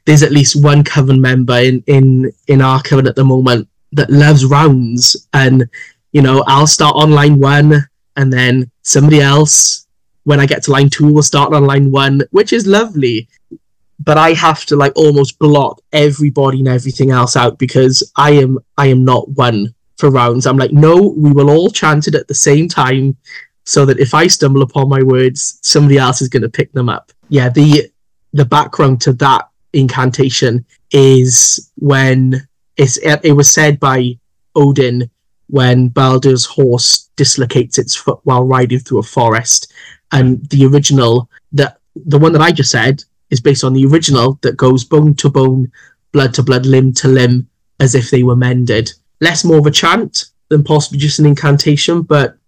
there's 0.05 0.23
at 0.23 0.31
least 0.31 0.61
one 0.61 0.83
coven 0.83 1.21
member 1.21 1.57
in 1.59 1.83
in 1.85 2.33
in 2.47 2.61
our 2.61 2.81
coven 2.81 3.07
at 3.07 3.15
the 3.15 3.23
moment 3.23 3.69
that 3.91 4.09
loves 4.09 4.43
rounds 4.45 5.27
and 5.33 5.69
you 6.11 6.23
know 6.23 6.43
I'll 6.47 6.67
start 6.67 6.95
on 6.95 7.11
line 7.11 7.39
one 7.39 7.87
and 8.15 8.33
then 8.33 8.71
somebody 8.81 9.21
else 9.21 9.85
when 10.23 10.39
I 10.39 10.47
get 10.47 10.63
to 10.63 10.71
line 10.71 10.89
two 10.89 11.13
will 11.13 11.23
start 11.23 11.53
on 11.53 11.65
line 11.65 11.91
one, 11.91 12.21
which 12.31 12.51
is 12.53 12.67
lovely. 12.67 13.27
But 13.99 14.17
I 14.17 14.33
have 14.33 14.65
to 14.67 14.75
like 14.75 14.93
almost 14.95 15.39
block 15.39 15.81
everybody 15.91 16.59
and 16.59 16.67
everything 16.67 17.11
else 17.11 17.35
out 17.35 17.59
because 17.59 18.11
I 18.15 18.31
am 18.31 18.59
I 18.77 18.87
am 18.87 19.05
not 19.05 19.29
one 19.29 19.73
for 19.97 20.09
rounds. 20.09 20.47
I'm 20.47 20.57
like, 20.57 20.71
no, 20.71 21.13
we 21.17 21.31
will 21.31 21.49
all 21.49 21.69
chant 21.69 22.07
it 22.07 22.15
at 22.15 22.27
the 22.27 22.33
same 22.33 22.67
time 22.67 23.17
so 23.69 23.85
that 23.85 23.99
if 23.99 24.15
I 24.15 24.25
stumble 24.25 24.63
upon 24.63 24.89
my 24.89 25.03
words, 25.03 25.59
somebody 25.61 25.99
else 25.99 26.23
is 26.23 26.27
gonna 26.27 26.49
pick 26.49 26.71
them 26.73 26.89
up. 26.89 27.11
Yeah, 27.29 27.49
the 27.49 27.91
the 28.33 28.45
background 28.45 28.99
to 29.01 29.13
that 29.13 29.47
incantation 29.73 30.65
is 30.91 31.71
when 31.75 32.47
it's, 32.77 32.97
it 32.97 33.35
was 33.35 33.51
said 33.51 33.79
by 33.79 34.17
Odin 34.55 35.07
when 35.47 35.89
Baldur's 35.89 36.45
horse 36.45 37.11
dislocates 37.15 37.77
its 37.77 37.95
foot 37.95 38.19
while 38.23 38.43
riding 38.43 38.79
through 38.79 38.99
a 38.99 39.03
forest. 39.03 39.71
And 40.11 40.43
the 40.49 40.65
original, 40.65 41.29
that 41.51 41.79
the 41.95 42.17
one 42.17 42.33
that 42.33 42.41
I 42.41 42.51
just 42.51 42.71
said, 42.71 43.03
is 43.29 43.39
based 43.39 43.63
on 43.63 43.73
the 43.73 43.85
original 43.85 44.39
that 44.41 44.57
goes 44.57 44.83
bone 44.83 45.13
to 45.15 45.29
bone, 45.29 45.71
blood 46.11 46.33
to 46.35 46.43
blood, 46.43 46.65
limb 46.65 46.93
to 46.93 47.07
limb, 47.07 47.47
as 47.79 47.93
if 47.93 48.09
they 48.09 48.23
were 48.23 48.35
mended. 48.35 48.91
Less 49.21 49.45
more 49.45 49.59
of 49.59 49.67
a 49.67 49.71
chant 49.71 50.25
than 50.47 50.63
possibly 50.63 50.97
just 50.97 51.19
an 51.19 51.27
incantation, 51.27 52.01
but 52.01 52.38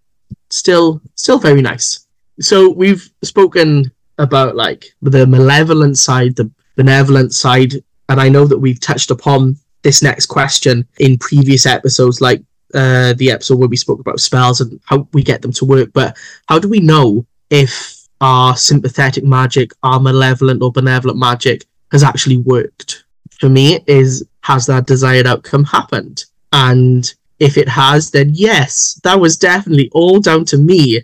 still, 0.52 1.00
still 1.14 1.38
very 1.38 1.62
nice. 1.62 2.06
So 2.40 2.70
we've 2.70 3.10
spoken 3.22 3.90
about 4.18 4.56
like 4.56 4.86
the 5.00 5.26
malevolent 5.26 5.98
side, 5.98 6.36
the 6.36 6.50
benevolent 6.76 7.32
side, 7.32 7.74
and 8.08 8.20
I 8.20 8.28
know 8.28 8.46
that 8.46 8.58
we've 8.58 8.80
touched 8.80 9.10
upon 9.10 9.56
this 9.82 10.02
next 10.02 10.26
question 10.26 10.86
in 10.98 11.18
previous 11.18 11.66
episodes, 11.66 12.20
like 12.20 12.42
uh, 12.74 13.14
the 13.14 13.30
episode 13.30 13.58
where 13.58 13.68
we 13.68 13.76
spoke 13.76 14.00
about 14.00 14.20
spells 14.20 14.60
and 14.60 14.80
how 14.84 15.08
we 15.12 15.22
get 15.22 15.42
them 15.42 15.52
to 15.52 15.64
work. 15.64 15.90
But 15.92 16.16
how 16.48 16.58
do 16.58 16.68
we 16.68 16.80
know 16.80 17.26
if 17.50 17.98
our 18.20 18.56
sympathetic 18.56 19.24
magic, 19.24 19.72
our 19.82 20.00
malevolent 20.00 20.62
or 20.62 20.70
benevolent 20.72 21.18
magic 21.18 21.66
has 21.90 22.02
actually 22.02 22.38
worked? 22.38 23.04
For 23.40 23.48
me, 23.48 23.80
is 23.86 24.24
has 24.42 24.66
that 24.66 24.86
desired 24.86 25.26
outcome 25.26 25.64
happened? 25.64 26.24
And 26.52 27.12
if 27.42 27.58
it 27.58 27.68
has, 27.68 28.10
then 28.12 28.30
yes, 28.32 29.00
that 29.02 29.18
was 29.18 29.36
definitely 29.36 29.90
all 29.92 30.20
down 30.20 30.44
to 30.46 30.56
me. 30.56 31.00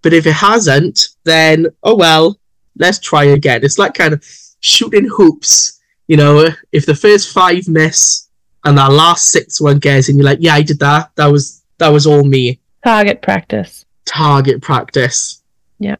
But 0.00 0.14
if 0.14 0.26
it 0.26 0.32
hasn't, 0.32 1.08
then 1.24 1.66
oh 1.82 1.94
well, 1.96 2.38
let's 2.78 2.98
try 2.98 3.24
again. 3.24 3.62
It's 3.62 3.78
like 3.78 3.92
kind 3.92 4.14
of 4.14 4.24
shooting 4.60 5.06
hoops. 5.06 5.80
You 6.08 6.16
know, 6.16 6.48
if 6.72 6.86
the 6.86 6.94
first 6.94 7.32
five 7.32 7.68
miss 7.68 8.28
and 8.64 8.78
that 8.78 8.90
last 8.90 9.26
six 9.26 9.60
one 9.60 9.78
gets, 9.78 10.08
and 10.08 10.16
you're 10.16 10.24
like, 10.24 10.38
yeah, 10.40 10.54
I 10.54 10.62
did 10.62 10.78
that. 10.80 11.10
That 11.16 11.26
was 11.26 11.62
that 11.78 11.88
was 11.88 12.06
all 12.06 12.24
me. 12.24 12.58
Target 12.82 13.20
practice. 13.20 13.84
Target 14.06 14.62
practice. 14.62 15.42
Yeah. 15.78 15.96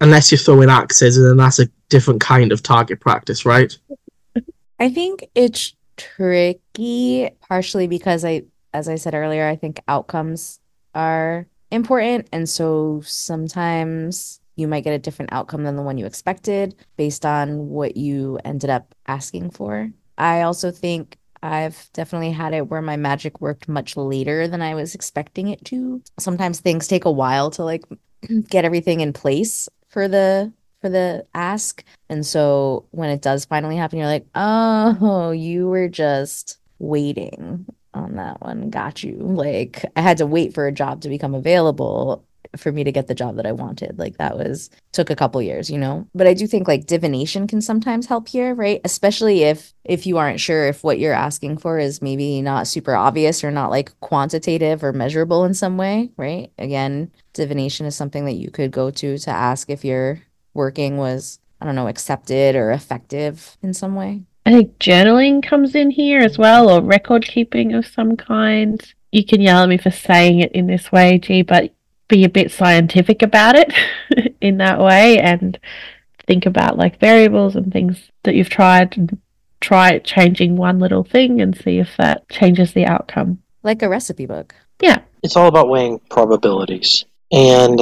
Unless 0.00 0.32
you're 0.32 0.38
throwing 0.38 0.70
axes, 0.70 1.16
and 1.16 1.26
then 1.26 1.36
that's 1.36 1.60
a 1.60 1.68
different 1.90 2.20
kind 2.20 2.50
of 2.50 2.60
target 2.62 2.98
practice, 2.98 3.46
right? 3.46 3.78
I 4.80 4.88
think 4.88 5.28
it's 5.36 5.74
tricky, 5.96 7.30
partially 7.48 7.86
because 7.86 8.24
I, 8.24 8.42
as 8.72 8.88
I 8.88 8.96
said 8.96 9.14
earlier, 9.14 9.46
I 9.46 9.56
think 9.56 9.80
outcomes 9.88 10.60
are 10.94 11.46
important. 11.70 12.28
And 12.32 12.48
so 12.48 13.02
sometimes 13.04 14.40
you 14.56 14.68
might 14.68 14.84
get 14.84 14.94
a 14.94 14.98
different 14.98 15.32
outcome 15.32 15.64
than 15.64 15.76
the 15.76 15.82
one 15.82 15.98
you 15.98 16.06
expected 16.06 16.74
based 16.96 17.24
on 17.24 17.68
what 17.68 17.96
you 17.96 18.38
ended 18.44 18.70
up 18.70 18.94
asking 19.06 19.50
for. 19.50 19.90
I 20.18 20.42
also 20.42 20.70
think 20.70 21.16
I've 21.42 21.88
definitely 21.92 22.30
had 22.30 22.54
it 22.54 22.68
where 22.68 22.82
my 22.82 22.96
magic 22.96 23.40
worked 23.40 23.68
much 23.68 23.96
later 23.96 24.46
than 24.46 24.62
I 24.62 24.74
was 24.74 24.94
expecting 24.94 25.48
it 25.48 25.64
to. 25.66 26.02
Sometimes 26.18 26.60
things 26.60 26.86
take 26.86 27.04
a 27.04 27.10
while 27.10 27.50
to 27.52 27.64
like 27.64 27.84
get 28.48 28.64
everything 28.64 29.00
in 29.00 29.12
place 29.12 29.68
for 29.88 30.06
the 30.08 30.52
for 30.80 30.88
the 30.88 31.26
ask. 31.34 31.82
And 32.08 32.26
so 32.26 32.86
when 32.90 33.10
it 33.10 33.22
does 33.22 33.44
finally 33.44 33.76
happen, 33.76 33.98
you're 33.98 34.08
like, 34.08 34.26
"Oh, 34.34 35.30
you 35.30 35.68
were 35.68 35.88
just 35.88 36.58
waiting 36.78 37.66
on 37.94 38.16
that 38.16 38.40
one. 38.40 38.70
Got 38.70 39.02
you." 39.02 39.16
Like 39.16 39.84
I 39.96 40.00
had 40.00 40.18
to 40.18 40.26
wait 40.26 40.54
for 40.54 40.66
a 40.66 40.72
job 40.72 41.02
to 41.02 41.08
become 41.08 41.34
available 41.34 42.24
for 42.56 42.72
me 42.72 42.84
to 42.84 42.92
get 42.92 43.06
the 43.06 43.14
job 43.14 43.36
that 43.36 43.46
I 43.46 43.52
wanted. 43.52 43.98
Like 43.98 44.18
that 44.18 44.36
was 44.36 44.70
took 44.92 45.10
a 45.10 45.16
couple 45.16 45.40
years, 45.40 45.70
you 45.70 45.78
know. 45.78 46.06
But 46.14 46.26
I 46.26 46.34
do 46.34 46.46
think 46.46 46.68
like 46.68 46.86
divination 46.86 47.46
can 47.46 47.60
sometimes 47.60 48.06
help 48.06 48.28
here, 48.28 48.54
right? 48.54 48.80
Especially 48.84 49.42
if 49.42 49.72
if 49.84 50.06
you 50.06 50.18
aren't 50.18 50.40
sure 50.40 50.66
if 50.68 50.84
what 50.84 50.98
you're 50.98 51.14
asking 51.14 51.58
for 51.58 51.78
is 51.78 52.02
maybe 52.02 52.42
not 52.42 52.66
super 52.66 52.94
obvious 52.94 53.42
or 53.42 53.50
not 53.50 53.70
like 53.70 53.98
quantitative 54.00 54.84
or 54.84 54.92
measurable 54.92 55.44
in 55.44 55.54
some 55.54 55.76
way, 55.76 56.10
right? 56.16 56.52
Again, 56.58 57.10
divination 57.32 57.86
is 57.86 57.96
something 57.96 58.24
that 58.26 58.32
you 58.32 58.50
could 58.50 58.70
go 58.70 58.90
to 58.90 59.18
to 59.18 59.30
ask 59.30 59.70
if 59.70 59.84
your 59.84 60.20
working 60.54 60.96
was 60.96 61.38
I 61.60 61.64
don't 61.64 61.76
know, 61.76 61.86
accepted 61.86 62.56
or 62.56 62.72
effective 62.72 63.56
in 63.62 63.72
some 63.72 63.94
way. 63.94 64.24
I 64.44 64.50
think 64.50 64.78
journaling 64.78 65.42
comes 65.42 65.74
in 65.74 65.90
here 65.90 66.20
as 66.20 66.36
well, 66.36 66.68
or 66.68 66.82
record 66.82 67.24
keeping 67.24 67.74
of 67.74 67.86
some 67.86 68.16
kind. 68.16 68.82
You 69.12 69.24
can 69.24 69.40
yell 69.40 69.62
at 69.62 69.68
me 69.68 69.78
for 69.78 69.90
saying 69.90 70.40
it 70.40 70.52
in 70.52 70.66
this 70.66 70.90
way, 70.90 71.18
G, 71.18 71.42
but 71.42 71.72
be 72.08 72.24
a 72.24 72.28
bit 72.28 72.50
scientific 72.50 73.22
about 73.22 73.54
it 73.56 73.72
in 74.40 74.58
that 74.58 74.78
way 74.78 75.18
and 75.18 75.58
think 76.26 76.44
about 76.46 76.76
like 76.76 77.00
variables 77.00 77.56
and 77.56 77.72
things 77.72 78.10
that 78.24 78.34
you've 78.34 78.50
tried 78.50 78.96
and 78.96 79.18
try 79.60 79.98
changing 79.98 80.56
one 80.56 80.78
little 80.78 81.04
thing 81.04 81.40
and 81.40 81.56
see 81.56 81.78
if 81.78 81.96
that 81.96 82.28
changes 82.28 82.72
the 82.72 82.84
outcome. 82.84 83.42
Like 83.62 83.82
a 83.82 83.88
recipe 83.88 84.26
book. 84.26 84.54
Yeah. 84.80 85.02
It's 85.22 85.36
all 85.36 85.46
about 85.46 85.68
weighing 85.68 86.00
probabilities. 86.10 87.04
And 87.30 87.80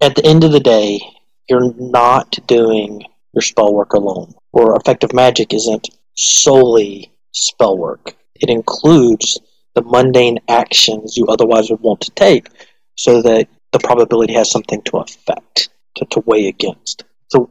at 0.00 0.16
the 0.16 0.26
end 0.26 0.44
of 0.44 0.52
the 0.52 0.60
day, 0.60 1.00
you're 1.48 1.72
not 1.74 2.36
doing 2.46 3.02
your 3.32 3.42
spell 3.42 3.72
work 3.72 3.92
alone. 3.92 4.34
Or 4.52 4.76
effective 4.76 5.12
magic 5.12 5.54
isn't 5.54 5.88
solely 6.20 7.12
spell 7.32 7.76
work. 7.76 8.14
It 8.34 8.50
includes 8.50 9.38
the 9.74 9.82
mundane 9.82 10.38
actions 10.48 11.16
you 11.16 11.26
otherwise 11.26 11.70
would 11.70 11.80
want 11.80 12.00
to 12.02 12.10
take 12.12 12.48
so 12.96 13.22
that 13.22 13.48
the 13.72 13.78
probability 13.78 14.34
has 14.34 14.50
something 14.50 14.82
to 14.82 14.98
affect, 14.98 15.70
to, 15.96 16.04
to 16.06 16.20
weigh 16.26 16.48
against. 16.48 17.04
So 17.28 17.50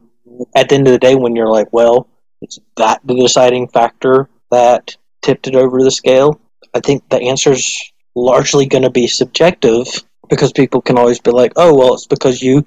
at 0.54 0.68
the 0.68 0.76
end 0.76 0.86
of 0.86 0.92
the 0.92 0.98
day, 0.98 1.14
when 1.14 1.34
you're 1.34 1.50
like, 1.50 1.72
well, 1.72 2.08
is 2.42 2.60
that 2.76 3.00
the 3.04 3.14
deciding 3.14 3.68
factor 3.68 4.28
that 4.50 4.96
tipped 5.22 5.46
it 5.46 5.56
over 5.56 5.82
the 5.82 5.90
scale? 5.90 6.40
I 6.74 6.80
think 6.80 7.08
the 7.08 7.20
answer's 7.20 7.92
largely 8.14 8.66
going 8.66 8.84
to 8.84 8.90
be 8.90 9.06
subjective 9.06 9.86
because 10.28 10.52
people 10.52 10.80
can 10.80 10.98
always 10.98 11.20
be 11.20 11.30
like, 11.30 11.52
oh, 11.56 11.76
well, 11.76 11.94
it's 11.94 12.06
because 12.06 12.42
you 12.42 12.64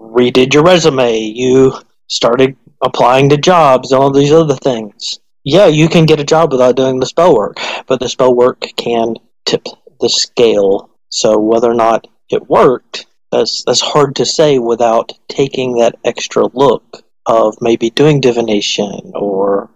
redid 0.00 0.52
your 0.54 0.64
resume, 0.64 1.18
you 1.18 1.74
started 2.08 2.56
applying 2.82 3.28
to 3.28 3.36
jobs, 3.36 3.92
and 3.92 4.00
all 4.00 4.10
these 4.10 4.32
other 4.32 4.56
things. 4.56 5.20
Yeah, 5.46 5.66
you 5.66 5.88
can 5.88 6.06
get 6.06 6.18
a 6.18 6.24
job 6.24 6.50
without 6.50 6.74
doing 6.74 6.98
the 6.98 7.06
spell 7.06 7.32
work, 7.32 7.58
but 7.86 8.00
the 8.00 8.08
spell 8.08 8.34
work 8.34 8.66
can 8.76 9.14
tip 9.44 9.64
the 10.00 10.08
scale. 10.08 10.90
So 11.08 11.38
whether 11.38 11.70
or 11.70 11.74
not 11.74 12.08
it 12.28 12.50
worked, 12.50 13.06
that's 13.30 13.62
that's 13.64 13.80
hard 13.80 14.16
to 14.16 14.26
say 14.26 14.58
without 14.58 15.12
taking 15.28 15.76
that 15.76 15.94
extra 16.04 16.46
look 16.52 17.04
of 17.26 17.56
maybe 17.60 17.90
doing 17.90 18.20
divination 18.20 19.12
or 19.14 19.70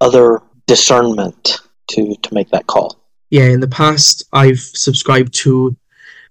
other 0.00 0.40
discernment 0.66 1.60
to 1.90 2.16
to 2.22 2.32
make 2.32 2.48
that 2.48 2.66
call. 2.66 2.96
Yeah, 3.28 3.48
in 3.48 3.60
the 3.60 3.68
past, 3.68 4.24
I've 4.32 4.60
subscribed 4.60 5.34
to 5.44 5.76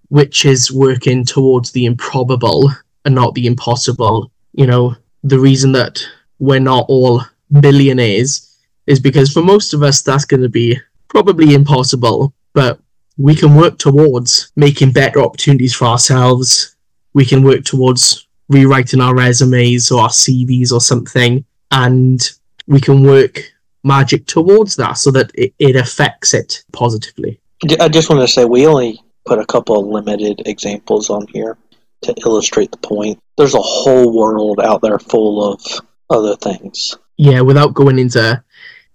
witches 0.10 0.72
working 0.72 1.24
towards 1.24 1.72
the 1.72 1.86
improbable 1.86 2.72
and 3.06 3.14
not 3.14 3.36
the 3.36 3.46
impossible. 3.46 4.32
You 4.54 4.66
know, 4.66 4.96
the 5.22 5.40
reason 5.40 5.72
that 5.74 6.04
we're 6.40 6.60
not 6.60 6.88
all 6.88 7.22
billionaires 7.52 8.51
is 8.92 9.00
because 9.00 9.32
for 9.32 9.42
most 9.42 9.74
of 9.74 9.82
us, 9.82 10.02
that's 10.02 10.26
going 10.26 10.42
to 10.42 10.50
be 10.50 10.78
probably 11.08 11.54
impossible. 11.54 12.34
But 12.54 12.80
we 13.18 13.36
can 13.36 13.56
work 13.56 13.78
towards 13.78 14.52
making 14.56 14.92
better 14.92 15.22
opportunities 15.22 15.74
for 15.74 15.86
ourselves. 15.86 16.76
We 17.14 17.26
can 17.26 17.44
work 17.44 17.64
towards 17.64 18.28
rewriting 18.50 19.02
our 19.02 19.16
resumes 19.16 19.92
or 19.92 20.02
our 20.02 20.10
CVs 20.10 20.72
or 20.72 20.82
something, 20.82 21.46
and 21.72 22.22
we 22.68 22.82
can 22.82 23.04
work 23.04 23.42
magic 23.84 24.28
towards 24.28 24.76
that 24.76 24.94
so 24.94 25.10
that 25.12 25.32
it, 25.34 25.54
it 25.58 25.76
affects 25.76 26.34
it 26.34 26.64
positively. 26.72 27.39
I 27.80 27.89
just 27.89 28.10
want 28.10 28.22
to 28.22 28.28
say 28.28 28.46
we 28.46 28.68
only 28.68 29.00
put 29.26 29.39
a 29.39 29.46
couple 29.46 29.80
of 29.80 29.86
limited 29.88 30.42
examples 30.46 31.10
on 31.10 31.28
here 31.28 31.58
to 32.02 32.14
illustrate 32.26 32.72
the 32.72 32.78
point. 32.78 33.20
There's 33.38 33.54
a 33.54 33.62
whole 33.62 34.16
world 34.16 34.60
out 34.60 34.82
there 34.82 35.00
full 35.00 35.54
of 35.54 35.62
other 36.10 36.36
things. 36.36 36.98
Yeah, 37.18 37.42
without 37.42 37.74
going 37.74 38.00
into 38.00 38.44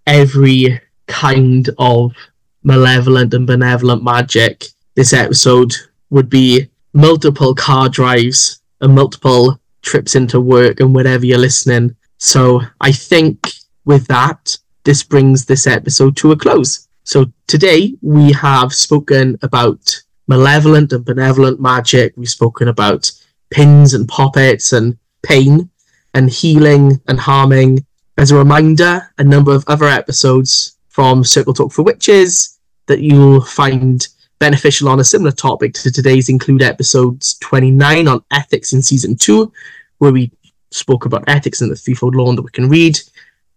every 0.07 0.80
kind 1.07 1.68
of 1.78 2.12
malevolent 2.62 3.34
and 3.34 3.46
benevolent 3.46 4.02
magic, 4.02 4.64
this 4.94 5.12
episode 5.12 5.74
would 6.11 6.28
be 6.30 6.68
multiple 6.92 7.54
car 7.54 7.88
drives 7.88 8.61
and 8.80 8.94
multiple 8.94 9.61
trips 9.82 10.14
into 10.14 10.40
work 10.40 10.80
and 10.80 10.94
wherever 10.94 11.24
you're 11.24 11.38
listening. 11.38 11.94
So 12.18 12.61
I 12.80 12.92
think 12.92 13.52
with 13.84 14.07
that, 14.09 14.57
this 14.84 15.02
brings 15.02 15.44
this 15.44 15.66
episode 15.66 16.16
to 16.18 16.32
a 16.32 16.36
close. 16.36 16.88
So 17.04 17.26
today 17.46 17.94
we 18.02 18.32
have 18.32 18.74
spoken 18.74 19.38
about 19.42 20.02
malevolent 20.26 20.92
and 20.92 21.04
benevolent 21.04 21.61
magic. 21.61 22.14
We've 22.16 22.28
spoken 22.28 22.68
about 22.68 23.11
pins 23.50 23.94
and 23.94 24.09
poppets 24.09 24.72
and 24.72 24.98
pain 25.22 25.70
and 26.14 26.30
healing 26.30 27.00
and 27.07 27.20
harming. 27.20 27.86
As 28.18 28.30
a 28.30 28.36
reminder, 28.36 29.12
a 29.18 29.24
number 29.24 29.54
of 29.54 29.62
other 29.66 29.84
episodes 29.84 30.78
from 30.88 31.22
Circle 31.22 31.52
Talk 31.52 31.70
for 31.70 31.82
Witches 31.82 32.58
that 32.86 33.00
you'll 33.00 33.42
find 33.42 34.08
beneficial 34.38 34.88
on 34.88 35.00
a 35.00 35.04
similar 35.04 35.32
topic 35.32 35.74
to 35.74 35.92
today's 35.92 36.30
include 36.30 36.62
episodes 36.62 37.34
29 37.40 38.08
on 38.08 38.24
ethics 38.30 38.72
in 38.72 38.80
season 38.80 39.16
2, 39.16 39.52
where 39.98 40.12
we 40.12 40.32
spoke 40.70 41.04
about 41.04 41.24
ethics 41.26 41.60
and 41.60 41.70
the 41.70 41.76
threefold 41.76 42.14
law 42.14 42.32
that 42.32 42.40
Wiccan 42.40 42.70
Rede, 42.70 42.98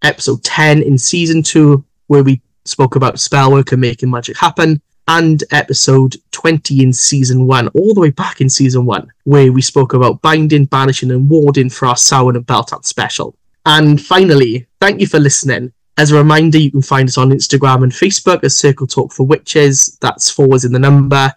episode 0.02 0.44
10 0.44 0.82
in 0.84 0.98
season 0.98 1.42
2, 1.42 1.82
where 2.08 2.24
we 2.24 2.42
spoke 2.66 2.98
about 2.98 3.18
spellwork 3.18 3.72
and 3.72 3.80
making 3.80 4.12
magic 4.12 4.36
happen, 4.36 4.82
and 5.08 5.42
episode 5.52 6.18
20 6.32 6.84
in 6.84 6.92
season 6.92 7.48
1, 7.48 7.70
all 7.70 7.94
the 7.94 8.02
way 8.02 8.12
back 8.12 8.42
in 8.42 8.50
season 8.50 8.86
1, 8.86 9.10
where 9.24 9.54
we 9.54 9.62
spoke 9.62 9.94
about 9.94 10.22
binding, 10.22 10.66
banishing, 10.66 11.12
and 11.12 11.30
warding 11.30 11.70
for 11.70 11.86
our 11.86 11.96
Samhain 11.96 12.36
and 12.36 12.46
Beltane 12.46 12.84
special. 12.84 13.38
And 13.70 14.02
finally, 14.02 14.66
thank 14.82 15.00
you 15.00 15.06
for 15.06 15.20
listening. 15.20 15.72
As 15.96 16.12
a 16.12 16.18
reminder, 16.18 16.58
you 16.58 16.72
can 16.72 16.82
find 16.82 17.08
us 17.08 17.20
on 17.20 17.30
Instagram 17.30 17.84
and 17.84 17.92
Facebook 17.92 18.44
as 18.44 18.58
Circle 18.58 18.88
Talk 18.88 19.14
for 19.14 19.28
Witches. 19.28 19.96
That's 20.02 20.28
fours 20.28 20.66
in 20.66 20.72
the 20.72 20.80
number. 20.80 21.32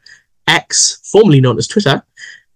X, 0.48 0.98
formerly 1.04 1.42
known 1.42 1.58
as 1.58 1.66
Twitter, 1.66 2.02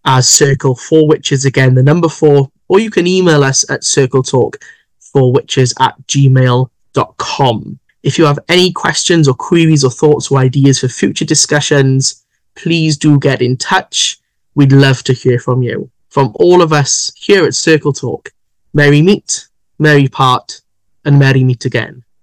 as 0.06 0.30
Circle 0.30 0.76
for 0.76 1.06
Witches 1.06 1.44
again, 1.44 1.74
the 1.74 1.82
number 1.82 2.08
four. 2.08 2.50
Or 2.68 2.80
you 2.80 2.90
can 2.90 3.06
email 3.06 3.44
us 3.44 3.70
at 3.70 3.84
Circle 3.84 4.22
Talk 4.22 4.56
for 4.98 5.30
Witches 5.30 5.74
at 5.78 5.94
gmail.com. 6.06 7.78
If 8.02 8.16
you 8.16 8.24
have 8.24 8.38
any 8.48 8.72
questions 8.72 9.28
or 9.28 9.34
queries 9.34 9.84
or 9.84 9.90
thoughts 9.90 10.30
or 10.30 10.38
ideas 10.38 10.80
for 10.80 10.88
future 10.88 11.26
discussions, 11.26 12.24
please 12.54 12.96
do 12.96 13.18
get 13.18 13.42
in 13.42 13.58
touch. 13.58 14.20
We'd 14.54 14.72
love 14.72 15.02
to 15.02 15.12
hear 15.12 15.38
from 15.38 15.62
you. 15.62 15.90
From 16.08 16.32
all 16.36 16.62
of 16.62 16.72
us 16.72 17.12
here 17.14 17.44
at 17.44 17.54
Circle 17.54 17.92
Talk, 17.92 18.32
merry 18.72 19.02
meet, 19.02 19.48
merry 19.78 20.08
part, 20.08 20.62
and 21.04 21.18
merry 21.18 21.44
meet 21.44 21.64
again. 21.64 22.04